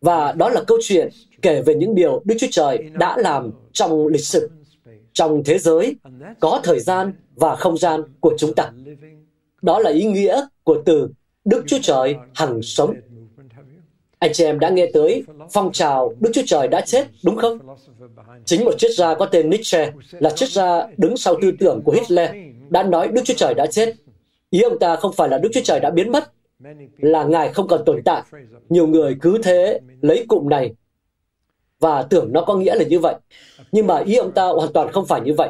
Và 0.02 0.32
đó 0.32 0.50
là 0.50 0.64
câu 0.68 0.78
chuyện 0.82 1.10
kể 1.42 1.62
về 1.62 1.76
những 1.76 1.96
điều 1.96 2.22
Đức 2.26 2.36
Chúa 2.40 2.48
Trời 2.52 2.78
đã 2.94 3.18
làm 3.18 3.52
trong 3.74 4.08
lịch 4.08 4.26
sử, 4.26 4.50
trong 5.14 5.44
thế 5.46 5.58
giới, 5.58 5.96
có 6.40 6.62
thời 6.64 6.80
gian 6.80 7.14
và 7.36 7.56
không 7.56 7.78
gian 7.78 8.02
của 8.20 8.36
chúng 8.38 8.54
ta. 8.54 8.72
Đó 9.62 9.80
là 9.80 9.90
ý 9.90 10.04
nghĩa 10.04 10.42
của 10.64 10.82
từ 10.86 11.10
Đức 11.46 11.64
Chúa 11.68 11.80
Trời 11.82 12.16
hằng 12.34 12.62
sống. 12.62 12.94
Anh 14.26 14.34
chị 14.34 14.44
em 14.44 14.60
đã 14.60 14.70
nghe 14.70 14.90
tới 14.94 15.24
phong 15.54 15.72
trào 15.72 16.14
Đức 16.20 16.32
Chúa 16.34 16.42
Trời 16.46 16.68
đã 16.68 16.82
chết, 16.82 17.08
đúng 17.24 17.36
không? 17.36 17.60
Chính 18.46 18.66
một 18.66 18.72
triết 18.78 18.92
gia 18.92 19.16
có 19.16 19.26
tên 19.26 19.50
Nietzsche 19.50 19.92
là 20.12 20.30
triết 20.30 20.50
gia 20.50 20.88
đứng 20.98 21.18
sau 21.18 21.36
tư 21.42 21.52
tưởng 21.60 21.82
của 21.86 21.92
Hitler 21.92 22.30
đã 22.70 22.84
nói 22.84 23.08
Đức 23.08 23.22
Chúa 23.26 23.34
Trời 23.38 23.54
đã 23.54 23.66
chết. 23.66 23.94
Ý 24.50 24.62
ông 24.62 24.80
ta 24.80 24.96
không 24.96 25.14
phải 25.14 25.30
là 25.30 25.38
Đức 25.38 25.50
Chúa 25.54 25.62
Trời 25.64 25.80
đã 25.80 25.90
biến 25.90 26.12
mất, 26.12 26.32
là 26.98 27.24
Ngài 27.24 27.54
không 27.54 27.68
còn 27.68 27.82
tồn 27.86 28.02
tại. 28.06 28.22
Nhiều 28.70 28.88
người 28.88 29.18
cứ 29.22 29.38
thế 29.44 29.80
lấy 30.02 30.26
cụm 30.28 30.50
này 30.50 30.74
và 31.80 32.04
tưởng 32.04 32.34
nó 32.34 32.42
có 32.42 32.56
nghĩa 32.56 32.76
là 32.76 32.84
như 32.84 33.00
vậy. 33.00 33.16
Nhưng 33.72 33.88
mà 33.88 34.00
ý 34.00 34.16
ông 34.16 34.32
ta 34.32 34.48
hoàn 34.48 34.74
toàn 34.74 34.92
không 34.92 35.06
phải 35.06 35.22
như 35.22 35.34
vậy. 35.38 35.50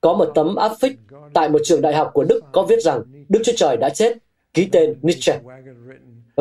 Có 0.00 0.14
một 0.14 0.32
tấm 0.34 0.56
áp 0.56 0.72
phích 0.80 0.92
tại 1.34 1.48
một 1.48 1.60
trường 1.64 1.82
đại 1.82 1.94
học 1.94 2.10
của 2.14 2.24
Đức 2.24 2.40
có 2.52 2.62
viết 2.62 2.82
rằng 2.82 3.02
Đức 3.28 3.40
Chúa 3.44 3.52
Trời 3.56 3.76
đã 3.76 3.88
chết, 3.88 4.16
ký 4.54 4.68
tên 4.72 4.94
Nietzsche. 5.02 5.38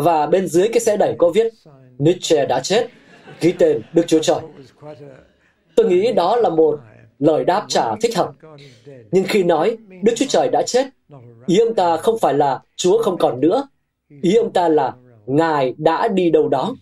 Và 0.04 0.26
bên 0.28 0.48
dưới 0.48 0.68
cái 0.68 0.80
xe 0.80 0.98
đẩy 0.98 1.16
có 1.18 1.30
viết 1.30 1.54
Nietzsche 1.98 2.48
đã 2.48 2.60
chết, 2.60 2.88
ký 3.40 3.52
tên 3.52 3.82
Đức 3.94 4.04
Chúa 4.08 4.20
Trời. 4.20 4.40
Tôi 5.76 5.90
nghĩ 5.90 6.12
đó 6.12 6.36
là 6.36 6.50
một 6.50 6.80
lời 7.20 7.46
đáp 7.46 7.66
trả 7.68 7.96
thích 7.96 8.18
hợp. 8.18 8.32
Nhưng 9.12 9.24
khi 9.28 9.44
nói 9.44 9.78
Đức 10.04 10.14
Chúa 10.16 10.26
Trời 10.30 10.50
đã 10.52 10.64
chết, 10.66 10.88
ý 11.46 11.58
ông 11.58 11.76
ta 11.76 11.98
không 11.98 12.20
phải 12.20 12.34
là 12.34 12.62
Chúa 12.76 13.04
không 13.04 13.18
còn 13.18 13.40
nữa. 13.40 13.68
Ý 14.22 14.36
ông 14.36 14.54
ta 14.54 14.70
là 14.70 14.94
Ngài 15.26 15.74
đã 15.78 16.08
đi 16.08 16.30
đâu 16.30 16.50
đó. 16.50 16.76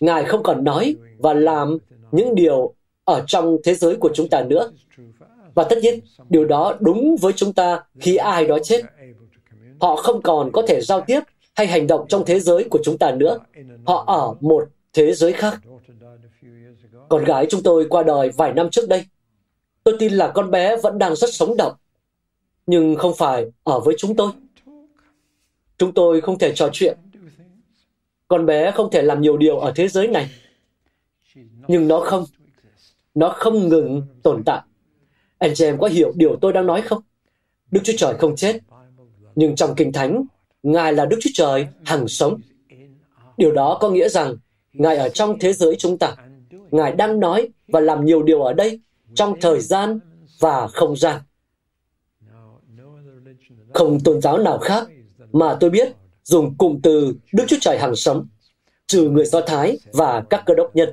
Ngài 0.00 0.24
không 0.24 0.42
còn 0.42 0.64
nói 0.64 0.96
và 1.18 1.34
làm 1.34 1.78
những 2.12 2.34
điều 2.34 2.74
ở 3.04 3.24
trong 3.26 3.56
thế 3.64 3.74
giới 3.74 3.96
của 3.96 4.10
chúng 4.14 4.28
ta 4.28 4.42
nữa. 4.42 4.70
Và 5.54 5.64
tất 5.64 5.78
nhiên, 5.82 6.00
điều 6.28 6.44
đó 6.44 6.76
đúng 6.80 7.16
với 7.20 7.32
chúng 7.32 7.52
ta 7.52 7.82
khi 8.00 8.16
ai 8.16 8.46
đó 8.46 8.58
chết. 8.62 8.82
Họ 9.80 9.96
không 9.96 10.22
còn 10.22 10.52
có 10.52 10.62
thể 10.68 10.80
giao 10.80 11.00
tiếp 11.00 11.20
hay 11.60 11.66
hành 11.66 11.86
động 11.86 12.06
trong 12.08 12.24
thế 12.26 12.40
giới 12.40 12.64
của 12.70 12.78
chúng 12.84 12.98
ta 12.98 13.12
nữa. 13.12 13.38
Họ 13.86 14.04
ở 14.06 14.34
một 14.40 14.68
thế 14.92 15.14
giới 15.14 15.32
khác. 15.32 15.60
Con 17.08 17.24
gái 17.24 17.46
chúng 17.50 17.62
tôi 17.62 17.86
qua 17.90 18.02
đời 18.02 18.30
vài 18.36 18.52
năm 18.52 18.70
trước 18.70 18.88
đây. 18.88 19.06
Tôi 19.84 19.96
tin 19.98 20.12
là 20.12 20.30
con 20.34 20.50
bé 20.50 20.76
vẫn 20.76 20.98
đang 20.98 21.16
rất 21.16 21.34
sống 21.34 21.56
động, 21.56 21.72
nhưng 22.66 22.96
không 22.96 23.14
phải 23.18 23.46
ở 23.62 23.80
với 23.80 23.94
chúng 23.98 24.16
tôi. 24.16 24.30
Chúng 25.78 25.94
tôi 25.94 26.20
không 26.20 26.38
thể 26.38 26.52
trò 26.54 26.68
chuyện. 26.72 26.98
Con 28.28 28.46
bé 28.46 28.70
không 28.70 28.90
thể 28.90 29.02
làm 29.02 29.20
nhiều 29.20 29.36
điều 29.36 29.58
ở 29.58 29.72
thế 29.76 29.88
giới 29.88 30.08
này. 30.08 30.30
Nhưng 31.68 31.88
nó 31.88 32.00
không. 32.00 32.24
Nó 33.14 33.28
không 33.28 33.68
ngừng 33.68 34.02
tồn 34.22 34.42
tại. 34.46 34.62
Anh 35.38 35.54
chị 35.54 35.64
em 35.64 35.78
có 35.78 35.86
hiểu 35.86 36.12
điều 36.16 36.36
tôi 36.40 36.52
đang 36.52 36.66
nói 36.66 36.82
không? 36.82 37.02
Đức 37.70 37.80
Chúa 37.84 37.92
Trời 37.96 38.14
không 38.18 38.36
chết. 38.36 38.58
Nhưng 39.34 39.56
trong 39.56 39.74
Kinh 39.76 39.92
Thánh, 39.92 40.24
Ngài 40.62 40.92
là 40.92 41.06
Đức 41.06 41.18
Chúa 41.20 41.30
Trời 41.34 41.66
hằng 41.84 42.08
sống. 42.08 42.40
Điều 43.36 43.52
đó 43.52 43.78
có 43.80 43.90
nghĩa 43.90 44.08
rằng 44.08 44.36
Ngài 44.72 44.96
ở 44.96 45.08
trong 45.08 45.38
thế 45.38 45.52
giới 45.52 45.76
chúng 45.76 45.98
ta. 45.98 46.16
Ngài 46.70 46.92
đang 46.92 47.20
nói 47.20 47.48
và 47.68 47.80
làm 47.80 48.04
nhiều 48.04 48.22
điều 48.22 48.42
ở 48.42 48.52
đây 48.52 48.80
trong 49.14 49.40
thời 49.40 49.60
gian 49.60 50.00
và 50.40 50.68
không 50.68 50.96
gian. 50.96 51.20
Không 53.74 54.00
tôn 54.00 54.20
giáo 54.20 54.38
nào 54.38 54.58
khác 54.58 54.88
mà 55.32 55.56
tôi 55.60 55.70
biết 55.70 55.92
dùng 56.24 56.54
cụm 56.58 56.80
từ 56.82 57.14
Đức 57.32 57.44
Chúa 57.48 57.56
Trời 57.60 57.78
hằng 57.78 57.96
sống, 57.96 58.26
trừ 58.86 59.10
người 59.10 59.24
Do 59.24 59.40
Thái 59.40 59.78
và 59.92 60.24
các 60.30 60.42
cơ 60.46 60.54
đốc 60.54 60.76
nhân. 60.76 60.88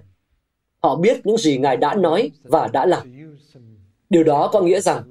Họ 0.84 0.96
biết 0.96 1.26
những 1.26 1.38
gì 1.38 1.58
Ngài 1.58 1.78
đã 1.78 1.96
nói 1.96 2.32
và 2.44 2.68
đã 2.68 2.86
làm. 2.86 3.14
Điều 4.10 4.24
đó 4.24 4.50
có 4.54 4.62
nghĩa 4.62 4.82
rằng, 4.82 5.04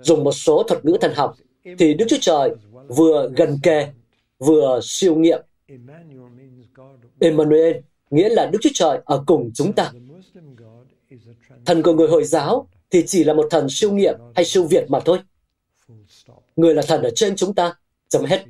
dùng 0.00 0.24
một 0.24 0.32
số 0.32 0.62
thuật 0.62 0.84
ngữ 0.84 0.96
thần 1.00 1.12
học, 1.14 1.36
thì 1.78 1.94
Đức 1.94 2.04
Chúa 2.08 2.16
Trời 2.20 2.50
vừa 2.96 3.30
gần 3.36 3.58
kề, 3.62 3.88
vừa 4.38 4.80
siêu 4.82 5.14
nghiệm. 5.14 5.42
Emmanuel 7.20 7.76
nghĩa 8.10 8.28
là 8.28 8.46
Đức 8.46 8.58
Chúa 8.62 8.70
Trời 8.74 9.00
ở 9.04 9.24
cùng 9.26 9.50
chúng 9.54 9.72
ta. 9.72 9.92
Thần 11.64 11.82
của 11.82 11.92
người 11.92 12.08
Hồi 12.08 12.24
giáo 12.24 12.68
thì 12.90 13.04
chỉ 13.06 13.24
là 13.24 13.34
một 13.34 13.46
thần 13.50 13.66
siêu 13.70 13.92
nghiệm 13.92 14.14
hay 14.34 14.44
siêu 14.44 14.64
việt 14.64 14.84
mà 14.90 15.00
thôi. 15.00 15.18
Người 16.56 16.74
là 16.74 16.82
thần 16.82 17.02
ở 17.02 17.10
trên 17.14 17.36
chúng 17.36 17.54
ta, 17.54 17.74
chấm 18.08 18.24
hết. 18.24 18.44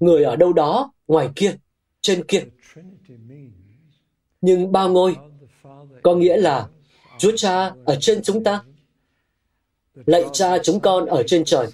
Người 0.00 0.24
ở 0.24 0.36
đâu 0.36 0.52
đó, 0.52 0.92
ngoài 1.08 1.28
kia, 1.36 1.54
trên 2.00 2.24
kia. 2.24 2.44
Nhưng 4.40 4.72
ba 4.72 4.86
ngôi 4.86 5.16
có 6.02 6.14
nghĩa 6.14 6.36
là 6.36 6.68
Chúa 7.18 7.32
Cha 7.36 7.74
ở 7.84 7.96
trên 8.00 8.22
chúng 8.22 8.44
ta. 8.44 8.62
Lạy 10.06 10.24
Cha 10.32 10.58
chúng 10.58 10.80
con 10.80 11.06
ở 11.06 11.22
trên 11.26 11.44
trời. 11.44 11.66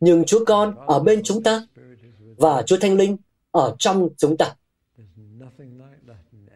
Nhưng 0.00 0.24
Chúa 0.24 0.44
Con 0.44 0.74
ở 0.86 1.00
bên 1.00 1.22
chúng 1.22 1.42
ta 1.42 1.66
và 2.36 2.62
Chúa 2.62 2.76
Thanh 2.80 2.96
Linh 2.96 3.16
ở 3.50 3.76
trong 3.78 4.08
chúng 4.16 4.36
ta. 4.36 4.54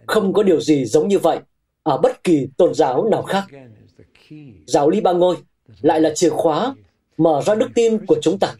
Không 0.07 0.33
có 0.33 0.43
điều 0.43 0.61
gì 0.61 0.85
giống 0.85 1.09
như 1.09 1.19
vậy 1.19 1.39
ở 1.83 1.99
bất 1.99 2.25
kỳ 2.25 2.49
tôn 2.57 2.75
giáo 2.75 3.09
nào 3.09 3.23
khác. 3.23 3.45
Giáo 4.67 4.91
lý 4.91 5.01
ba 5.01 5.13
ngôi 5.13 5.37
lại 5.81 6.01
là 6.01 6.13
chìa 6.15 6.31
khóa 6.31 6.75
mở 7.17 7.43
ra 7.47 7.55
đức 7.55 7.69
tin 7.75 8.07
của 8.07 8.17
chúng 8.23 8.39
ta. 8.39 8.55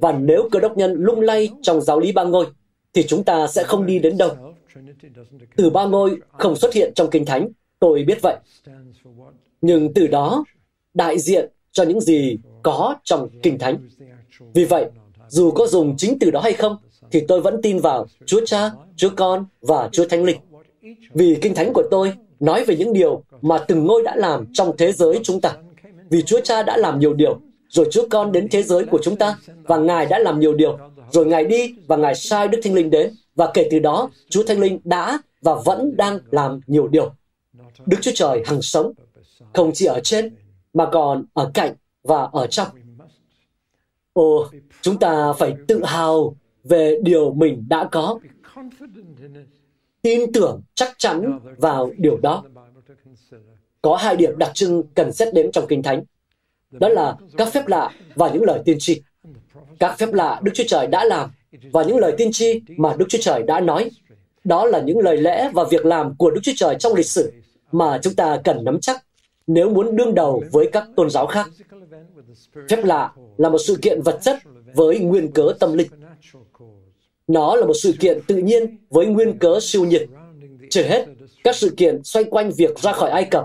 Và 0.00 0.12
nếu 0.12 0.48
cơ 0.52 0.60
đốc 0.60 0.76
nhân 0.76 0.94
lung 0.98 1.20
lay 1.20 1.50
trong 1.62 1.80
giáo 1.80 2.00
lý 2.00 2.12
ba 2.12 2.24
ngôi, 2.24 2.46
thì 2.92 3.02
chúng 3.06 3.24
ta 3.24 3.46
sẽ 3.46 3.64
không 3.64 3.86
đi 3.86 3.98
đến 3.98 4.18
đâu. 4.18 4.54
Từ 5.56 5.70
ba 5.70 5.84
ngôi 5.84 6.16
không 6.32 6.56
xuất 6.56 6.74
hiện 6.74 6.92
trong 6.94 7.10
Kinh 7.10 7.24
Thánh, 7.24 7.48
tôi 7.80 8.04
biết 8.04 8.18
vậy. 8.22 8.36
Nhưng 9.60 9.94
từ 9.94 10.06
đó, 10.06 10.44
đại 10.94 11.18
diện 11.18 11.50
cho 11.72 11.84
những 11.84 12.00
gì 12.00 12.38
có 12.62 12.94
trong 13.04 13.28
Kinh 13.42 13.58
Thánh. 13.58 13.88
Vì 14.54 14.64
vậy, 14.64 14.86
dù 15.28 15.50
có 15.50 15.66
dùng 15.66 15.96
chính 15.96 16.18
từ 16.18 16.30
đó 16.30 16.40
hay 16.40 16.52
không, 16.52 16.76
thì 17.10 17.22
tôi 17.28 17.40
vẫn 17.40 17.62
tin 17.62 17.78
vào 17.78 18.06
Chúa 18.26 18.40
Cha, 18.46 18.70
Chúa 18.96 19.10
Con 19.16 19.46
và 19.60 19.88
Chúa 19.92 20.08
Thánh 20.08 20.24
Linh. 20.24 20.38
Vì 21.14 21.38
Kinh 21.42 21.54
Thánh 21.54 21.72
của 21.72 21.84
tôi 21.90 22.12
nói 22.40 22.64
về 22.64 22.76
những 22.76 22.92
điều 22.92 23.22
mà 23.42 23.58
từng 23.58 23.84
ngôi 23.84 24.02
đã 24.02 24.16
làm 24.16 24.46
trong 24.52 24.76
thế 24.78 24.92
giới 24.92 25.20
chúng 25.22 25.40
ta. 25.40 25.52
Vì 26.10 26.22
Chúa 26.22 26.40
Cha 26.40 26.62
đã 26.62 26.76
làm 26.76 26.98
nhiều 26.98 27.14
điều, 27.14 27.40
rồi 27.68 27.88
Chúa 27.90 28.06
Con 28.10 28.32
đến 28.32 28.48
thế 28.50 28.62
giới 28.62 28.84
của 28.84 28.98
chúng 29.02 29.16
ta, 29.16 29.38
và 29.62 29.76
Ngài 29.76 30.06
đã 30.06 30.18
làm 30.18 30.40
nhiều 30.40 30.54
điều, 30.54 30.78
rồi 31.10 31.26
Ngài 31.26 31.44
đi 31.44 31.74
và 31.86 31.96
Ngài 31.96 32.14
sai 32.14 32.48
Đức 32.48 32.60
Thánh 32.62 32.74
Linh 32.74 32.90
đến, 32.90 33.14
và 33.34 33.50
kể 33.54 33.68
từ 33.70 33.78
đó, 33.78 34.10
Chúa 34.28 34.42
Thánh 34.42 34.60
Linh 34.60 34.80
đã 34.84 35.18
và 35.42 35.54
vẫn 35.54 35.96
đang 35.96 36.18
làm 36.30 36.60
nhiều 36.66 36.88
điều. 36.88 37.10
Đức 37.86 37.96
Chúa 38.00 38.12
Trời 38.14 38.42
hằng 38.46 38.62
sống, 38.62 38.92
không 39.52 39.70
chỉ 39.74 39.86
ở 39.86 40.00
trên, 40.00 40.34
mà 40.74 40.88
còn 40.92 41.24
ở 41.34 41.50
cạnh 41.54 41.74
và 42.02 42.28
ở 42.32 42.46
trong. 42.46 42.68
Ồ, 44.12 44.48
chúng 44.80 44.98
ta 44.98 45.32
phải 45.32 45.54
tự 45.68 45.84
hào 45.84 46.36
về 46.64 46.98
điều 47.02 47.32
mình 47.32 47.64
đã 47.68 47.88
có 47.92 48.18
tin 50.02 50.32
tưởng 50.32 50.62
chắc 50.74 50.94
chắn 50.98 51.38
vào 51.56 51.90
điều 51.98 52.16
đó. 52.16 52.44
có 53.82 53.96
hai 53.96 54.16
điểm 54.16 54.38
đặc 54.38 54.50
trưng 54.54 54.82
cần 54.94 55.12
xét 55.12 55.34
đến 55.34 55.52
trong 55.52 55.66
Kinh 55.68 55.82
Thánh. 55.82 56.04
Đó 56.70 56.88
là 56.88 57.16
các 57.36 57.52
phép 57.52 57.66
lạ 57.66 57.90
và 58.14 58.30
những 58.30 58.42
lời 58.42 58.60
tiên 58.64 58.76
tri. 58.80 59.02
Các 59.78 59.98
phép 59.98 60.12
lạ 60.12 60.40
Đức 60.42 60.52
Chúa 60.54 60.64
Trời 60.66 60.86
đã 60.86 61.04
làm 61.04 61.30
và 61.72 61.84
những 61.84 61.98
lời 61.98 62.14
tiên 62.18 62.28
tri 62.32 62.60
mà 62.76 62.94
Đức 62.98 63.06
Chúa 63.08 63.18
Trời 63.20 63.42
đã 63.42 63.60
nói. 63.60 63.90
Đó 64.44 64.66
là 64.66 64.80
những 64.80 64.98
lời 64.98 65.16
lẽ 65.16 65.50
và 65.54 65.64
việc 65.70 65.86
làm 65.86 66.14
của 66.16 66.30
Đức 66.30 66.40
Chúa 66.42 66.52
Trời 66.56 66.76
trong 66.78 66.94
lịch 66.94 67.06
sử 67.06 67.32
mà 67.72 67.98
chúng 68.02 68.14
ta 68.14 68.40
cần 68.44 68.64
nắm 68.64 68.80
chắc 68.80 69.04
nếu 69.46 69.70
muốn 69.70 69.96
đương 69.96 70.14
đầu 70.14 70.42
với 70.52 70.68
các 70.72 70.88
tôn 70.96 71.10
giáo 71.10 71.26
khác. 71.26 71.48
Phép 72.70 72.84
lạ 72.84 73.12
là 73.36 73.48
một 73.48 73.58
sự 73.58 73.76
kiện 73.82 74.02
vật 74.02 74.18
chất 74.22 74.38
với 74.74 74.98
nguyên 74.98 75.32
cớ 75.32 75.52
tâm 75.60 75.72
linh. 75.72 75.88
Nó 77.26 77.56
là 77.56 77.66
một 77.66 77.74
sự 77.82 77.94
kiện 78.00 78.18
tự 78.26 78.36
nhiên 78.36 78.76
với 78.90 79.06
nguyên 79.06 79.38
cớ 79.38 79.58
siêu 79.62 79.84
nhiệt. 79.84 80.08
Trừ 80.70 80.82
hết, 80.82 81.06
các 81.44 81.56
sự 81.56 81.74
kiện 81.76 82.00
xoay 82.04 82.24
quanh 82.24 82.50
việc 82.50 82.78
ra 82.78 82.92
khỏi 82.92 83.10
Ai 83.10 83.24
Cập 83.24 83.44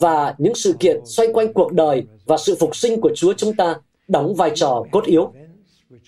và 0.00 0.34
những 0.38 0.54
sự 0.54 0.74
kiện 0.80 1.00
xoay 1.04 1.28
quanh 1.32 1.52
cuộc 1.52 1.72
đời 1.72 2.06
và 2.26 2.36
sự 2.38 2.56
phục 2.60 2.76
sinh 2.76 3.00
của 3.00 3.10
Chúa 3.14 3.32
chúng 3.32 3.56
ta 3.56 3.76
đóng 4.08 4.34
vai 4.34 4.50
trò 4.54 4.84
cốt 4.92 5.04
yếu. 5.04 5.32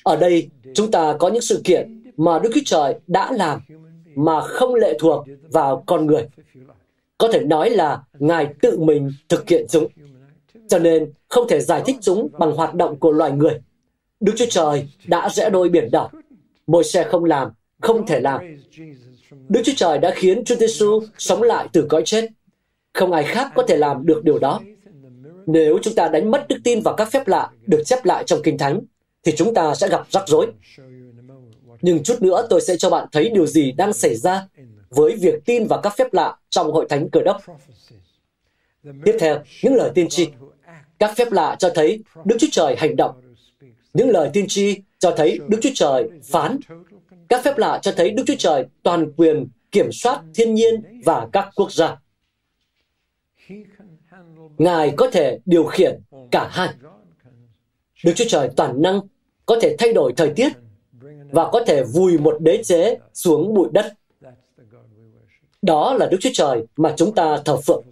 Ở 0.03 0.17
đây, 0.17 0.49
chúng 0.75 0.91
ta 0.91 1.17
có 1.19 1.29
những 1.29 1.43
sự 1.43 1.61
kiện 1.65 2.13
mà 2.17 2.39
Đức 2.39 2.51
Chúa 2.55 2.61
Trời 2.65 2.95
đã 3.07 3.33
làm 3.33 3.61
mà 4.15 4.41
không 4.41 4.75
lệ 4.75 4.97
thuộc 5.01 5.25
vào 5.53 5.83
con 5.87 6.07
người. 6.07 6.29
Có 7.19 7.29
thể 7.33 7.41
nói 7.41 7.71
là 7.71 8.03
Ngài 8.19 8.55
tự 8.63 8.79
mình 8.79 9.11
thực 9.29 9.49
hiện 9.49 9.67
chúng. 9.71 9.87
Cho 10.69 10.79
nên, 10.79 11.13
không 11.29 11.49
thể 11.49 11.61
giải 11.61 11.83
thích 11.87 11.97
chúng 12.01 12.29
bằng 12.39 12.53
hoạt 12.53 12.75
động 12.75 12.99
của 12.99 13.13
loài 13.13 13.33
người. 13.33 13.61
Đức 14.21 14.33
Chúa 14.37 14.47
Trời 14.51 14.89
đã 15.07 15.29
rẽ 15.29 15.51
đôi 15.51 15.69
biển 15.69 15.91
đỏ. 15.91 16.11
Môi 16.67 16.85
xe 16.85 17.05
không 17.05 17.25
làm, 17.25 17.51
không 17.81 18.07
thể 18.07 18.21
làm. 18.21 18.41
Đức 19.49 19.61
Chúa 19.65 19.73
Trời 19.77 19.99
đã 19.99 20.13
khiến 20.15 20.45
Chúa 20.45 20.55
Giêsu 20.57 21.01
sống 21.19 21.43
lại 21.43 21.69
từ 21.73 21.87
cõi 21.89 22.03
chết. 22.05 22.29
Không 22.93 23.13
ai 23.13 23.25
khác 23.25 23.53
có 23.55 23.63
thể 23.63 23.77
làm 23.77 24.07
được 24.07 24.25
điều 24.25 24.39
đó. 24.39 24.61
Nếu 25.47 25.79
chúng 25.83 25.95
ta 25.95 26.09
đánh 26.09 26.31
mất 26.31 26.47
đức 26.49 26.57
tin 26.65 26.81
vào 26.81 26.95
các 26.95 27.11
phép 27.13 27.29
lạ 27.29 27.51
được 27.67 27.83
chép 27.85 28.05
lại 28.05 28.25
trong 28.27 28.41
Kinh 28.43 28.59
Thánh, 28.59 28.81
thì 29.25 29.33
chúng 29.37 29.55
ta 29.55 29.75
sẽ 29.75 29.89
gặp 29.89 30.07
rắc 30.11 30.29
rối. 30.29 30.47
Nhưng 31.83 32.03
chút 32.03 32.23
nữa 32.23 32.47
tôi 32.51 32.61
sẽ 32.61 32.77
cho 32.77 32.91
bạn 32.91 33.09
thấy 33.13 33.31
điều 33.31 33.47
gì 33.47 33.73
đang 33.73 33.93
xảy 33.93 34.15
ra 34.17 34.49
với 34.91 35.17
việc 35.17 35.35
tin 35.45 35.67
vào 35.67 35.81
các 35.83 35.97
phép 35.97 36.15
lạ 36.15 36.37
trong 36.51 36.73
hội 36.73 36.87
thánh 36.89 37.09
cơ 37.11 37.21
đốc. 37.25 37.37
Tiếp 39.05 39.17
theo, 39.21 39.43
những 39.63 39.75
lời 39.75 39.91
tiên 39.95 40.09
tri. 40.09 40.29
Các 40.99 41.17
phép 41.17 41.33
lạ 41.33 41.57
cho 41.59 41.71
thấy 41.75 42.03
Đức 42.25 42.37
Chúa 42.39 42.47
Trời 42.53 42.77
hành 42.79 42.97
động. 42.97 43.21
Những 43.95 44.11
lời 44.11 44.31
tiên 44.33 44.45
tri 44.49 44.77
cho 44.99 45.15
thấy 45.17 45.39
Đức 45.49 45.59
Chúa 45.63 45.71
Trời 45.75 46.09
phán. 46.25 46.59
Các 47.29 47.45
phép 47.45 47.59
lạ 47.59 47.79
cho 47.83 47.93
thấy 47.93 48.11
Đức 48.11 48.23
Chúa 48.27 48.35
Trời 48.39 48.65
toàn 48.83 49.13
quyền 49.17 49.47
kiểm 49.73 49.93
soát 49.93 50.23
thiên 50.35 50.55
nhiên 50.55 51.03
và 51.05 51.29
các 51.33 51.49
quốc 51.55 51.73
gia. 51.73 51.97
Ngài 54.59 54.95
có 54.97 55.11
thể 55.11 55.39
điều 55.45 55.65
khiển 55.65 56.01
cả 56.31 56.49
hai. 56.53 56.69
Đức 58.05 58.13
Chúa 58.17 58.25
Trời 58.29 58.49
toàn 58.57 58.83
năng 58.83 59.01
có 59.47 59.59
thể 59.63 59.77
thay 59.79 59.93
đổi 59.93 60.13
thời 60.17 60.33
tiết 60.37 60.53
và 61.31 61.51
có 61.51 61.65
thể 61.67 61.85
vùi 61.85 62.19
một 62.19 62.37
đế 62.41 62.63
chế 62.65 62.97
xuống 63.15 63.55
bụi 63.55 63.69
đất. 63.73 63.93
Đó 65.63 65.95
là 65.95 66.07
Đức 66.07 66.19
Chúa 66.21 66.31
Trời 66.33 66.67
mà 66.77 66.95
chúng 66.97 67.15
ta 67.15 67.37
thờ 67.45 67.57
phượng. 67.57 67.85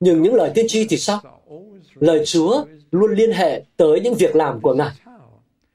Nhưng 0.00 0.22
những 0.22 0.34
lời 0.34 0.50
tiên 0.54 0.66
tri 0.68 0.86
thì 0.88 0.96
sao? 0.96 1.20
Lời 2.00 2.22
Chúa 2.24 2.64
luôn 2.90 3.14
liên 3.14 3.32
hệ 3.32 3.62
tới 3.76 4.00
những 4.00 4.14
việc 4.14 4.36
làm 4.36 4.60
của 4.60 4.74
Ngài. 4.74 4.90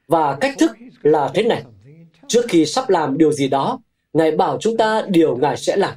Và 0.07 0.37
cách 0.41 0.55
thức 0.59 0.71
là 1.01 1.31
thế 1.33 1.43
này. 1.43 1.63
Trước 2.27 2.41
khi 2.49 2.65
sắp 2.65 2.89
làm 2.89 3.17
điều 3.17 3.31
gì 3.31 3.47
đó, 3.47 3.79
Ngài 4.13 4.31
bảo 4.31 4.57
chúng 4.59 4.77
ta 4.77 5.03
điều 5.07 5.35
Ngài 5.35 5.57
sẽ 5.57 5.75
làm. 5.75 5.93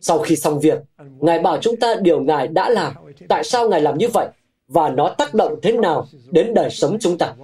Sau 0.00 0.18
khi 0.18 0.36
xong 0.36 0.60
việc, 0.60 0.78
Ngài 1.20 1.38
bảo 1.38 1.58
chúng 1.60 1.76
ta 1.76 1.94
điều 2.02 2.20
Ngài 2.20 2.48
đã 2.48 2.68
làm. 2.68 2.92
Tại 3.28 3.44
sao 3.44 3.68
Ngài 3.68 3.80
làm 3.80 3.98
như 3.98 4.08
vậy? 4.08 4.28
Và 4.68 4.88
nó 4.88 5.08
tác 5.08 5.34
động 5.34 5.58
thế 5.62 5.72
nào 5.72 6.06
đến 6.30 6.54
đời 6.54 6.70
sống 6.70 6.96
chúng 7.00 7.18
ta? 7.18 7.34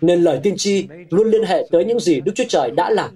Nên 0.00 0.22
lời 0.22 0.40
tiên 0.42 0.54
tri 0.56 0.86
luôn 1.10 1.30
liên 1.30 1.44
hệ 1.44 1.68
tới 1.70 1.84
những 1.84 2.00
gì 2.00 2.20
Đức 2.20 2.32
Chúa 2.34 2.44
Trời 2.48 2.70
đã 2.70 2.90
làm. 2.90 3.10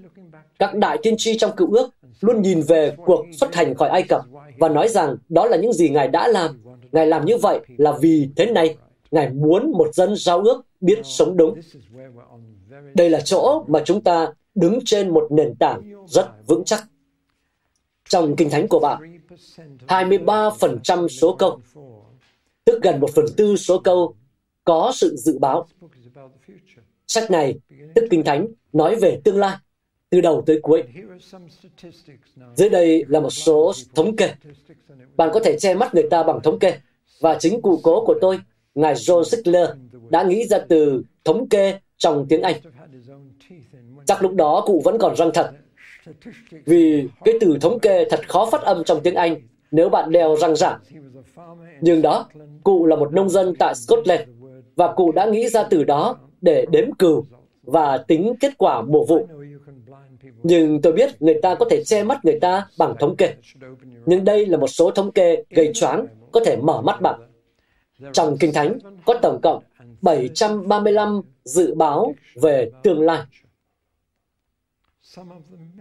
Các 0.58 0.74
đại 0.74 0.98
tiên 1.02 1.14
tri 1.18 1.38
trong 1.38 1.56
cựu 1.56 1.72
ước 1.72 1.90
luôn 2.20 2.42
nhìn 2.42 2.62
về 2.62 2.96
cuộc 3.04 3.26
xuất 3.32 3.54
hành 3.54 3.74
khỏi 3.74 3.88
Ai 3.88 4.02
Cập 4.02 4.22
và 4.58 4.68
nói 4.68 4.88
rằng 4.88 5.16
đó 5.28 5.46
là 5.46 5.56
những 5.56 5.72
gì 5.72 5.88
Ngài 5.88 6.08
đã 6.08 6.28
làm. 6.28 6.63
Ngài 6.94 7.06
làm 7.06 7.24
như 7.24 7.36
vậy 7.38 7.60
là 7.76 7.92
vì 8.00 8.28
thế 8.36 8.46
này, 8.46 8.76
Ngài 9.10 9.30
muốn 9.30 9.72
một 9.72 9.94
dân 9.94 10.14
giao 10.16 10.40
ước 10.40 10.62
biết 10.80 11.00
sống 11.04 11.36
đúng. 11.36 11.60
Đây 12.94 13.10
là 13.10 13.20
chỗ 13.20 13.64
mà 13.68 13.82
chúng 13.84 14.00
ta 14.00 14.32
đứng 14.54 14.78
trên 14.84 15.10
một 15.10 15.26
nền 15.30 15.54
tảng 15.60 16.06
rất 16.06 16.26
vững 16.46 16.64
chắc. 16.64 16.84
Trong 18.08 18.36
Kinh 18.36 18.50
Thánh 18.50 18.68
của 18.68 18.80
bạn, 18.80 19.20
23% 19.88 21.08
số 21.08 21.36
câu, 21.38 21.60
tức 22.64 22.82
gần 22.82 23.00
một 23.00 23.10
phần 23.14 23.24
tư 23.36 23.56
số 23.56 23.78
câu, 23.78 24.14
có 24.64 24.92
sự 24.94 25.16
dự 25.16 25.38
báo. 25.38 25.66
Sách 27.06 27.30
này, 27.30 27.58
tức 27.94 28.04
Kinh 28.10 28.24
Thánh, 28.24 28.46
nói 28.72 28.96
về 28.96 29.20
tương 29.24 29.38
lai, 29.38 29.56
từ 30.14 30.20
đầu 30.20 30.42
tới 30.46 30.60
cuối. 30.62 30.82
Dưới 32.54 32.68
đây 32.68 33.04
là 33.08 33.20
một 33.20 33.30
số 33.30 33.72
thống 33.94 34.16
kê. 34.16 34.30
Bạn 35.16 35.30
có 35.32 35.40
thể 35.40 35.56
che 35.58 35.74
mắt 35.74 35.94
người 35.94 36.08
ta 36.10 36.22
bằng 36.22 36.40
thống 36.42 36.58
kê. 36.58 36.74
Và 37.20 37.36
chính 37.40 37.62
cụ 37.62 37.80
cố 37.82 38.04
của 38.04 38.14
tôi, 38.20 38.38
Ngài 38.74 38.94
John 38.94 39.24
Sickler, 39.24 39.68
đã 40.08 40.22
nghĩ 40.22 40.46
ra 40.46 40.58
từ 40.68 41.02
thống 41.24 41.48
kê 41.48 41.78
trong 41.96 42.26
tiếng 42.28 42.42
Anh. 42.42 42.54
Chắc 44.06 44.22
lúc 44.22 44.34
đó 44.34 44.62
cụ 44.66 44.82
vẫn 44.84 44.98
còn 44.98 45.16
răng 45.16 45.30
thật. 45.34 45.50
Vì 46.64 47.08
cái 47.24 47.34
từ 47.40 47.58
thống 47.60 47.78
kê 47.78 48.04
thật 48.10 48.28
khó 48.28 48.48
phát 48.52 48.62
âm 48.62 48.84
trong 48.84 49.00
tiếng 49.02 49.14
Anh 49.14 49.36
nếu 49.70 49.88
bạn 49.88 50.12
đeo 50.12 50.36
răng 50.36 50.56
giả. 50.56 50.78
Nhưng 51.80 52.02
đó, 52.02 52.28
cụ 52.64 52.86
là 52.86 52.96
một 52.96 53.12
nông 53.12 53.30
dân 53.30 53.54
tại 53.58 53.74
Scotland 53.74 54.22
và 54.76 54.92
cụ 54.92 55.12
đã 55.12 55.26
nghĩ 55.26 55.48
ra 55.48 55.62
từ 55.62 55.84
đó 55.84 56.16
để 56.40 56.66
đếm 56.70 56.92
cừu 56.98 57.24
và 57.62 57.98
tính 57.98 58.34
kết 58.40 58.52
quả 58.58 58.82
mùa 58.82 59.04
vụ. 59.04 59.28
Nhưng 60.44 60.82
tôi 60.82 60.92
biết 60.92 61.22
người 61.22 61.38
ta 61.42 61.54
có 61.54 61.66
thể 61.70 61.84
che 61.84 62.02
mắt 62.02 62.24
người 62.24 62.38
ta 62.40 62.66
bằng 62.78 62.94
thống 63.00 63.16
kê. 63.16 63.34
Nhưng 64.06 64.24
đây 64.24 64.46
là 64.46 64.58
một 64.58 64.66
số 64.66 64.90
thống 64.90 65.12
kê 65.12 65.44
gây 65.50 65.70
choáng, 65.74 66.06
có 66.32 66.40
thể 66.44 66.56
mở 66.56 66.80
mắt 66.80 67.00
bạn. 67.00 67.20
Trong 68.12 68.36
Kinh 68.40 68.52
Thánh 68.52 68.78
có 69.06 69.14
tổng 69.22 69.40
cộng 69.42 69.62
735 70.02 71.20
dự 71.44 71.74
báo 71.74 72.14
về 72.34 72.70
tương 72.82 73.00
lai. 73.00 73.22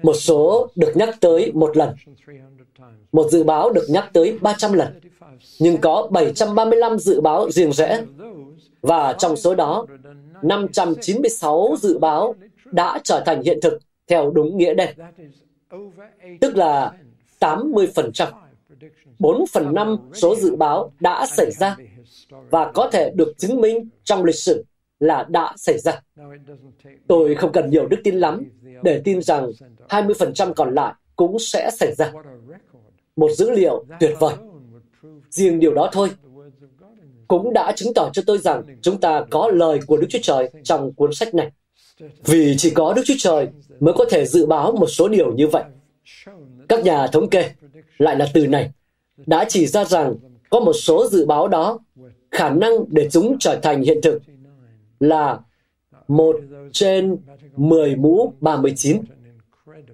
Một 0.03 0.13
số 0.13 0.67
được 0.75 0.91
nhắc 0.95 1.15
tới 1.21 1.51
một 1.53 1.77
lần. 1.77 1.95
Một 3.11 3.31
dự 3.31 3.43
báo 3.43 3.69
được 3.69 3.85
nhắc 3.89 4.09
tới 4.13 4.39
300 4.41 4.73
lần. 4.73 4.99
Nhưng 5.59 5.77
có 5.77 6.07
735 6.11 6.99
dự 6.99 7.21
báo 7.21 7.51
riêng 7.51 7.73
rẽ. 7.73 8.03
Và 8.81 9.13
trong 9.13 9.35
số 9.35 9.55
đó, 9.55 9.85
596 10.41 11.75
dự 11.81 11.97
báo 11.97 12.35
đã 12.65 12.99
trở 13.03 13.23
thành 13.25 13.41
hiện 13.41 13.59
thực 13.61 13.79
theo 14.07 14.31
đúng 14.31 14.57
nghĩa 14.57 14.73
đen. 14.73 14.89
Tức 16.41 16.55
là 16.55 16.91
80%. 17.39 18.27
4 19.19 19.45
phần 19.53 19.73
5 19.73 19.97
số 20.13 20.35
dự 20.35 20.55
báo 20.55 20.91
đã 20.99 21.25
xảy 21.25 21.51
ra 21.51 21.77
và 22.49 22.71
có 22.71 22.89
thể 22.91 23.11
được 23.15 23.33
chứng 23.37 23.61
minh 23.61 23.89
trong 24.03 24.23
lịch 24.23 24.35
sử 24.35 24.63
là 24.99 25.25
đã 25.29 25.53
xảy 25.57 25.77
ra. 25.79 26.01
Tôi 27.07 27.35
không 27.35 27.51
cần 27.51 27.69
nhiều 27.69 27.87
đức 27.87 27.97
tin 28.03 28.15
lắm 28.15 28.43
để 28.83 29.01
tin 29.03 29.21
rằng 29.21 29.51
20% 29.89 30.53
còn 30.53 30.75
lại 30.75 30.93
cũng 31.15 31.39
sẽ 31.39 31.69
xảy 31.73 31.93
ra. 31.95 32.11
Một 33.15 33.31
dữ 33.31 33.51
liệu 33.51 33.85
tuyệt 33.99 34.11
vời. 34.19 34.35
Riêng 35.29 35.59
điều 35.59 35.73
đó 35.73 35.89
thôi 35.91 36.09
cũng 37.27 37.53
đã 37.53 37.71
chứng 37.75 37.93
tỏ 37.93 38.09
cho 38.13 38.21
tôi 38.25 38.37
rằng 38.37 38.63
chúng 38.81 38.99
ta 38.99 39.25
có 39.29 39.49
lời 39.53 39.79
của 39.87 39.97
Đức 39.97 40.07
Chúa 40.09 40.19
Trời 40.21 40.49
trong 40.63 40.93
cuốn 40.93 41.13
sách 41.13 41.33
này. 41.33 41.51
Vì 42.25 42.55
chỉ 42.57 42.69
có 42.69 42.93
Đức 42.93 43.01
Chúa 43.05 43.13
Trời 43.17 43.47
mới 43.79 43.93
có 43.97 44.05
thể 44.09 44.25
dự 44.25 44.45
báo 44.45 44.71
một 44.71 44.87
số 44.87 45.07
điều 45.07 45.33
như 45.33 45.47
vậy. 45.47 45.63
Các 46.69 46.83
nhà 46.83 47.07
thống 47.07 47.29
kê, 47.29 47.51
lại 47.97 48.15
là 48.15 48.27
từ 48.33 48.47
này, 48.47 48.71
đã 49.25 49.45
chỉ 49.49 49.67
ra 49.67 49.85
rằng 49.85 50.15
có 50.49 50.59
một 50.59 50.73
số 50.73 51.07
dự 51.07 51.25
báo 51.25 51.47
đó 51.47 51.79
khả 52.31 52.49
năng 52.49 52.71
để 52.87 53.09
chúng 53.11 53.37
trở 53.39 53.59
thành 53.63 53.81
hiện 53.81 53.99
thực 54.03 54.21
là 54.99 55.39
một 56.07 56.35
trên 56.71 57.17
10 57.55 57.95
mũ 57.95 58.33
39. 58.41 59.01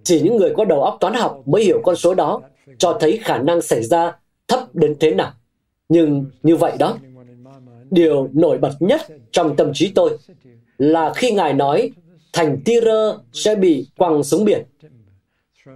Chỉ 0.04 0.22
những 0.22 0.38
người 0.38 0.54
có 0.58 0.65
đầu 0.65 0.84
óc 0.84 0.98
toán 1.00 1.13
học 1.13 1.41
mới 1.45 1.63
hiểu 1.63 1.82
con 1.84 1.95
số 1.95 2.13
đó, 2.13 2.41
cho 2.78 2.98
thấy 3.00 3.19
khả 3.24 3.38
năng 3.38 3.62
xảy 3.62 3.84
ra 3.84 4.17
thấp 4.48 4.76
đến 4.76 4.95
thế 5.00 5.13
nào. 5.13 5.32
Nhưng 5.89 6.26
như 6.43 6.56
vậy 6.56 6.72
đó, 6.80 6.98
điều 7.91 8.30
nổi 8.34 8.58
bật 8.58 8.74
nhất 8.80 9.02
trong 9.32 9.56
tâm 9.56 9.72
trí 9.74 9.91
tôi 9.95 10.17
là 10.80 11.13
khi 11.13 11.32
Ngài 11.32 11.54
nói 11.54 11.92
thành 12.34 12.62
Tyre 12.65 13.13
sẽ 13.34 13.56
bị 13.56 13.88
quăng 13.98 14.24
xuống 14.24 14.46
biển. 14.46 14.65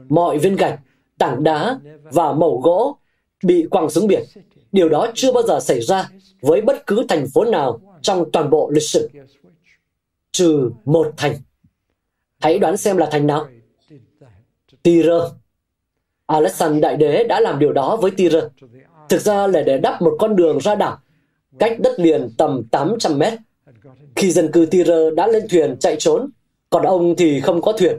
Mọi 0.09 0.37
viên 0.37 0.55
gạch, 0.55 0.79
tảng 1.17 1.43
đá 1.43 1.79
và 2.03 2.33
mẩu 2.33 2.61
gỗ 2.63 2.97
bị 3.43 3.67
quăng 3.71 3.89
xuống 3.89 4.07
biển. 4.07 4.23
Điều 4.71 4.89
đó 4.89 5.07
chưa 5.13 5.31
bao 5.31 5.43
giờ 5.43 5.59
xảy 5.59 5.81
ra 5.81 6.09
với 6.41 6.61
bất 6.61 6.87
cứ 6.87 7.05
thành 7.09 7.25
phố 7.33 7.45
nào 7.45 7.79
trong 8.01 8.31
toàn 8.31 8.49
bộ 8.49 8.69
lịch 8.69 8.83
sử. 8.83 9.09
Trừ 10.31 10.71
một 10.85 11.13
thành. 11.17 11.35
Hãy 12.39 12.59
đoán 12.59 12.77
xem 12.77 12.97
là 12.97 13.09
thành 13.11 13.27
nào? 13.27 13.47
Tyre. 14.83 15.19
Alexander 16.25 16.81
Đại 16.81 16.97
Đế 16.97 17.23
đã 17.23 17.39
làm 17.39 17.59
điều 17.59 17.73
đó 17.73 17.97
với 18.01 18.11
Tyre. 18.11 18.41
Thực 19.09 19.21
ra 19.21 19.47
là 19.47 19.61
để 19.61 19.77
đắp 19.77 20.01
một 20.01 20.15
con 20.19 20.35
đường 20.35 20.57
ra 20.57 20.75
đảo, 20.75 20.97
cách 21.59 21.79
đất 21.79 21.99
liền 21.99 22.29
tầm 22.37 22.63
800 22.71 23.19
mét. 23.19 23.33
Khi 24.23 24.31
dân 24.31 24.51
cư 24.51 24.65
Tyre 24.65 25.11
đã 25.15 25.27
lên 25.27 25.47
thuyền 25.49 25.75
chạy 25.79 25.95
trốn, 25.99 26.29
còn 26.69 26.83
ông 26.83 27.15
thì 27.15 27.41
không 27.41 27.61
có 27.61 27.71
thuyền. 27.71 27.97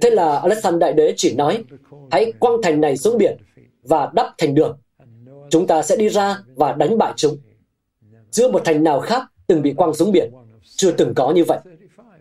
Thế 0.00 0.10
là 0.10 0.38
Alexander 0.38 0.80
Đại 0.80 0.92
Đế 0.92 1.14
chỉ 1.16 1.34
nói, 1.34 1.64
hãy 2.10 2.32
quăng 2.38 2.62
thành 2.62 2.80
này 2.80 2.96
xuống 2.96 3.18
biển 3.18 3.36
và 3.82 4.10
đắp 4.14 4.26
thành 4.38 4.54
đường. 4.54 4.78
Chúng 5.50 5.66
ta 5.66 5.82
sẽ 5.82 5.96
đi 5.96 6.08
ra 6.08 6.38
và 6.54 6.72
đánh 6.72 6.98
bại 6.98 7.12
chúng. 7.16 7.36
Giữa 8.30 8.50
một 8.50 8.62
thành 8.64 8.84
nào 8.84 9.00
khác 9.00 9.22
từng 9.46 9.62
bị 9.62 9.72
quăng 9.72 9.94
xuống 9.94 10.12
biển, 10.12 10.30
chưa 10.76 10.90
từng 10.90 11.12
có 11.16 11.30
như 11.30 11.44
vậy. 11.44 11.58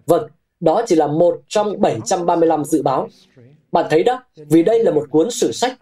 Vâng, 0.05 0.29
đó 0.59 0.83
chỉ 0.87 0.95
là 0.95 1.07
một 1.07 1.41
trong 1.47 1.81
735 1.81 2.65
dự 2.65 2.81
báo. 2.81 3.07
Bạn 3.71 3.85
thấy 3.89 4.03
đó, 4.03 4.23
vì 4.35 4.63
đây 4.63 4.83
là 4.83 4.91
một 4.91 5.05
cuốn 5.09 5.31
sử 5.31 5.51
sách, 5.51 5.77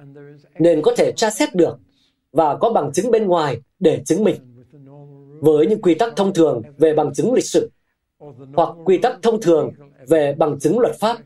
nên 0.59 0.81
có 0.81 0.95
thể 0.97 1.11
tra 1.15 1.29
xét 1.29 1.55
được 1.55 1.77
và 2.31 2.55
có 2.55 2.69
bằng 2.69 2.91
chứng 2.93 3.11
bên 3.11 3.27
ngoài 3.27 3.61
để 3.79 4.01
chứng 4.05 4.23
minh. 4.23 4.35
Với 5.43 5.67
những 5.67 5.81
quy 5.81 5.95
tắc 5.95 6.15
thông 6.15 6.33
thường 6.33 6.61
về 6.77 6.93
bằng 6.93 7.13
chứng 7.13 7.33
lịch 7.33 7.45
sử, 7.45 7.69
hoặc 8.53 8.69
quy 8.85 8.97
tắc 8.97 9.21
thông 9.21 9.41
thường 9.41 9.71
về 10.07 10.35
bằng 10.37 10.59
chứng 10.59 10.79
luật 10.79 10.95
pháp, 10.99 11.17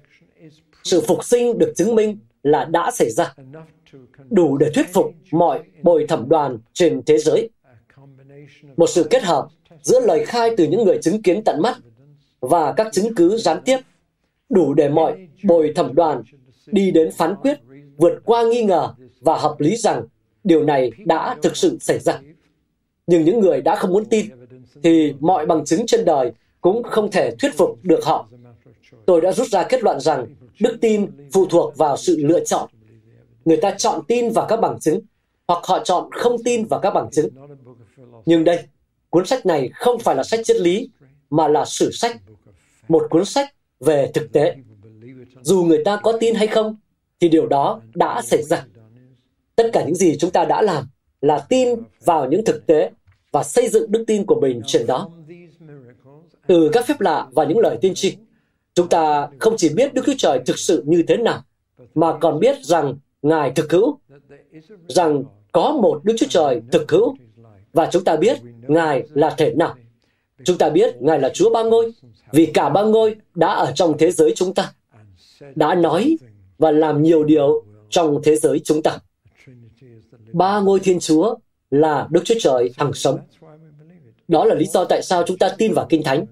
sự 0.83 1.01
phục 1.07 1.23
sinh 1.23 1.57
được 1.57 1.73
chứng 1.75 1.95
minh 1.95 2.17
là 2.43 2.65
đã 2.65 2.91
xảy 2.91 3.09
ra, 3.09 3.33
đủ 4.29 4.57
để 4.57 4.71
thuyết 4.75 4.93
phục 4.93 5.11
mọi 5.31 5.59
bồi 5.83 6.05
thẩm 6.07 6.29
đoàn 6.29 6.57
trên 6.73 7.01
thế 7.05 7.17
giới. 7.17 7.49
Một 8.77 8.87
sự 8.89 9.07
kết 9.09 9.23
hợp 9.23 9.47
giữa 9.81 9.99
lời 9.99 10.25
khai 10.25 10.51
từ 10.57 10.67
những 10.67 10.85
người 10.85 10.99
chứng 11.01 11.21
kiến 11.21 11.43
tận 11.45 11.61
mắt 11.61 11.77
và 12.39 12.73
các 12.77 12.87
chứng 12.91 13.15
cứ 13.15 13.37
gián 13.37 13.61
tiếp 13.65 13.77
đủ 14.49 14.73
để 14.73 14.89
mọi 14.89 15.27
bồi 15.43 15.73
thẩm 15.75 15.95
đoàn 15.95 16.21
đi 16.65 16.91
đến 16.91 17.11
phán 17.11 17.35
quyết 17.35 17.57
vượt 17.97 18.19
qua 18.25 18.43
nghi 18.43 18.63
ngờ 18.63 18.93
và 19.21 19.37
hợp 19.37 19.55
lý 19.59 19.75
rằng 19.75 20.05
điều 20.43 20.63
này 20.63 20.91
đã 21.05 21.37
thực 21.41 21.57
sự 21.57 21.77
xảy 21.81 21.99
ra. 21.99 22.19
Nhưng 23.07 23.25
những 23.25 23.39
người 23.39 23.61
đã 23.61 23.75
không 23.75 23.91
muốn 23.91 24.05
tin 24.05 24.25
thì 24.83 25.13
mọi 25.19 25.45
bằng 25.45 25.65
chứng 25.65 25.85
trên 25.85 26.05
đời 26.05 26.31
cũng 26.61 26.83
không 26.83 27.11
thể 27.11 27.35
thuyết 27.39 27.57
phục 27.57 27.79
được 27.83 28.03
họ. 28.03 28.27
Tôi 29.05 29.21
đã 29.21 29.31
rút 29.31 29.47
ra 29.47 29.63
kết 29.63 29.83
luận 29.83 29.99
rằng 29.99 30.25
đức 30.59 30.77
tin 30.81 31.11
phụ 31.31 31.45
thuộc 31.45 31.77
vào 31.77 31.97
sự 31.97 32.17
lựa 32.19 32.43
chọn. 32.45 32.69
Người 33.45 33.57
ta 33.57 33.75
chọn 33.77 34.01
tin 34.07 34.29
vào 34.29 34.45
các 34.49 34.57
bằng 34.57 34.79
chứng 34.79 34.99
hoặc 35.47 35.63
họ 35.63 35.79
chọn 35.83 36.09
không 36.11 36.43
tin 36.43 36.65
vào 36.65 36.79
các 36.79 36.91
bằng 36.91 37.09
chứng. 37.11 37.29
Nhưng 38.25 38.43
đây, 38.43 38.59
cuốn 39.09 39.25
sách 39.25 39.45
này 39.45 39.69
không 39.73 39.99
phải 39.99 40.15
là 40.15 40.23
sách 40.23 40.39
triết 40.43 40.57
lý 40.57 40.89
mà 41.29 41.47
là 41.47 41.65
sử 41.65 41.91
sách, 41.91 42.17
một 42.87 43.07
cuốn 43.09 43.25
sách 43.25 43.53
về 43.79 44.11
thực 44.13 44.31
tế. 44.31 44.55
Dù 45.41 45.63
người 45.63 45.83
ta 45.85 45.99
có 46.03 46.17
tin 46.19 46.35
hay 46.35 46.47
không, 46.47 46.75
thì 47.19 47.29
điều 47.29 47.47
đó 47.47 47.81
đã 47.95 48.21
xảy 48.21 48.43
ra. 48.43 48.65
Tất 49.55 49.69
cả 49.73 49.83
những 49.83 49.95
gì 49.95 50.17
chúng 50.17 50.31
ta 50.31 50.45
đã 50.45 50.61
làm 50.61 50.87
là 51.21 51.45
tin 51.49 51.69
vào 52.05 52.29
những 52.29 52.45
thực 52.45 52.65
tế 52.67 52.91
và 53.37 53.43
xây 53.43 53.69
dựng 53.69 53.91
đức 53.91 54.03
tin 54.07 54.25
của 54.25 54.39
mình 54.41 54.61
trên 54.65 54.85
đó. 54.87 55.09
Từ 56.47 56.69
các 56.73 56.85
phép 56.87 57.01
lạ 57.01 57.27
và 57.31 57.45
những 57.45 57.59
lời 57.59 57.77
tiên 57.81 57.93
tri, 57.95 58.15
chúng 58.75 58.89
ta 58.89 59.27
không 59.39 59.57
chỉ 59.57 59.69
biết 59.69 59.93
Đức 59.93 60.01
Chúa 60.05 60.13
Trời 60.17 60.39
thực 60.45 60.59
sự 60.59 60.83
như 60.85 61.03
thế 61.07 61.17
nào, 61.17 61.41
mà 61.95 62.17
còn 62.21 62.39
biết 62.39 62.55
rằng 62.63 62.97
Ngài 63.21 63.51
thực 63.51 63.71
hữu, 63.71 63.99
rằng 64.87 65.23
có 65.51 65.71
một 65.71 66.01
Đức 66.03 66.15
Chúa 66.17 66.27
Trời 66.29 66.61
thực 66.71 66.91
hữu, 66.91 67.15
và 67.73 67.89
chúng 67.91 68.03
ta 68.03 68.15
biết 68.15 68.37
Ngài 68.67 69.03
là 69.13 69.35
thể 69.37 69.53
nào. 69.53 69.75
Chúng 70.43 70.57
ta 70.57 70.69
biết 70.69 70.95
Ngài 70.99 71.19
là 71.19 71.29
Chúa 71.33 71.49
ba 71.49 71.63
ngôi, 71.63 71.91
vì 72.31 72.45
cả 72.45 72.69
ba 72.69 72.83
ngôi 72.83 73.15
đã 73.35 73.47
ở 73.47 73.71
trong 73.75 73.97
thế 73.97 74.11
giới 74.11 74.33
chúng 74.35 74.53
ta, 74.53 74.73
đã 75.55 75.75
nói 75.75 76.17
và 76.57 76.71
làm 76.71 77.03
nhiều 77.03 77.23
điều 77.23 77.63
trong 77.89 78.21
thế 78.23 78.35
giới 78.35 78.59
chúng 78.63 78.81
ta. 78.83 78.97
Ba 80.33 80.59
ngôi 80.59 80.79
Thiên 80.79 80.99
Chúa 80.99 81.35
là 81.71 82.07
Đức 82.11 82.21
Chúa 82.25 82.35
Trời 82.39 82.71
hằng 82.77 82.93
sống. 82.93 83.19
Đó 84.27 84.45
là 84.45 84.55
lý 84.55 84.65
do 84.65 84.85
tại 84.85 85.01
sao 85.01 85.23
chúng 85.23 85.37
ta 85.37 85.49
tin 85.57 85.73
vào 85.73 85.85
Kinh 85.89 86.03
Thánh. 86.03 86.25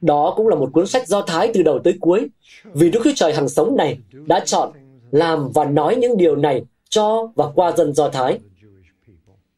Đó 0.00 0.34
cũng 0.36 0.48
là 0.48 0.56
một 0.56 0.70
cuốn 0.72 0.86
sách 0.86 1.08
do 1.08 1.22
Thái 1.22 1.50
từ 1.54 1.62
đầu 1.62 1.78
tới 1.84 1.94
cuối, 2.00 2.28
vì 2.64 2.90
Đức 2.90 3.00
Chúa 3.04 3.12
Trời 3.16 3.34
hằng 3.34 3.48
sống 3.48 3.76
này 3.76 3.98
đã 4.26 4.40
chọn 4.40 4.72
làm 5.10 5.50
và 5.50 5.64
nói 5.64 5.96
những 5.96 6.16
điều 6.16 6.36
này 6.36 6.64
cho 6.88 7.28
và 7.34 7.50
qua 7.54 7.72
dân 7.76 7.92
Do 7.92 8.08
Thái. 8.08 8.38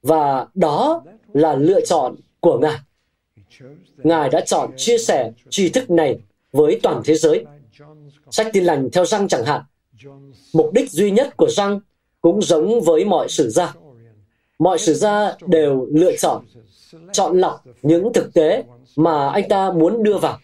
Và 0.02 0.46
đó 0.54 1.02
là 1.32 1.54
lựa 1.54 1.80
chọn 1.80 2.14
của 2.40 2.58
Ngài. 2.58 2.78
Ngài 3.96 4.28
đã 4.28 4.40
chọn 4.40 4.70
chia 4.76 4.98
sẻ 4.98 5.32
tri 5.50 5.68
thức 5.68 5.90
này 5.90 6.18
với 6.52 6.80
toàn 6.82 7.02
thế 7.04 7.14
giới. 7.14 7.44
Sách 8.30 8.50
tin 8.52 8.64
lành 8.64 8.88
theo 8.92 9.04
răng 9.04 9.28
chẳng 9.28 9.44
hạn. 9.44 9.62
Mục 10.52 10.72
đích 10.72 10.90
duy 10.90 11.10
nhất 11.10 11.36
của 11.36 11.48
răng 11.50 11.80
cũng 12.20 12.42
giống 12.42 12.80
với 12.80 13.04
mọi 13.04 13.28
sử 13.28 13.50
gia. 13.50 13.74
Mọi 14.60 14.78
sử 14.78 14.94
gia 14.94 15.36
đều 15.46 15.86
lựa 15.90 16.16
chọn, 16.16 16.44
chọn 17.12 17.38
lọc 17.40 17.64
những 17.82 18.12
thực 18.12 18.34
tế 18.34 18.64
mà 18.96 19.28
anh 19.28 19.48
ta 19.48 19.72
muốn 19.72 20.02
đưa 20.02 20.18
vào. 20.18 20.38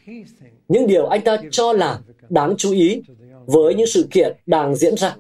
Những 0.69 0.87
điều 0.87 1.07
anh 1.07 1.21
ta 1.21 1.37
cho 1.51 1.73
là 1.73 1.99
đáng 2.29 2.55
chú 2.59 2.73
ý 2.73 3.03
với 3.47 3.75
những 3.75 3.87
sự 3.87 4.07
kiện 4.11 4.37
đang 4.47 4.75
diễn 4.75 4.97
ra. 4.97 5.17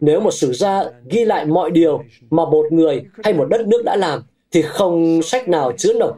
Nếu 0.00 0.20
một 0.20 0.30
sử 0.30 0.52
gia 0.52 0.84
ghi 1.10 1.24
lại 1.24 1.46
mọi 1.46 1.70
điều 1.70 2.02
mà 2.30 2.44
một 2.44 2.72
người 2.72 3.02
hay 3.24 3.34
một 3.34 3.44
đất 3.50 3.66
nước 3.66 3.82
đã 3.84 3.96
làm, 3.96 4.22
thì 4.50 4.62
không 4.62 5.22
sách 5.22 5.48
nào 5.48 5.72
chứa 5.78 5.92
nổi 5.92 6.12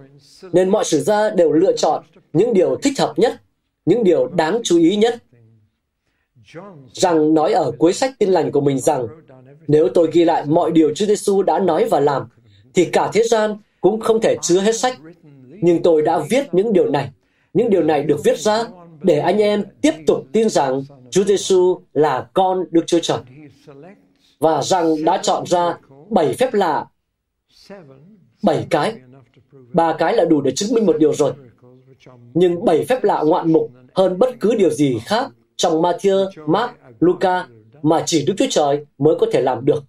nên 0.52 0.68
mọi 0.68 0.84
sử 0.84 1.00
gia 1.00 1.30
đều 1.30 1.52
lựa 1.52 1.72
chọn 1.76 2.04
những 2.32 2.54
điều 2.54 2.76
thích 2.76 2.98
hợp 2.98 3.14
nhất, 3.16 3.34
những 3.84 4.04
điều 4.04 4.26
đáng 4.26 4.60
chú 4.64 4.78
ý 4.78 4.96
nhất. 4.96 5.16
Rằng 6.92 7.34
nói 7.34 7.52
ở 7.52 7.72
cuối 7.78 7.92
sách 7.92 8.12
tin 8.18 8.30
lành 8.30 8.52
của 8.52 8.60
mình 8.60 8.80
rằng, 8.80 9.06
nếu 9.70 9.88
tôi 9.94 10.08
ghi 10.12 10.24
lại 10.24 10.44
mọi 10.46 10.70
điều 10.70 10.94
Chúa 10.94 11.06
Giêsu 11.06 11.42
đã 11.42 11.58
nói 11.58 11.84
và 11.84 12.00
làm, 12.00 12.28
thì 12.74 12.84
cả 12.84 13.10
thế 13.12 13.22
gian 13.30 13.56
cũng 13.80 14.00
không 14.00 14.20
thể 14.20 14.36
chứa 14.42 14.60
hết 14.60 14.76
sách. 14.76 14.98
Nhưng 15.62 15.82
tôi 15.82 16.02
đã 16.02 16.20
viết 16.30 16.54
những 16.54 16.72
điều 16.72 16.90
này. 16.90 17.10
Những 17.54 17.70
điều 17.70 17.82
này 17.82 18.02
được 18.02 18.24
viết 18.24 18.38
ra 18.38 18.64
để 19.02 19.18
anh 19.18 19.38
em 19.38 19.64
tiếp 19.80 19.94
tục 20.06 20.24
tin 20.32 20.48
rằng 20.48 20.82
Chúa 21.10 21.24
Giêsu 21.24 21.78
là 21.92 22.26
con 22.34 22.64
Đức 22.70 22.84
Chúa 22.86 22.98
Trời. 23.02 23.18
Và 24.38 24.62
rằng 24.62 25.04
đã 25.04 25.20
chọn 25.22 25.46
ra 25.46 25.78
bảy 26.10 26.32
phép 26.32 26.54
lạ, 26.54 26.86
bảy 28.42 28.66
cái 28.70 28.94
ba 29.72 29.92
cái 29.98 30.16
là 30.16 30.24
đủ 30.24 30.40
để 30.40 30.50
chứng 30.50 30.74
minh 30.74 30.86
một 30.86 30.96
điều 30.98 31.14
rồi. 31.14 31.32
Nhưng 32.34 32.64
bảy 32.64 32.84
phép 32.84 33.04
lạ 33.04 33.22
ngoạn 33.26 33.52
mục 33.52 33.70
hơn 33.94 34.18
bất 34.18 34.40
cứ 34.40 34.54
điều 34.54 34.70
gì 34.70 34.98
khác 35.04 35.26
trong 35.56 35.82
Matthew, 35.82 36.30
Mark, 36.46 36.72
Luca 37.00 37.46
mà 37.82 38.02
chỉ 38.06 38.24
Đức 38.26 38.34
Chúa 38.36 38.46
Trời 38.50 38.86
mới 38.98 39.14
có 39.20 39.26
thể 39.32 39.42
làm 39.42 39.64
được. 39.64 39.84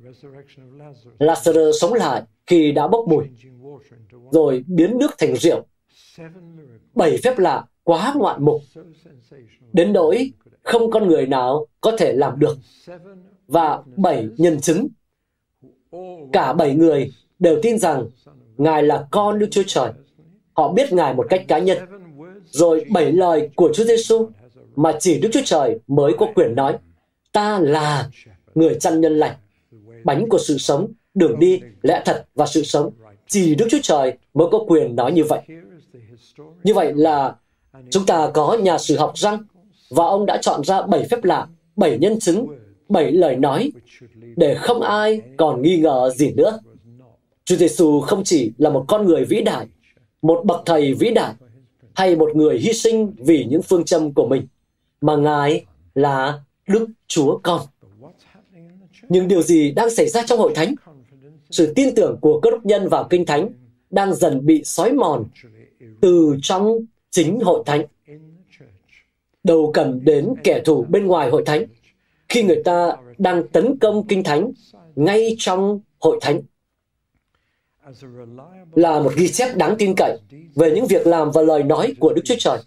Lazarus 1.20 1.72
sống 1.72 1.94
lại 1.94 2.24
khi 2.48 2.72
đã 2.72 2.88
bốc 2.88 3.08
mùi, 3.08 3.26
rồi 4.32 4.64
biến 4.68 4.98
nước 4.98 5.12
thành 5.18 5.36
rượu. 5.36 5.66
Bảy 6.96 7.18
phép 7.24 7.40
lạ 7.40 7.66
quá 7.84 8.14
ngoạn 8.18 8.46
mục, 8.46 8.62
đến 9.74 9.94
nỗi 9.94 10.32
không 10.64 10.92
con 10.92 11.08
người 11.08 11.26
nào 11.26 11.66
có 11.82 11.92
thể 11.98 12.14
làm 12.14 12.40
được. 12.40 12.58
Và 13.48 13.84
bảy 13.96 14.28
nhân 14.38 14.60
chứng, 14.60 14.88
cả 16.34 16.54
bảy 16.54 16.76
người 16.76 17.12
đều 17.40 17.60
tin 17.62 17.78
rằng 17.78 18.06
Ngài 18.58 18.84
là 18.84 19.08
con 19.12 19.40
Đức 19.40 19.48
Chúa 19.52 19.64
Trời. 19.68 19.92
Họ 20.54 20.74
biết 20.74 20.94
Ngài 20.94 21.14
một 21.14 21.26
cách 21.30 21.46
cá 21.48 21.60
nhân. 21.60 21.78
Rồi 22.46 22.86
bảy 22.92 23.12
lời 23.12 23.50
của 23.56 23.74
Chúa 23.74 23.84
Giêsu 23.84 24.30
mà 24.76 24.98
chỉ 25.00 25.20
Đức 25.20 25.30
Chúa 25.34 25.42
Trời 25.46 25.80
mới 25.88 26.14
có 26.20 26.28
quyền 26.36 26.56
nói. 26.56 26.78
Ta 27.32 27.60
là 27.60 28.10
người 28.56 28.78
chăn 28.80 29.02
nhân 29.02 29.20
lành, 29.20 29.36
bánh 30.04 30.30
của 30.30 30.38
sự 30.38 30.58
sống, 30.58 30.94
đường 31.14 31.40
đi, 31.40 31.62
lẽ 31.82 32.02
thật 32.06 32.26
và 32.36 32.46
sự 32.46 32.64
sống. 32.64 32.92
Chỉ 33.28 33.56
Đức 33.56 33.68
Chúa 33.70 33.80
Trời 33.84 34.14
mới 34.34 34.48
có 34.52 34.60
quyền 34.68 34.96
nói 34.96 35.12
như 35.12 35.24
vậy. 35.24 35.42
Như 36.64 36.74
vậy 36.74 36.94
là 36.96 37.36
chúng 37.90 38.06
ta 38.06 38.32
có 38.34 38.58
nhà 38.62 38.78
sử 38.78 38.98
học 38.98 39.12
răng 39.16 39.44
và 39.90 40.06
ông 40.06 40.26
đã 40.26 40.38
chọn 40.42 40.64
ra 40.64 40.82
bảy 40.82 41.04
phép 41.12 41.24
lạ, 41.24 41.48
bảy 41.76 41.98
nhân 41.98 42.20
chứng, 42.20 42.48
bảy 42.90 43.12
lời 43.12 43.36
nói 43.36 43.72
để 44.36 44.56
không 44.56 44.82
ai 44.82 45.22
còn 45.38 45.62
nghi 45.62 45.78
ngờ 45.78 46.10
gì 46.16 46.34
nữa. 46.34 46.60
Chúa 47.46 47.56
Giêsu 47.56 48.00
không 48.00 48.24
chỉ 48.24 48.52
là 48.58 48.70
một 48.70 48.86
con 48.88 49.06
người 49.06 49.26
vĩ 49.26 49.42
đại, 49.42 49.68
một 50.22 50.42
bậc 50.46 50.62
thầy 50.66 50.94
vĩ 50.94 51.12
đại, 51.12 51.34
hay 51.94 52.16
một 52.16 52.36
người 52.36 52.60
hy 52.60 52.74
sinh 52.74 53.14
vì 53.18 53.46
những 53.50 53.62
phương 53.62 53.84
châm 53.84 54.14
của 54.14 54.28
mình, 54.28 54.48
mà 55.02 55.16
Ngài 55.16 55.66
là 55.96 56.40
Đức 56.68 56.88
Chúa 57.08 57.40
Con. 57.44 57.62
Nhưng 59.10 59.28
điều 59.28 59.42
gì 59.42 59.72
đang 59.72 59.90
xảy 59.90 60.10
ra 60.10 60.24
trong 60.26 60.40
hội 60.40 60.52
thánh? 60.56 60.76
Sự 61.50 61.74
tin 61.76 61.96
tưởng 61.96 62.18
của 62.22 62.40
cơ 62.40 62.52
đốc 62.52 62.66
nhân 62.66 62.88
vào 62.90 63.08
Kinh 63.10 63.26
Thánh 63.26 63.50
đang 63.90 64.14
dần 64.14 64.46
bị 64.46 64.64
xói 64.64 64.94
mòn 64.94 65.26
từ 66.02 66.36
trong 66.42 66.80
chính 67.10 67.40
hội 67.40 67.64
thánh. 67.66 67.86
Đầu 69.44 69.72
cần 69.74 70.00
đến 70.04 70.34
kẻ 70.44 70.62
thù 70.66 70.86
bên 70.90 71.06
ngoài 71.06 71.30
hội 71.30 71.44
thánh, 71.46 71.66
khi 72.30 72.44
người 72.44 72.62
ta 72.66 72.98
đang 73.18 73.48
tấn 73.48 73.80
công 73.80 74.08
Kinh 74.08 74.24
Thánh 74.24 74.52
ngay 74.96 75.36
trong 75.38 75.80
hội 76.00 76.18
thánh 76.22 76.42
là 78.72 79.00
một 79.00 79.12
ghi 79.16 79.28
chép 79.28 79.56
đáng 79.56 79.76
tin 79.78 79.94
cậy 79.98 80.20
về 80.56 80.72
những 80.76 80.86
việc 80.86 81.08
làm 81.08 81.32
và 81.32 81.42
lời 81.42 81.64
nói 81.64 81.94
của 82.00 82.14
Đức 82.14 82.22
Chúa 82.26 82.36
Trời. 82.40 82.60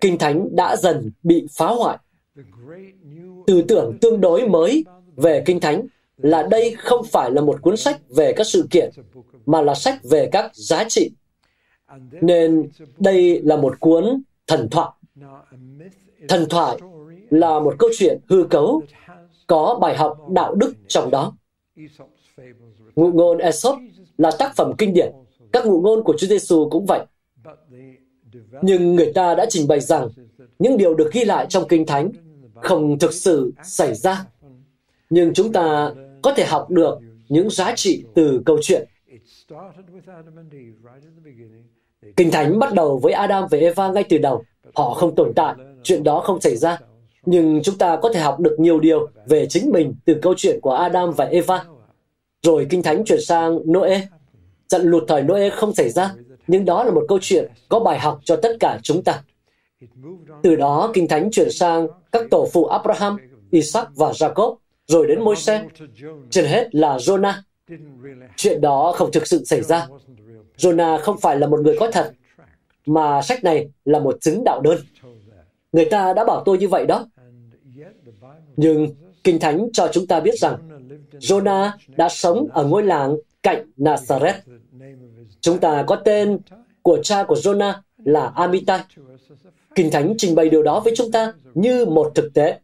Kinh 0.00 0.18
Thánh 0.18 0.56
đã 0.56 0.76
dần 0.76 1.10
bị 1.22 1.46
phá 1.56 1.66
hoại. 1.66 1.98
Tư 3.46 3.62
tưởng 3.68 3.98
tương 4.00 4.20
đối 4.20 4.48
mới 4.48 4.84
về 5.16 5.42
Kinh 5.46 5.60
Thánh 5.60 5.86
là 6.16 6.42
đây 6.42 6.74
không 6.78 7.04
phải 7.04 7.30
là 7.30 7.40
một 7.40 7.62
cuốn 7.62 7.76
sách 7.76 8.00
về 8.08 8.32
các 8.32 8.46
sự 8.46 8.66
kiện, 8.70 8.90
mà 9.46 9.62
là 9.62 9.74
sách 9.74 9.98
về 10.10 10.28
các 10.32 10.50
giá 10.54 10.84
trị. 10.88 11.10
Nên 12.20 12.68
đây 12.98 13.40
là 13.44 13.56
một 13.56 13.80
cuốn 13.80 14.22
thần 14.46 14.68
thoại. 14.70 14.90
Thần 16.28 16.46
thoại 16.50 16.78
là 17.30 17.60
một 17.60 17.74
câu 17.78 17.90
chuyện 17.98 18.18
hư 18.28 18.44
cấu, 18.44 18.82
có 19.46 19.78
bài 19.80 19.96
học 19.96 20.18
đạo 20.30 20.54
đức 20.54 20.74
trong 20.88 21.10
đó. 21.10 21.32
Ngụ 22.96 23.12
ngôn 23.12 23.38
Aesop 23.38 23.78
là 24.18 24.30
tác 24.38 24.56
phẩm 24.56 24.72
kinh 24.78 24.94
điển. 24.94 25.12
Các 25.52 25.66
ngụ 25.66 25.80
ngôn 25.80 26.02
của 26.04 26.14
Chúa 26.18 26.26
Giêsu 26.26 26.68
cũng 26.70 26.86
vậy. 26.86 27.00
Nhưng 28.62 28.94
người 28.94 29.12
ta 29.12 29.34
đã 29.34 29.46
trình 29.48 29.68
bày 29.68 29.80
rằng 29.80 30.08
những 30.58 30.76
điều 30.76 30.94
được 30.94 31.12
ghi 31.12 31.24
lại 31.24 31.46
trong 31.48 31.68
Kinh 31.68 31.86
Thánh 31.86 32.10
không 32.62 32.98
thực 32.98 33.12
sự 33.12 33.52
xảy 33.64 33.94
ra. 33.94 34.24
Nhưng 35.10 35.34
chúng 35.34 35.52
ta 35.52 35.92
có 36.22 36.34
thể 36.36 36.44
học 36.44 36.70
được 36.70 36.98
những 37.28 37.50
giá 37.50 37.72
trị 37.76 38.04
từ 38.14 38.42
câu 38.46 38.58
chuyện. 38.62 38.88
Kinh 42.16 42.30
Thánh 42.30 42.58
bắt 42.58 42.74
đầu 42.74 42.98
với 42.98 43.12
Adam 43.12 43.44
và 43.50 43.58
Eva 43.58 43.92
ngay 43.92 44.04
từ 44.08 44.18
đầu. 44.18 44.44
Họ 44.74 44.94
không 44.94 45.14
tồn 45.14 45.32
tại, 45.36 45.54
chuyện 45.82 46.04
đó 46.04 46.20
không 46.20 46.40
xảy 46.40 46.56
ra. 46.56 46.78
Nhưng 47.24 47.60
chúng 47.62 47.78
ta 47.78 47.98
có 48.02 48.12
thể 48.12 48.20
học 48.20 48.40
được 48.40 48.56
nhiều 48.58 48.80
điều 48.80 49.08
về 49.26 49.46
chính 49.46 49.70
mình 49.70 49.94
từ 50.04 50.16
câu 50.22 50.34
chuyện 50.36 50.60
của 50.62 50.72
Adam 50.72 51.12
và 51.12 51.24
Eva. 51.24 51.64
Rồi 52.42 52.66
Kinh 52.70 52.82
Thánh 52.82 53.04
chuyển 53.04 53.20
sang 53.20 53.58
Noe. 53.72 54.00
Trận 54.68 54.82
lụt 54.82 55.04
thời 55.08 55.22
Noe 55.22 55.50
không 55.50 55.74
xảy 55.74 55.90
ra, 55.90 56.14
nhưng 56.46 56.64
đó 56.64 56.84
là 56.84 56.90
một 56.90 57.04
câu 57.08 57.18
chuyện 57.22 57.50
có 57.68 57.80
bài 57.80 57.98
học 57.98 58.20
cho 58.24 58.36
tất 58.36 58.56
cả 58.60 58.78
chúng 58.82 59.04
ta. 59.04 59.22
Từ 60.42 60.56
đó, 60.56 60.90
Kinh 60.94 61.08
Thánh 61.08 61.30
chuyển 61.30 61.50
sang 61.50 61.86
các 62.12 62.24
tổ 62.30 62.48
phụ 62.52 62.64
Abraham, 62.64 63.16
Isaac 63.50 63.88
và 63.96 64.10
Jacob, 64.10 64.56
rồi 64.86 65.06
đến 65.06 65.24
Môi-se. 65.24 65.64
Trên 66.30 66.44
hết 66.44 66.74
là 66.74 66.96
Jonah. 66.96 67.34
Chuyện 68.36 68.60
đó 68.60 68.92
không 68.96 69.12
thực 69.12 69.26
sự 69.26 69.44
xảy 69.44 69.62
ra. 69.62 69.86
Jonah 70.58 70.98
không 70.98 71.18
phải 71.18 71.38
là 71.38 71.46
một 71.46 71.60
người 71.60 71.76
có 71.80 71.90
thật, 71.90 72.12
mà 72.86 73.22
sách 73.22 73.44
này 73.44 73.68
là 73.84 73.98
một 73.98 74.20
chứng 74.20 74.44
đạo 74.44 74.60
đơn. 74.60 74.78
Người 75.72 75.84
ta 75.84 76.12
đã 76.12 76.24
bảo 76.24 76.42
tôi 76.44 76.58
như 76.58 76.68
vậy 76.68 76.86
đó. 76.86 77.06
Nhưng 78.56 78.94
Kinh 79.24 79.38
Thánh 79.38 79.68
cho 79.72 79.88
chúng 79.92 80.06
ta 80.06 80.20
biết 80.20 80.38
rằng 80.38 80.56
Jonah 81.12 81.70
đã 81.86 82.08
sống 82.08 82.48
ở 82.52 82.64
ngôi 82.64 82.82
làng 82.82 83.16
cạnh 83.42 83.70
Nazareth. 83.78 84.38
Chúng 85.40 85.58
ta 85.58 85.84
có 85.86 85.96
tên 85.96 86.38
của 86.82 86.98
cha 87.02 87.24
của 87.24 87.34
Jonah 87.34 87.72
là 88.04 88.32
Amitai. 88.34 88.80
Kinh 89.74 89.90
Thánh 89.90 90.14
trình 90.18 90.34
bày 90.34 90.48
điều 90.48 90.62
đó 90.62 90.80
với 90.80 90.92
chúng 90.96 91.10
ta 91.10 91.32
như 91.54 91.84
một 91.84 92.12
thực 92.14 92.34
tế 92.34 92.58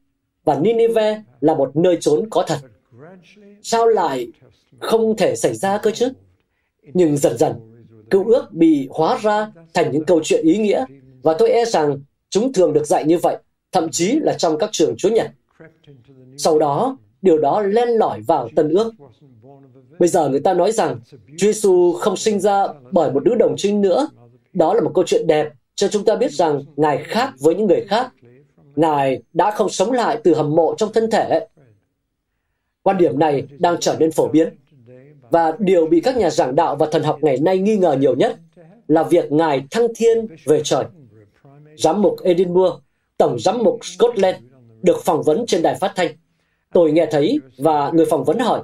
và 0.44 0.58
Nineveh 0.58 1.18
là 1.40 1.54
một 1.54 1.76
nơi 1.76 1.98
trốn 2.00 2.26
có 2.30 2.44
thật. 2.46 2.58
Sao 3.62 3.86
lại 3.86 4.28
không 4.78 5.16
thể 5.16 5.36
xảy 5.36 5.54
ra 5.54 5.78
cơ 5.78 5.90
chứ? 5.90 6.08
Nhưng 6.82 7.16
dần 7.16 7.38
dần, 7.38 7.52
cựu 8.10 8.24
ước 8.24 8.52
bị 8.52 8.88
hóa 8.90 9.18
ra 9.22 9.52
thành 9.74 9.92
những 9.92 10.04
câu 10.04 10.20
chuyện 10.24 10.44
ý 10.44 10.56
nghĩa 10.58 10.84
và 11.22 11.34
tôi 11.38 11.50
e 11.50 11.64
rằng 11.64 12.00
chúng 12.30 12.52
thường 12.52 12.72
được 12.72 12.86
dạy 12.86 13.04
như 13.04 13.18
vậy, 13.18 13.36
thậm 13.72 13.88
chí 13.90 14.18
là 14.22 14.34
trong 14.38 14.58
các 14.58 14.70
trường 14.72 14.94
Chúa 14.98 15.08
Nhật. 15.08 15.30
Sau 16.36 16.58
đó, 16.58 16.96
điều 17.22 17.38
đó 17.38 17.62
len 17.62 17.88
lỏi 17.88 18.20
vào 18.26 18.48
tân 18.56 18.68
ước. 18.68 18.92
Bây 19.98 20.08
giờ 20.08 20.28
người 20.28 20.40
ta 20.40 20.54
nói 20.54 20.72
rằng 20.72 21.00
Chúa 21.38 21.46
Giêsu 21.46 21.92
không 21.92 22.16
sinh 22.16 22.40
ra 22.40 22.66
bởi 22.92 23.12
một 23.12 23.24
đứa 23.24 23.34
đồng 23.34 23.54
trinh 23.56 23.80
nữa. 23.80 24.08
Đó 24.52 24.74
là 24.74 24.80
một 24.80 24.92
câu 24.94 25.04
chuyện 25.06 25.26
đẹp 25.26 25.48
cho 25.78 25.88
chúng 25.88 26.04
ta 26.04 26.16
biết 26.16 26.32
rằng 26.32 26.62
Ngài 26.76 27.04
khác 27.04 27.32
với 27.40 27.54
những 27.54 27.66
người 27.66 27.84
khác. 27.88 28.12
Ngài 28.76 29.22
đã 29.32 29.50
không 29.50 29.68
sống 29.68 29.92
lại 29.92 30.18
từ 30.24 30.34
hầm 30.34 30.56
mộ 30.56 30.74
trong 30.78 30.92
thân 30.92 31.10
thể. 31.10 31.46
Quan 32.82 32.98
điểm 32.98 33.18
này 33.18 33.46
đang 33.58 33.76
trở 33.80 33.96
nên 33.98 34.12
phổ 34.12 34.28
biến. 34.28 34.48
Và 35.30 35.52
điều 35.58 35.86
bị 35.86 36.00
các 36.00 36.16
nhà 36.16 36.30
giảng 36.30 36.54
đạo 36.54 36.76
và 36.76 36.86
thần 36.92 37.02
học 37.02 37.18
ngày 37.22 37.38
nay 37.38 37.58
nghi 37.58 37.76
ngờ 37.76 37.96
nhiều 38.00 38.16
nhất 38.16 38.36
là 38.88 39.02
việc 39.02 39.32
Ngài 39.32 39.64
thăng 39.70 39.86
thiên 39.96 40.26
về 40.44 40.60
trời. 40.64 40.84
Giám 41.76 42.02
mục 42.02 42.16
Edinburgh, 42.22 42.74
Tổng 43.16 43.38
giám 43.38 43.58
mục 43.62 43.78
Scotland 43.84 44.36
được 44.82 45.04
phỏng 45.04 45.22
vấn 45.22 45.46
trên 45.46 45.62
đài 45.62 45.74
phát 45.74 45.92
thanh. 45.96 46.10
Tôi 46.72 46.92
nghe 46.92 47.06
thấy 47.10 47.38
và 47.58 47.90
người 47.94 48.06
phỏng 48.06 48.24
vấn 48.24 48.38
hỏi, 48.38 48.62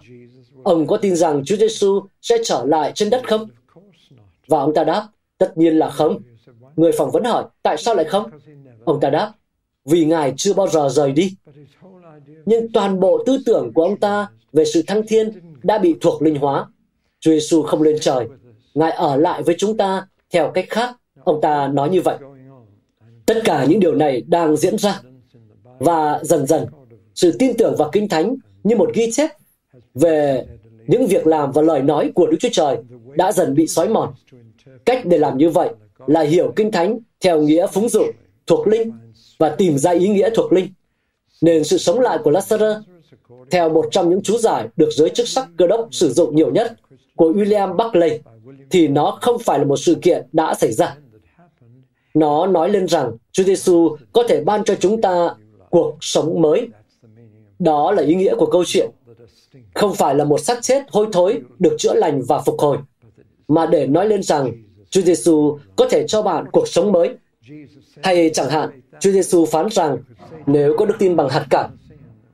ông 0.63 0.87
có 0.87 0.97
tin 0.97 1.17
rằng 1.17 1.43
Chúa 1.45 1.57
Giêsu 1.57 2.01
sẽ 2.23 2.37
trở 2.45 2.65
lại 2.65 2.93
trên 2.95 3.11
đất 3.11 3.29
không? 3.29 3.49
Và 4.49 4.61
ông 4.61 4.75
ta 4.75 4.85
đáp, 4.85 5.09
tất 5.39 5.59
nhiên 5.59 5.79
là 5.79 5.91
không. 5.91 6.23
Người 6.77 6.93
phỏng 6.93 7.11
vấn 7.11 7.25
hỏi, 7.25 7.45
tại 7.63 7.77
sao 7.77 7.95
lại 7.95 8.05
không? 8.05 8.31
Ông 8.85 9.01
ta 9.01 9.11
đáp, 9.11 9.33
vì 9.85 10.05
Ngài 10.05 10.35
chưa 10.37 10.55
bao 10.55 10.69
giờ 10.69 10.89
rời 10.89 11.13
đi. 11.13 11.37
Nhưng 12.47 12.73
toàn 12.73 13.01
bộ 13.01 13.23
tư 13.27 13.39
tưởng 13.47 13.73
của 13.75 13.83
ông 13.83 13.97
ta 13.97 14.29
về 14.53 14.65
sự 14.65 14.83
thăng 14.87 15.07
thiên 15.07 15.33
đã 15.63 15.79
bị 15.79 15.95
thuộc 16.01 16.23
linh 16.23 16.37
hóa. 16.37 16.67
Chúa 17.21 17.31
Giêsu 17.31 17.63
không 17.63 17.83
lên 17.83 17.97
trời. 18.01 18.29
Ngài 18.75 18.91
ở 18.91 19.17
lại 19.17 19.43
với 19.43 19.55
chúng 19.59 19.77
ta 19.77 20.07
theo 20.31 20.51
cách 20.51 20.67
khác. 20.69 20.97
Ông 21.25 21.41
ta 21.41 21.69
nói 21.69 21.91
như 21.91 22.01
vậy. 22.01 22.19
Tất 23.27 23.41
cả 23.45 23.65
những 23.65 23.81
điều 23.81 23.95
này 23.95 24.23
đang 24.27 24.57
diễn 24.57 24.79
ra. 24.79 25.01
Và 25.79 26.21
dần 26.23 26.47
dần, 26.47 26.67
sự 27.15 27.37
tin 27.39 27.57
tưởng 27.57 27.75
vào 27.79 27.91
Kinh 27.93 28.09
Thánh 28.09 28.37
như 28.65 28.77
một 28.77 28.91
ghi 28.95 29.13
chép 29.13 29.31
về 29.95 30.47
những 30.87 31.07
việc 31.07 31.27
làm 31.27 31.53
và 31.53 31.63
lời 31.63 31.83
nói 31.83 32.13
của 32.15 32.27
Đức 32.27 32.37
Chúa 32.41 32.49
Trời 32.53 32.77
đã 33.17 33.33
dần 33.33 33.55
bị 33.55 33.67
xói 33.67 33.89
mòn. 33.89 34.15
Cách 34.85 35.07
để 35.07 35.19
làm 35.19 35.39
như 35.39 35.51
vậy 35.51 35.71
là 36.07 36.21
hiểu 36.21 36.53
Kinh 36.57 36.71
Thánh 36.71 36.99
theo 37.21 37.43
nghĩa 37.43 37.67
phúng 37.67 37.89
dụ, 37.89 38.05
thuộc 38.47 38.67
linh 38.67 38.93
và 39.39 39.49
tìm 39.49 39.79
ra 39.79 39.91
ý 39.91 40.09
nghĩa 40.09 40.31
thuộc 40.35 40.53
linh. 40.53 40.69
Nên 41.43 41.65
sự 41.65 41.79
sống 41.79 42.01
lại 42.01 42.19
của 42.25 42.31
Lazarus 42.31 42.81
theo 43.51 43.69
một 43.69 43.89
trong 43.91 44.11
những 44.11 44.23
chú 44.23 44.39
giải 44.39 44.69
được 44.77 44.89
giới 44.97 45.11
chức 45.11 45.29
sắc 45.29 45.49
cơ 45.57 45.67
đốc 45.67 45.89
sử 45.91 46.13
dụng 46.13 46.37
nhiều 46.37 46.51
nhất 46.51 46.73
của 47.17 47.33
William 47.33 47.77
Buckley 47.77 48.21
thì 48.71 48.89
nó 48.89 49.19
không 49.21 49.39
phải 49.39 49.59
là 49.59 49.65
một 49.65 49.77
sự 49.77 49.95
kiện 50.03 50.27
đã 50.33 50.55
xảy 50.55 50.73
ra. 50.73 50.97
Nó 52.15 52.47
nói 52.47 52.71
lên 52.71 52.89
rằng 52.89 53.17
Chúa 53.33 53.43
Giêsu 53.43 53.97
có 54.13 54.23
thể 54.29 54.45
ban 54.45 54.65
cho 54.65 54.75
chúng 54.75 55.01
ta 55.01 55.35
cuộc 55.71 55.97
sống 56.01 56.43
mới. 56.43 56.69
Đó 57.59 57.93
là 57.93 58.03
ý 58.03 58.15
nghĩa 58.15 58.35
của 58.35 58.47
câu 58.47 58.65
chuyện. 58.67 58.91
Không 59.75 59.95
phải 59.95 60.15
là 60.15 60.25
một 60.25 60.41
xác 60.41 60.63
chết 60.63 60.83
hôi 60.91 61.07
thối 61.13 61.41
được 61.59 61.77
chữa 61.79 61.95
lành 61.95 62.23
và 62.29 62.41
phục 62.41 62.59
hồi, 62.59 62.79
mà 63.49 63.67
để 63.67 63.87
nói 63.87 64.09
lên 64.09 64.23
rằng 64.23 64.53
Chúa 64.95 65.03
Giêsu 65.03 65.59
có 65.77 65.89
thể 65.91 66.07
cho 66.07 66.23
bạn 66.23 66.45
cuộc 66.53 66.69
sống 66.69 66.93
mới. 66.93 67.11
Hay 68.03 68.31
chẳng 68.35 68.51
hạn, 68.51 68.81
Chúa 69.01 69.11
Giêsu 69.11 69.47
phán 69.47 69.69
rằng 69.71 69.99
nếu 70.47 70.75
có 70.79 70.87
đức 70.87 70.95
tin 70.99 71.17
bằng 71.17 71.29
hạt 71.29 71.47
cát, 71.51 71.67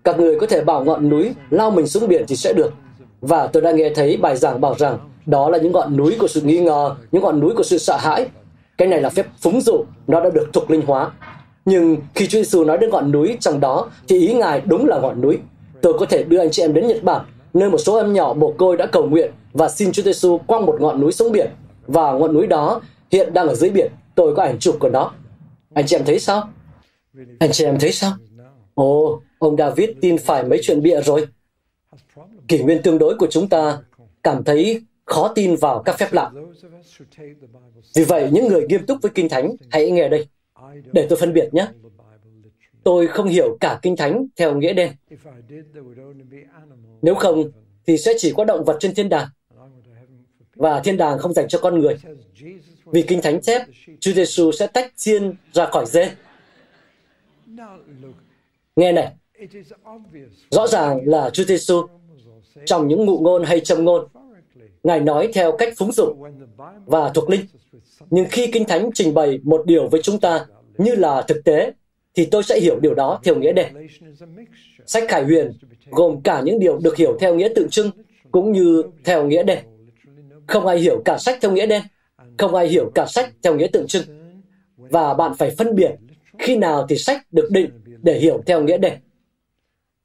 các 0.04 0.18
người 0.18 0.40
có 0.40 0.46
thể 0.46 0.64
bảo 0.64 0.84
ngọn 0.84 1.08
núi 1.08 1.32
lao 1.50 1.70
mình 1.70 1.86
xuống 1.86 2.08
biển 2.08 2.24
thì 2.28 2.36
sẽ 2.36 2.52
được. 2.52 2.72
Và 3.20 3.46
tôi 3.46 3.62
đã 3.62 3.72
nghe 3.72 3.90
thấy 3.94 4.16
bài 4.16 4.36
giảng 4.36 4.60
bảo 4.60 4.74
rằng 4.78 4.98
đó 5.26 5.50
là 5.50 5.58
những 5.58 5.72
ngọn 5.72 5.96
núi 5.96 6.16
của 6.18 6.28
sự 6.28 6.40
nghi 6.40 6.58
ngờ, 6.58 6.96
những 7.12 7.22
ngọn 7.22 7.40
núi 7.40 7.54
của 7.56 7.62
sự 7.62 7.78
sợ 7.78 7.96
hãi. 7.96 8.26
Cái 8.78 8.88
này 8.88 9.00
là 9.00 9.10
phép 9.10 9.26
phúng 9.40 9.60
dụ, 9.60 9.84
nó 10.06 10.20
đã 10.20 10.30
được 10.30 10.48
thuộc 10.52 10.70
linh 10.70 10.82
hóa. 10.86 11.10
Nhưng 11.64 11.96
khi 12.14 12.26
Chúa 12.26 12.38
Giêsu 12.38 12.64
nói 12.64 12.78
đến 12.78 12.90
ngọn 12.90 13.12
núi 13.12 13.36
trong 13.40 13.60
đó, 13.60 13.90
thì 14.08 14.28
ý 14.28 14.34
Ngài 14.34 14.60
đúng 14.60 14.86
là 14.86 14.98
ngọn 15.00 15.20
núi. 15.20 15.38
Tôi 15.82 15.94
có 15.98 16.06
thể 16.06 16.22
đưa 16.22 16.38
anh 16.38 16.50
chị 16.50 16.62
em 16.62 16.74
đến 16.74 16.86
Nhật 16.86 17.02
Bản, 17.02 17.26
nơi 17.54 17.70
một 17.70 17.78
số 17.78 17.96
em 17.96 18.12
nhỏ 18.12 18.34
mồ 18.38 18.52
côi 18.52 18.76
đã 18.76 18.86
cầu 18.86 19.06
nguyện 19.06 19.32
và 19.52 19.68
xin 19.68 19.92
Chúa 19.92 20.02
Giêsu 20.02 20.38
quăng 20.38 20.66
một 20.66 20.76
ngọn 20.80 21.00
núi 21.00 21.12
xuống 21.12 21.32
biển. 21.32 21.50
Và 21.92 22.12
ngọn 22.12 22.34
núi 22.34 22.46
đó 22.46 22.80
hiện 23.10 23.32
đang 23.32 23.48
ở 23.48 23.54
dưới 23.54 23.70
biển. 23.70 23.92
Tôi 24.14 24.34
có 24.36 24.42
ảnh 24.42 24.58
chụp 24.58 24.76
của 24.80 24.88
nó. 24.88 25.12
Anh 25.74 25.86
chị 25.86 25.96
em 25.96 26.04
thấy 26.04 26.20
sao? 26.20 26.48
Anh 27.38 27.50
chị 27.52 27.64
em 27.64 27.78
thấy 27.80 27.92
sao? 27.92 28.12
Ồ, 28.74 29.22
ông 29.38 29.56
David 29.56 29.90
tin 30.00 30.18
phải 30.18 30.44
mấy 30.44 30.60
chuyện 30.62 30.82
bịa 30.82 31.00
rồi. 31.00 31.26
Kỷ 32.48 32.62
nguyên 32.62 32.82
tương 32.82 32.98
đối 32.98 33.14
của 33.18 33.26
chúng 33.30 33.48
ta 33.48 33.78
cảm 34.22 34.44
thấy 34.44 34.82
khó 35.06 35.32
tin 35.34 35.56
vào 35.56 35.82
các 35.82 35.98
phép 35.98 36.12
lạ. 36.12 36.30
Vì 37.94 38.04
vậy, 38.04 38.28
những 38.32 38.48
người 38.48 38.66
nghiêm 38.68 38.86
túc 38.86 38.98
với 39.02 39.12
Kinh 39.14 39.28
Thánh, 39.28 39.56
hãy 39.70 39.90
nghe 39.90 40.08
đây. 40.08 40.26
Để 40.92 41.06
tôi 41.08 41.18
phân 41.20 41.32
biệt 41.32 41.48
nhé. 41.52 41.66
Tôi 42.84 43.06
không 43.06 43.28
hiểu 43.28 43.56
cả 43.60 43.78
Kinh 43.82 43.96
Thánh 43.96 44.26
theo 44.36 44.56
nghĩa 44.56 44.72
đen. 44.72 44.92
Nếu 47.02 47.14
không, 47.14 47.50
thì 47.86 47.98
sẽ 47.98 48.12
chỉ 48.18 48.32
có 48.36 48.44
động 48.44 48.64
vật 48.64 48.76
trên 48.80 48.94
thiên 48.94 49.08
đàng. 49.08 49.28
Và 50.60 50.80
thiên 50.80 50.96
đàng 50.96 51.18
không 51.18 51.32
dành 51.32 51.48
cho 51.48 51.58
con 51.58 51.78
người. 51.78 51.96
Vì 52.86 53.02
Kinh 53.02 53.22
Thánh 53.22 53.40
chép, 53.40 53.62
Chúa 54.00 54.12
Giêsu 54.12 54.52
sẽ 54.52 54.66
tách 54.66 54.92
chiên 54.96 55.32
ra 55.52 55.66
khỏi 55.66 55.86
dê. 55.86 56.10
Nghe 58.76 58.92
này, 58.92 59.12
rõ 60.50 60.66
ràng 60.66 61.00
là 61.04 61.30
Chúa 61.30 61.44
Giêsu 61.44 61.86
trong 62.64 62.88
những 62.88 63.04
ngụ 63.04 63.18
ngôn 63.18 63.44
hay 63.44 63.60
châm 63.60 63.84
ngôn, 63.84 64.08
Ngài 64.82 65.00
nói 65.00 65.30
theo 65.34 65.56
cách 65.56 65.72
phúng 65.76 65.92
dụ 65.92 66.14
và 66.86 67.08
thuộc 67.14 67.30
linh. 67.30 67.40
Nhưng 68.10 68.26
khi 68.30 68.50
Kinh 68.52 68.64
Thánh 68.64 68.90
trình 68.94 69.14
bày 69.14 69.40
một 69.42 69.66
điều 69.66 69.88
với 69.88 70.02
chúng 70.02 70.20
ta 70.20 70.46
như 70.78 70.94
là 70.94 71.22
thực 71.22 71.44
tế, 71.44 71.72
thì 72.14 72.26
tôi 72.26 72.42
sẽ 72.42 72.60
hiểu 72.60 72.80
điều 72.80 72.94
đó 72.94 73.20
theo 73.24 73.36
nghĩa 73.36 73.52
đen. 73.52 73.88
Sách 74.86 75.04
Khải 75.08 75.24
Huyền 75.24 75.52
gồm 75.90 76.20
cả 76.22 76.40
những 76.44 76.58
điều 76.58 76.78
được 76.78 76.96
hiểu 76.96 77.16
theo 77.20 77.34
nghĩa 77.34 77.48
tượng 77.54 77.70
trưng 77.70 77.90
cũng 78.32 78.52
như 78.52 78.82
theo 79.04 79.26
nghĩa 79.26 79.42
đen. 79.42 79.58
Không 80.50 80.66
ai 80.66 80.78
hiểu 80.78 81.02
cả 81.04 81.18
sách 81.18 81.38
theo 81.40 81.52
nghĩa 81.52 81.66
đen, 81.66 81.82
không 82.38 82.54
ai 82.54 82.68
hiểu 82.68 82.90
cả 82.94 83.06
sách 83.06 83.32
theo 83.42 83.54
nghĩa 83.54 83.66
tượng 83.66 83.86
trưng. 83.86 84.02
Và 84.76 85.14
bạn 85.14 85.34
phải 85.34 85.50
phân 85.50 85.74
biệt 85.74 85.90
khi 86.38 86.56
nào 86.56 86.86
thì 86.88 86.96
sách 86.96 87.26
được 87.32 87.48
định 87.50 87.70
để 88.02 88.18
hiểu 88.18 88.42
theo 88.46 88.62
nghĩa 88.62 88.78
đen. 88.78 88.98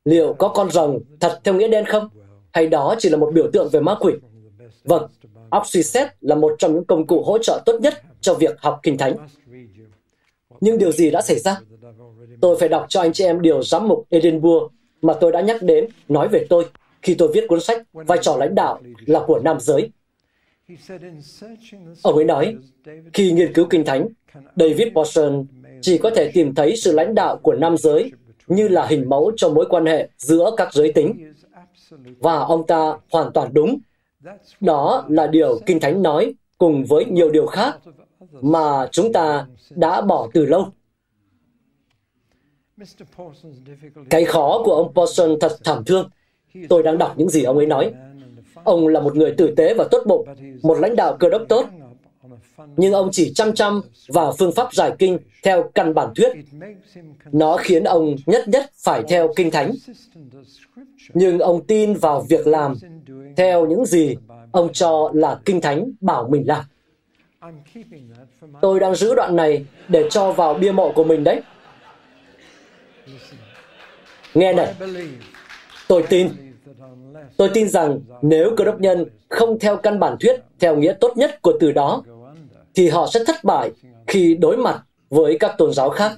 Liệu 0.06 0.34
có 0.34 0.48
con 0.48 0.72
rồng 0.72 1.00
thật 1.20 1.40
theo 1.44 1.54
nghĩa 1.54 1.68
đen 1.68 1.86
không? 1.86 2.10
Hay 2.52 2.68
đó 2.68 2.96
chỉ 3.00 3.10
là 3.10 3.18
một 3.18 3.32
biểu 3.34 3.50
tượng 3.54 3.70
về 3.72 3.80
ma 3.80 3.96
quỷ? 4.00 4.14
Vâng, 4.84 5.08
Oxyset 5.58 6.08
là 6.22 6.36
một 6.36 6.56
trong 6.58 6.74
những 6.74 6.86
công 6.86 7.08
cụ 7.08 7.24
hỗ 7.24 7.38
trợ 7.38 7.62
tốt 7.66 7.82
nhất 7.82 7.94
cho 8.22 8.34
việc 8.34 8.56
học 8.60 8.80
Kinh 8.84 8.98
Thánh. 8.98 9.16
Nhưng 10.62 10.78
điều 10.78 10.92
gì 10.92 11.12
đã 11.12 11.22
xảy 11.22 11.40
ra? 11.40 11.60
Tôi 12.42 12.58
phải 12.60 12.70
đọc 12.70 12.86
cho 12.90 13.02
anh 13.02 13.14
chị 13.14 13.24
em 13.24 13.42
điều 13.42 13.64
giám 13.64 13.88
mục 13.88 14.06
Edinburgh 14.10 14.72
mà 15.02 15.14
tôi 15.14 15.32
đã 15.32 15.42
nhắc 15.42 15.62
đến 15.62 15.88
nói 16.08 16.28
về 16.28 16.46
tôi 16.50 16.66
khi 17.02 17.16
tôi 17.16 17.32
viết 17.34 17.46
cuốn 17.48 17.62
sách 17.62 17.84
Vai 17.94 18.18
trò 18.22 18.38
lãnh 18.38 18.56
đạo 18.56 18.80
là 19.06 19.24
của 19.28 19.40
nam 19.44 19.60
giới. 19.60 19.90
Ông 22.04 22.16
ấy 22.16 22.26
nói, 22.26 22.58
khi 23.14 23.32
nghiên 23.32 23.54
cứu 23.54 23.68
Kinh 23.70 23.86
Thánh, 23.86 24.08
David 24.56 24.88
Porson 24.96 25.46
chỉ 25.82 25.98
có 25.98 26.10
thể 26.10 26.32
tìm 26.34 26.56
thấy 26.56 26.76
sự 26.76 26.92
lãnh 26.92 27.16
đạo 27.16 27.38
của 27.38 27.54
nam 27.54 27.78
giới 27.78 28.12
như 28.48 28.68
là 28.68 28.86
hình 28.86 29.10
mẫu 29.10 29.32
cho 29.38 29.50
mối 29.50 29.66
quan 29.70 29.86
hệ 29.86 30.10
giữa 30.18 30.52
các 30.58 30.74
giới 30.74 30.92
tính. 30.92 31.34
Và 32.20 32.40
ông 32.40 32.68
ta 32.68 32.98
hoàn 33.12 33.32
toàn 33.34 33.54
đúng. 33.54 33.80
Đó 34.60 35.06
là 35.10 35.28
điều 35.28 35.60
Kinh 35.66 35.80
Thánh 35.80 36.02
nói 36.02 36.34
cùng 36.58 36.86
với 36.86 37.06
nhiều 37.06 37.32
điều 37.32 37.46
khác 37.46 37.80
mà 38.32 38.88
chúng 38.92 39.14
ta 39.14 39.48
đã 39.70 40.02
bỏ 40.02 40.30
từ 40.34 40.46
lâu. 40.46 40.68
Cái 44.10 44.26
khó 44.26 44.62
của 44.66 44.74
ông 44.76 44.94
Paulson 44.94 45.40
thật 45.42 45.58
thảm 45.64 45.84
thương. 45.86 46.10
Tôi 46.70 46.84
đang 46.84 46.98
đọc 46.98 47.14
những 47.18 47.30
gì 47.30 47.44
ông 47.44 47.58
ấy 47.58 47.66
nói. 47.66 47.94
Ông 48.66 48.88
là 48.88 49.00
một 49.00 49.16
người 49.16 49.34
tử 49.38 49.54
tế 49.58 49.74
và 49.74 49.88
tốt 49.92 50.04
bụng, 50.06 50.28
một 50.64 50.80
lãnh 50.80 50.96
đạo 50.96 51.18
cơ 51.20 51.30
đốc 51.30 51.42
tốt, 51.50 51.66
nhưng 52.78 52.94
ông 52.94 53.10
chỉ 53.12 53.34
chăm 53.34 53.54
chăm 53.54 53.82
vào 54.08 54.36
phương 54.40 54.52
pháp 54.52 54.74
giải 54.74 54.92
kinh 55.00 55.18
theo 55.44 55.72
căn 55.76 55.94
bản 55.94 56.14
thuyết. 56.16 56.32
Nó 57.32 57.58
khiến 57.58 57.84
ông 57.84 58.16
nhất 58.26 58.48
nhất 58.48 58.72
phải 58.84 59.04
theo 59.08 59.34
kinh 59.36 59.52
thánh. 59.52 59.72
Nhưng 61.14 61.40
ông 61.40 61.66
tin 61.66 61.94
vào 61.94 62.22
việc 62.30 62.48
làm 62.48 62.76
theo 63.38 63.66
những 63.68 63.86
gì 63.86 64.16
ông 64.52 64.74
cho 64.74 65.12
là 65.14 65.40
kinh 65.46 65.62
thánh 65.62 65.92
bảo 66.02 66.28
mình 66.30 66.44
làm. 66.48 66.64
Tôi 68.62 68.80
đang 68.80 68.96
giữ 68.96 69.16
đoạn 69.16 69.36
này 69.36 69.66
để 69.88 70.08
cho 70.10 70.32
vào 70.32 70.54
bia 70.54 70.72
mộ 70.72 70.92
của 70.92 71.04
mình 71.04 71.24
đấy. 71.24 71.42
Nghe 74.34 74.54
này, 74.54 74.74
tôi 75.88 76.04
tin, 76.10 76.30
tôi 77.38 77.50
tin 77.54 77.70
rằng 77.70 78.00
nếu 78.22 78.52
cơ 78.58 78.66
đốc 78.66 78.80
nhân 78.80 79.06
không 79.30 79.60
theo 79.60 79.78
căn 79.78 80.00
bản 80.00 80.18
thuyết 80.20 80.42
theo 80.60 80.78
nghĩa 80.78 80.94
tốt 80.94 81.18
nhất 81.18 81.42
của 81.42 81.54
từ 81.60 81.72
đó, 81.72 82.04
thì 82.76 82.90
họ 82.90 83.08
sẽ 83.14 83.24
thất 83.28 83.44
bại 83.44 83.72
khi 84.08 84.36
đối 84.36 84.58
mặt 84.58 84.84
với 85.10 85.38
các 85.40 85.56
tôn 85.58 85.74
giáo 85.74 85.90
khác. 85.90 86.12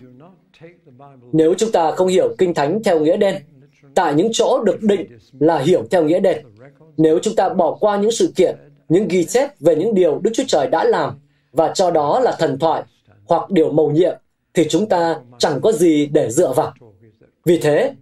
Nếu 1.32 1.54
chúng 1.58 1.72
ta 1.72 1.92
không 1.92 2.08
hiểu 2.08 2.36
Kinh 2.38 2.54
Thánh 2.54 2.84
theo 2.84 3.00
nghĩa 3.00 3.18
đen, 3.18 3.36
tại 3.96 4.14
những 4.14 4.30
chỗ 4.34 4.64
được 4.64 4.82
định 4.82 5.18
là 5.40 5.60
hiểu 5.60 5.84
theo 5.92 6.04
nghĩa 6.04 6.20
đen, 6.20 6.46
nếu 6.98 7.20
chúng 7.22 7.36
ta 7.36 7.50
bỏ 7.50 7.78
qua 7.80 7.98
những 7.98 8.12
sự 8.12 8.34
kiện, 8.36 8.56
những 8.90 9.08
ghi 9.08 9.26
chép 9.26 9.60
về 9.60 9.76
những 9.76 9.96
điều 9.96 10.20
Đức 10.20 10.32
Chúa 10.34 10.44
Trời 10.48 10.68
đã 10.68 10.84
làm 10.84 11.14
và 11.52 11.72
cho 11.74 11.92
đó 11.92 12.20
là 12.20 12.36
thần 12.40 12.60
thoại 12.60 12.84
hoặc 13.26 13.50
điều 13.50 13.72
mầu 13.72 13.92
nhiệm, 13.92 14.16
thì 14.54 14.68
chúng 14.70 14.90
ta 14.90 15.20
chẳng 15.38 15.62
có 15.62 15.72
gì 15.72 16.06
để 16.06 16.30
dựa 16.32 16.54
vào. 16.54 16.74
Vì 17.46 17.60
thế, 17.60 17.94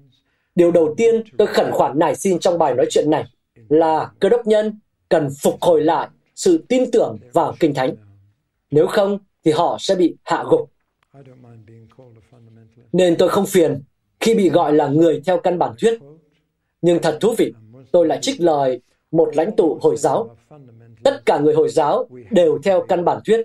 điều 0.55 0.71
đầu 0.71 0.93
tiên 0.97 1.23
tôi 1.37 1.47
khẩn 1.47 1.71
khoản 1.71 1.99
nài 1.99 2.15
xin 2.15 2.39
trong 2.39 2.57
bài 2.57 2.73
nói 2.73 2.85
chuyện 2.89 3.09
này 3.09 3.25
là 3.69 4.11
cơ 4.19 4.29
đốc 4.29 4.47
nhân 4.47 4.79
cần 5.09 5.29
phục 5.41 5.61
hồi 5.61 5.83
lại 5.83 6.07
sự 6.35 6.65
tin 6.69 6.91
tưởng 6.91 7.17
vào 7.33 7.55
Kinh 7.59 7.73
Thánh. 7.73 7.95
Nếu 8.71 8.87
không, 8.87 9.19
thì 9.45 9.51
họ 9.51 9.77
sẽ 9.79 9.95
bị 9.95 10.15
hạ 10.23 10.43
gục. 10.49 10.69
Nên 12.91 13.15
tôi 13.17 13.29
không 13.29 13.45
phiền 13.45 13.81
khi 14.19 14.35
bị 14.35 14.49
gọi 14.49 14.73
là 14.73 14.87
người 14.87 15.21
theo 15.25 15.39
căn 15.39 15.59
bản 15.59 15.75
thuyết. 15.81 15.99
Nhưng 16.81 17.01
thật 17.01 17.17
thú 17.21 17.33
vị, 17.37 17.53
tôi 17.91 18.07
lại 18.07 18.19
trích 18.21 18.41
lời 18.41 18.81
một 19.11 19.35
lãnh 19.35 19.55
tụ 19.55 19.77
Hồi 19.81 19.97
giáo. 19.97 20.35
Tất 21.03 21.25
cả 21.25 21.39
người 21.39 21.53
Hồi 21.53 21.69
giáo 21.69 22.07
đều 22.31 22.59
theo 22.63 22.85
căn 22.87 23.05
bản 23.05 23.19
thuyết. 23.25 23.41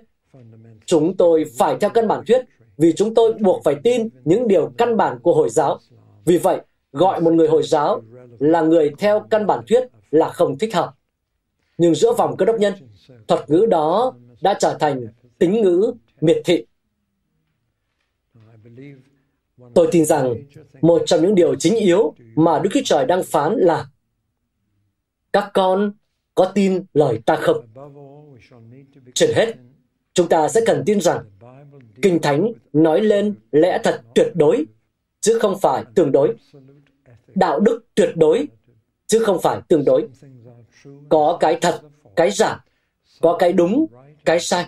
Chúng 0.85 1.17
tôi 1.17 1.45
phải 1.57 1.77
theo 1.81 1.89
căn 1.89 2.07
bản 2.07 2.23
thuyết 2.27 2.45
vì 2.77 2.93
chúng 2.93 3.13
tôi 3.13 3.33
buộc 3.33 3.63
phải 3.63 3.75
tin 3.83 4.09
những 4.23 4.47
điều 4.47 4.71
căn 4.77 4.97
bản 4.97 5.19
của 5.19 5.33
Hồi 5.33 5.49
giáo. 5.49 5.79
Vì 6.25 6.37
vậy, 6.37 6.61
gọi 6.91 7.21
một 7.21 7.33
người 7.33 7.47
Hồi 7.47 7.63
giáo 7.63 8.01
là 8.39 8.61
người 8.61 8.91
theo 8.97 9.19
căn 9.29 9.47
bản 9.47 9.63
thuyết 9.67 9.83
là 10.11 10.29
không 10.29 10.57
thích 10.57 10.73
hợp. 10.73 10.93
Nhưng 11.77 11.95
giữa 11.95 12.13
vòng 12.13 12.37
cơ 12.37 12.45
đốc 12.45 12.59
nhân, 12.59 12.73
thuật 13.27 13.49
ngữ 13.49 13.65
đó 13.69 14.13
đã 14.41 14.53
trở 14.59 14.77
thành 14.79 15.07
tính 15.39 15.61
ngữ 15.61 15.93
miệt 16.21 16.41
thị. 16.45 16.65
Tôi 19.75 19.87
tin 19.91 20.05
rằng 20.05 20.35
một 20.81 21.03
trong 21.05 21.21
những 21.21 21.35
điều 21.35 21.55
chính 21.55 21.75
yếu 21.75 22.13
mà 22.35 22.59
Đức 22.59 22.69
Chúa 22.73 22.81
Trời 22.85 23.05
đang 23.05 23.23
phán 23.23 23.55
là 23.57 23.85
các 25.33 25.51
con 25.53 25.93
có 26.35 26.51
tin 26.55 26.83
lời 26.93 27.19
ta 27.25 27.35
không? 27.35 27.67
Trên 29.13 29.31
hết, 29.35 29.55
chúng 30.13 30.29
ta 30.29 30.47
sẽ 30.47 30.61
cần 30.65 30.83
tin 30.85 31.01
rằng 31.01 31.25
Kinh 32.01 32.19
Thánh 32.21 32.51
nói 32.73 33.01
lên 33.01 33.35
lẽ 33.51 33.79
thật 33.83 34.01
tuyệt 34.15 34.31
đối, 34.35 34.65
chứ 35.21 35.39
không 35.39 35.59
phải 35.59 35.83
tương 35.95 36.11
đối. 36.11 36.35
Đạo 37.35 37.59
đức 37.59 37.85
tuyệt 37.95 38.09
đối, 38.15 38.47
chứ 39.07 39.19
không 39.19 39.39
phải 39.41 39.61
tương 39.67 39.85
đối. 39.85 40.07
Có 41.09 41.37
cái 41.39 41.57
thật, 41.61 41.81
cái 42.15 42.31
giả, 42.31 42.65
có 43.21 43.35
cái 43.39 43.53
đúng, 43.53 43.85
cái 44.25 44.39
sai. 44.39 44.65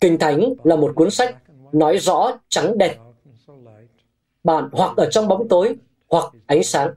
Kinh 0.00 0.18
Thánh 0.18 0.54
là 0.64 0.76
một 0.76 0.92
cuốn 0.94 1.10
sách 1.10 1.36
nói 1.72 1.98
rõ 1.98 2.38
trắng 2.48 2.78
đen. 2.78 2.92
Bạn 4.44 4.68
hoặc 4.72 4.96
ở 4.96 5.08
trong 5.10 5.28
bóng 5.28 5.48
tối, 5.48 5.76
hoặc 6.08 6.32
ánh 6.46 6.64
sáng. 6.64 6.94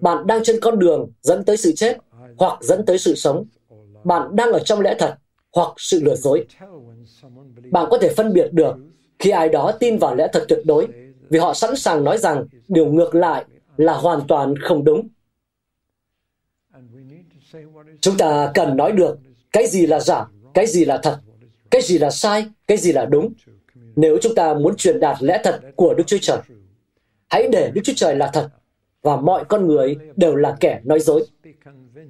Bạn 0.00 0.26
đang 0.26 0.44
trên 0.44 0.60
con 0.60 0.78
đường 0.78 1.10
dẫn 1.22 1.44
tới 1.44 1.56
sự 1.56 1.72
chết, 1.76 1.98
hoặc 2.36 2.62
dẫn 2.62 2.86
tới 2.86 2.98
sự 2.98 3.14
sống. 3.14 3.44
Bạn 4.04 4.36
đang 4.36 4.52
ở 4.52 4.58
trong 4.58 4.80
lẽ 4.80 4.94
thật, 4.98 5.16
hoặc 5.52 5.72
sự 5.76 6.00
lừa 6.02 6.14
dối. 6.14 6.46
Bạn 7.70 7.86
có 7.90 7.98
thể 7.98 8.14
phân 8.16 8.32
biệt 8.32 8.48
được 8.52 8.74
khi 9.18 9.30
ai 9.30 9.48
đó 9.48 9.72
tin 9.80 9.98
vào 9.98 10.14
lẽ 10.14 10.28
thật 10.32 10.44
tuyệt 10.48 10.60
đối, 10.64 10.88
vì 11.30 11.38
họ 11.38 11.54
sẵn 11.54 11.76
sàng 11.76 12.04
nói 12.04 12.18
rằng 12.18 12.44
điều 12.68 12.86
ngược 12.86 13.14
lại 13.14 13.44
là 13.76 13.92
hoàn 13.92 14.20
toàn 14.28 14.54
không 14.58 14.84
đúng. 14.84 15.08
Chúng 18.00 18.16
ta 18.18 18.50
cần 18.54 18.76
nói 18.76 18.92
được 18.92 19.18
cái 19.52 19.66
gì 19.66 19.86
là 19.86 20.00
giả, 20.00 20.26
cái 20.54 20.66
gì 20.66 20.84
là 20.84 21.00
thật, 21.02 21.20
cái 21.70 21.82
gì 21.82 21.98
là 21.98 22.10
sai, 22.10 22.46
cái 22.66 22.76
gì 22.76 22.92
là 22.92 23.04
đúng. 23.04 23.32
Nếu 23.96 24.18
chúng 24.22 24.34
ta 24.34 24.54
muốn 24.54 24.76
truyền 24.76 25.00
đạt 25.00 25.22
lẽ 25.22 25.40
thật 25.44 25.60
của 25.76 25.94
Đức 25.94 26.04
Chúa 26.06 26.18
Trời, 26.22 26.38
hãy 27.30 27.48
để 27.52 27.70
Đức 27.74 27.80
Chúa 27.84 27.92
Trời 27.96 28.16
là 28.16 28.30
thật 28.32 28.48
và 29.02 29.16
mọi 29.16 29.44
con 29.44 29.66
người 29.66 29.96
đều 30.16 30.34
là 30.34 30.56
kẻ 30.60 30.80
nói 30.84 31.00
dối. 31.00 31.26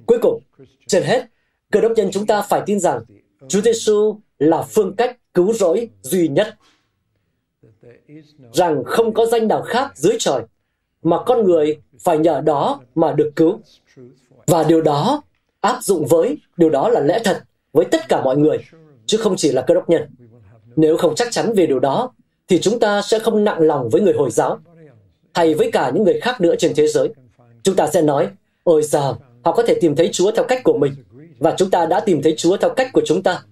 Cuối 0.05 0.19
cùng, 0.21 0.41
trên 0.87 1.03
hết, 1.03 1.25
cơ 1.71 1.81
đốc 1.81 1.91
nhân 1.91 2.09
chúng 2.11 2.27
ta 2.27 2.41
phải 2.41 2.61
tin 2.65 2.79
rằng 2.79 3.03
Chúa 3.47 3.61
Giêsu 3.61 4.19
là 4.39 4.61
phương 4.61 4.95
cách 4.95 5.17
cứu 5.33 5.53
rỗi 5.53 5.89
duy 6.01 6.27
nhất. 6.27 6.55
Rằng 8.53 8.83
không 8.85 9.13
có 9.13 9.25
danh 9.25 9.47
nào 9.47 9.61
khác 9.61 9.91
dưới 9.95 10.15
trời 10.19 10.41
mà 11.03 11.23
con 11.25 11.43
người 11.43 11.77
phải 11.99 12.17
nhờ 12.17 12.41
đó 12.41 12.79
mà 12.95 13.11
được 13.11 13.31
cứu. 13.35 13.59
Và 14.47 14.63
điều 14.63 14.81
đó 14.81 15.21
áp 15.61 15.79
dụng 15.81 16.05
với, 16.05 16.37
điều 16.57 16.69
đó 16.69 16.89
là 16.89 16.99
lẽ 16.99 17.19
thật 17.23 17.43
với 17.73 17.85
tất 17.85 18.09
cả 18.09 18.21
mọi 18.21 18.37
người 18.37 18.57
chứ 19.05 19.17
không 19.17 19.35
chỉ 19.35 19.51
là 19.51 19.61
cơ 19.61 19.73
đốc 19.73 19.89
nhân. 19.89 20.01
Nếu 20.75 20.97
không 20.97 21.15
chắc 21.15 21.27
chắn 21.31 21.53
về 21.53 21.65
điều 21.65 21.79
đó, 21.79 22.11
thì 22.47 22.59
chúng 22.61 22.79
ta 22.79 23.01
sẽ 23.01 23.19
không 23.19 23.43
nặng 23.43 23.59
lòng 23.59 23.89
với 23.89 24.01
người 24.01 24.13
Hồi 24.13 24.31
giáo 24.31 24.59
hay 25.33 25.53
với 25.53 25.71
cả 25.71 25.91
những 25.93 26.03
người 26.03 26.19
khác 26.19 26.41
nữa 26.41 26.55
trên 26.59 26.73
thế 26.75 26.87
giới. 26.87 27.09
Chúng 27.63 27.75
ta 27.75 27.87
sẽ 27.87 28.01
nói, 28.01 28.29
ôi 28.63 28.83
giờ, 28.83 29.15
họ 29.43 29.51
có 29.51 29.63
thể 29.63 29.77
tìm 29.81 29.95
thấy 29.95 30.09
Chúa 30.13 30.31
theo 30.31 30.45
cách 30.47 30.61
của 30.63 30.77
mình, 30.77 30.93
và 31.39 31.55
chúng 31.57 31.69
ta 31.69 31.85
đã 31.85 31.99
tìm 31.99 32.21
thấy 32.21 32.35
Chúa 32.37 32.57
theo 32.57 32.69
cách 32.69 32.89
của 32.93 33.01
chúng 33.05 33.23
ta. 33.23 33.43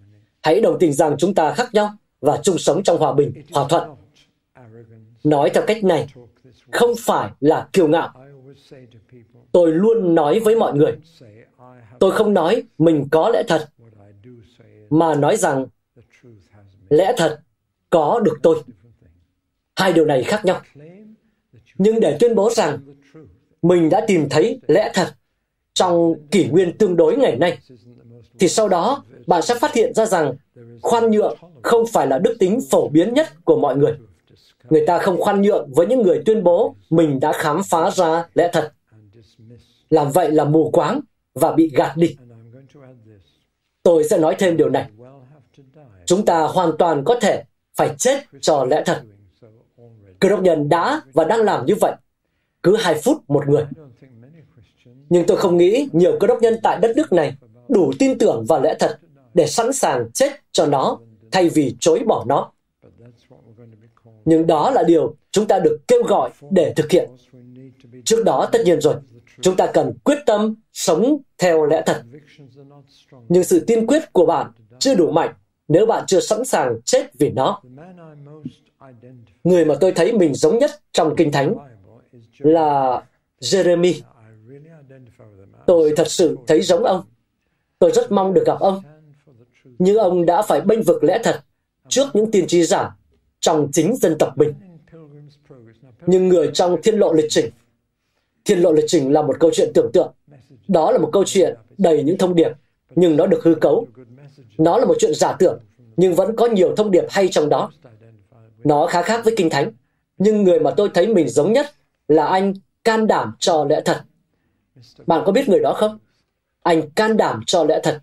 Hãy 0.41 0.61
đồng 0.61 0.79
tình 0.79 0.93
rằng 0.93 1.15
chúng 1.19 1.33
ta 1.33 1.53
khác 1.53 1.73
nhau 1.73 1.89
và 2.21 2.39
chung 2.43 2.57
sống 2.57 2.83
trong 2.83 2.97
hòa 2.97 3.13
bình, 3.13 3.33
hòa 3.51 3.65
thuận. 3.69 3.89
Nói 5.23 5.49
theo 5.53 5.63
cách 5.67 5.83
này 5.83 6.07
không 6.71 6.91
phải 6.99 7.31
là 7.39 7.67
kiêu 7.73 7.87
ngạo. 7.87 8.13
Tôi 9.51 9.71
luôn 9.71 10.15
nói 10.15 10.39
với 10.39 10.55
mọi 10.55 10.73
người, 10.73 10.97
tôi 11.99 12.11
không 12.11 12.33
nói 12.33 12.63
mình 12.77 13.07
có 13.11 13.29
lẽ 13.33 13.43
thật, 13.47 13.69
mà 14.89 15.15
nói 15.15 15.37
rằng 15.37 15.65
lẽ 16.89 17.13
thật 17.17 17.39
có 17.89 18.19
được 18.19 18.37
tôi. 18.43 18.63
Hai 19.75 19.93
điều 19.93 20.05
này 20.05 20.23
khác 20.23 20.45
nhau. 20.45 20.61
Nhưng 21.77 21.99
để 21.99 22.17
tuyên 22.19 22.35
bố 22.35 22.49
rằng 22.49 22.79
mình 23.61 23.89
đã 23.89 24.05
tìm 24.07 24.29
thấy 24.29 24.59
lẽ 24.67 24.91
thật 24.93 25.07
trong 25.73 26.13
kỷ 26.31 26.47
nguyên 26.47 26.77
tương 26.77 26.95
đối 26.95 27.17
ngày 27.17 27.35
nay, 27.35 27.57
thì 28.39 28.47
sau 28.47 28.69
đó 28.69 29.03
bạn 29.27 29.41
sẽ 29.41 29.59
phát 29.59 29.73
hiện 29.73 29.93
ra 29.93 30.05
rằng 30.05 30.35
khoan 30.81 31.11
nhượng 31.11 31.37
không 31.63 31.83
phải 31.93 32.07
là 32.07 32.19
đức 32.19 32.35
tính 32.39 32.59
phổ 32.71 32.89
biến 32.89 33.13
nhất 33.13 33.45
của 33.45 33.59
mọi 33.59 33.77
người. 33.77 33.93
Người 34.73 34.85
ta 34.87 34.99
không 34.99 35.21
khoan 35.21 35.41
nhượng 35.41 35.69
với 35.73 35.87
những 35.87 36.01
người 36.01 36.21
tuyên 36.25 36.43
bố 36.43 36.75
mình 36.89 37.19
đã 37.19 37.33
khám 37.33 37.61
phá 37.63 37.91
ra 37.91 38.25
lẽ 38.33 38.49
thật. 38.53 38.71
Làm 39.89 40.11
vậy 40.11 40.31
là 40.31 40.43
mù 40.43 40.69
quáng 40.71 40.99
và 41.33 41.51
bị 41.51 41.71
gạt 41.75 41.93
đi. 41.97 42.15
Tôi 43.83 44.03
sẽ 44.03 44.17
nói 44.17 44.35
thêm 44.39 44.57
điều 44.57 44.69
này. 44.69 44.89
Chúng 46.05 46.25
ta 46.25 46.41
hoàn 46.41 46.71
toàn 46.79 47.03
có 47.05 47.19
thể 47.21 47.43
phải 47.75 47.95
chết 47.97 48.23
cho 48.41 48.65
lẽ 48.65 48.83
thật. 48.85 49.01
Cơ 50.19 50.29
đốc 50.29 50.41
nhân 50.41 50.69
đã 50.69 51.01
và 51.13 51.23
đang 51.23 51.41
làm 51.41 51.65
như 51.65 51.75
vậy. 51.81 51.95
cứ 52.63 52.75
hai 52.75 53.01
phút 53.03 53.17
một 53.27 53.47
người. 53.47 53.65
Nhưng 55.09 55.25
tôi 55.27 55.37
không 55.37 55.57
nghĩ 55.57 55.89
nhiều 55.91 56.17
cơ 56.19 56.27
đốc 56.27 56.41
nhân 56.41 56.59
tại 56.63 56.79
đất 56.81 56.97
nước 56.97 57.13
này 57.13 57.33
đủ 57.69 57.91
tin 57.99 58.17
tưởng 58.17 58.45
vào 58.47 58.61
lẽ 58.61 58.75
thật 58.79 58.99
để 59.33 59.47
sẵn 59.47 59.73
sàng 59.73 60.11
chết 60.13 60.31
cho 60.51 60.65
nó 60.65 60.99
thay 61.31 61.49
vì 61.49 61.75
chối 61.79 61.99
bỏ 62.05 62.23
nó. 62.27 62.51
Nhưng 64.25 64.47
đó 64.47 64.71
là 64.71 64.83
điều 64.83 65.15
chúng 65.31 65.47
ta 65.47 65.59
được 65.59 65.77
kêu 65.87 66.03
gọi 66.03 66.29
để 66.51 66.73
thực 66.75 66.91
hiện. 66.91 67.09
Trước 68.05 68.23
đó 68.25 68.49
tất 68.51 68.59
nhiên 68.65 68.81
rồi, 68.81 68.95
chúng 69.41 69.55
ta 69.55 69.67
cần 69.73 69.93
quyết 70.03 70.17
tâm 70.25 70.55
sống 70.73 71.17
theo 71.37 71.65
lẽ 71.65 71.83
thật. 71.85 72.01
Nhưng 73.29 73.43
sự 73.43 73.59
tiên 73.59 73.87
quyết 73.87 74.13
của 74.13 74.25
bạn 74.25 74.51
chưa 74.79 74.95
đủ 74.95 75.11
mạnh 75.11 75.33
nếu 75.67 75.85
bạn 75.85 76.03
chưa 76.07 76.19
sẵn 76.19 76.45
sàng 76.45 76.81
chết 76.85 77.11
vì 77.19 77.29
nó. 77.29 77.61
Người 79.43 79.65
mà 79.65 79.75
tôi 79.81 79.91
thấy 79.91 80.13
mình 80.13 80.33
giống 80.33 80.57
nhất 80.57 80.71
trong 80.91 81.15
Kinh 81.17 81.31
Thánh 81.31 81.55
là 82.37 83.01
Jeremy. 83.41 83.93
Tôi 85.65 85.93
thật 85.97 86.07
sự 86.07 86.37
thấy 86.47 86.61
giống 86.61 86.83
ông. 86.83 87.03
Tôi 87.79 87.91
rất 87.91 88.11
mong 88.11 88.33
được 88.33 88.43
gặp 88.45 88.59
ông. 88.59 88.81
Nhưng 89.79 89.97
ông 89.97 90.25
đã 90.25 90.41
phải 90.41 90.61
bênh 90.61 90.83
vực 90.83 91.03
lẽ 91.03 91.19
thật 91.23 91.41
trước 91.89 92.07
những 92.13 92.31
tiên 92.31 92.47
tri 92.47 92.63
giả 92.63 92.95
trong 93.43 93.69
chính 93.71 93.95
dân 93.95 94.15
tộc 94.19 94.37
mình. 94.37 94.53
Nhưng 96.05 96.29
người 96.29 96.51
trong 96.53 96.81
thiên 96.83 96.95
lộ 96.95 97.13
lịch 97.13 97.25
trình, 97.29 97.49
thiên 98.45 98.59
lộ 98.59 98.71
lịch 98.71 98.85
trình 98.87 99.13
là 99.13 99.21
một 99.21 99.35
câu 99.39 99.51
chuyện 99.53 99.71
tưởng 99.73 99.89
tượng. 99.93 100.13
Đó 100.67 100.91
là 100.91 100.97
một 100.97 101.09
câu 101.13 101.23
chuyện 101.25 101.55
đầy 101.77 102.03
những 102.03 102.17
thông 102.17 102.35
điệp, 102.35 102.51
nhưng 102.95 103.17
nó 103.17 103.25
được 103.25 103.43
hư 103.43 103.55
cấu. 103.55 103.87
Nó 104.57 104.77
là 104.77 104.85
một 104.85 104.95
chuyện 104.99 105.13
giả 105.15 105.35
tưởng, 105.39 105.59
nhưng 105.97 106.15
vẫn 106.15 106.35
có 106.35 106.45
nhiều 106.45 106.75
thông 106.75 106.91
điệp 106.91 107.03
hay 107.09 107.27
trong 107.27 107.49
đó. 107.49 107.71
Nó 108.63 108.87
khá 108.87 109.01
khác 109.01 109.21
với 109.25 109.33
Kinh 109.37 109.49
Thánh, 109.49 109.71
nhưng 110.17 110.43
người 110.43 110.59
mà 110.59 110.71
tôi 110.77 110.89
thấy 110.93 111.07
mình 111.07 111.29
giống 111.29 111.53
nhất 111.53 111.65
là 112.07 112.25
anh 112.25 112.53
can 112.83 113.07
đảm 113.07 113.33
cho 113.39 113.65
lẽ 113.69 113.81
thật. 113.85 114.01
Bạn 115.05 115.23
có 115.25 115.31
biết 115.31 115.49
người 115.49 115.59
đó 115.59 115.73
không? 115.73 115.99
Anh 116.61 116.89
can 116.89 117.17
đảm 117.17 117.41
cho 117.45 117.63
lẽ 117.63 117.79
thật. 117.83 118.01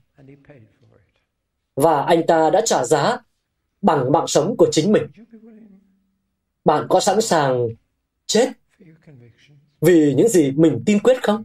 Và 1.76 2.02
anh 2.02 2.26
ta 2.26 2.50
đã 2.50 2.60
trả 2.64 2.84
giá 2.84 3.18
bằng 3.82 4.12
mạng 4.12 4.26
sống 4.26 4.56
của 4.56 4.68
chính 4.72 4.92
mình. 4.92 5.02
Bạn 6.64 6.86
có 6.88 7.00
sẵn 7.00 7.20
sàng 7.20 7.68
chết 8.26 8.48
vì 9.80 10.14
những 10.14 10.28
gì 10.28 10.50
mình 10.50 10.82
tin 10.86 10.98
quyết 10.98 11.22
không? 11.22 11.44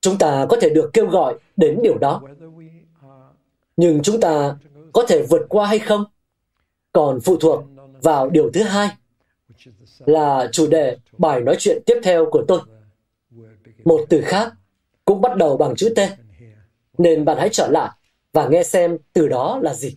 Chúng 0.00 0.18
ta 0.18 0.46
có 0.48 0.56
thể 0.60 0.70
được 0.70 0.90
kêu 0.92 1.06
gọi 1.06 1.38
đến 1.56 1.78
điều 1.82 1.98
đó. 1.98 2.22
Nhưng 3.76 4.02
chúng 4.02 4.20
ta 4.20 4.56
có 4.92 5.06
thể 5.08 5.26
vượt 5.30 5.46
qua 5.48 5.66
hay 5.66 5.78
không? 5.78 6.04
Còn 6.92 7.20
phụ 7.20 7.36
thuộc 7.36 7.64
vào 8.02 8.30
điều 8.30 8.50
thứ 8.54 8.62
hai 8.62 8.88
là 9.98 10.48
chủ 10.52 10.66
đề 10.66 10.96
bài 11.18 11.40
nói 11.40 11.56
chuyện 11.58 11.82
tiếp 11.86 12.00
theo 12.02 12.26
của 12.30 12.44
tôi. 12.48 12.60
Một 13.84 14.00
từ 14.08 14.20
khác 14.24 14.52
cũng 15.04 15.20
bắt 15.20 15.36
đầu 15.36 15.56
bằng 15.56 15.74
chữ 15.76 15.94
T. 15.96 15.98
Nên 16.98 17.24
bạn 17.24 17.38
hãy 17.38 17.48
trở 17.52 17.68
lại 17.68 17.90
và 18.32 18.48
nghe 18.48 18.62
xem 18.62 18.98
từ 19.12 19.28
đó 19.28 19.58
là 19.62 19.74
gì. 19.74 19.96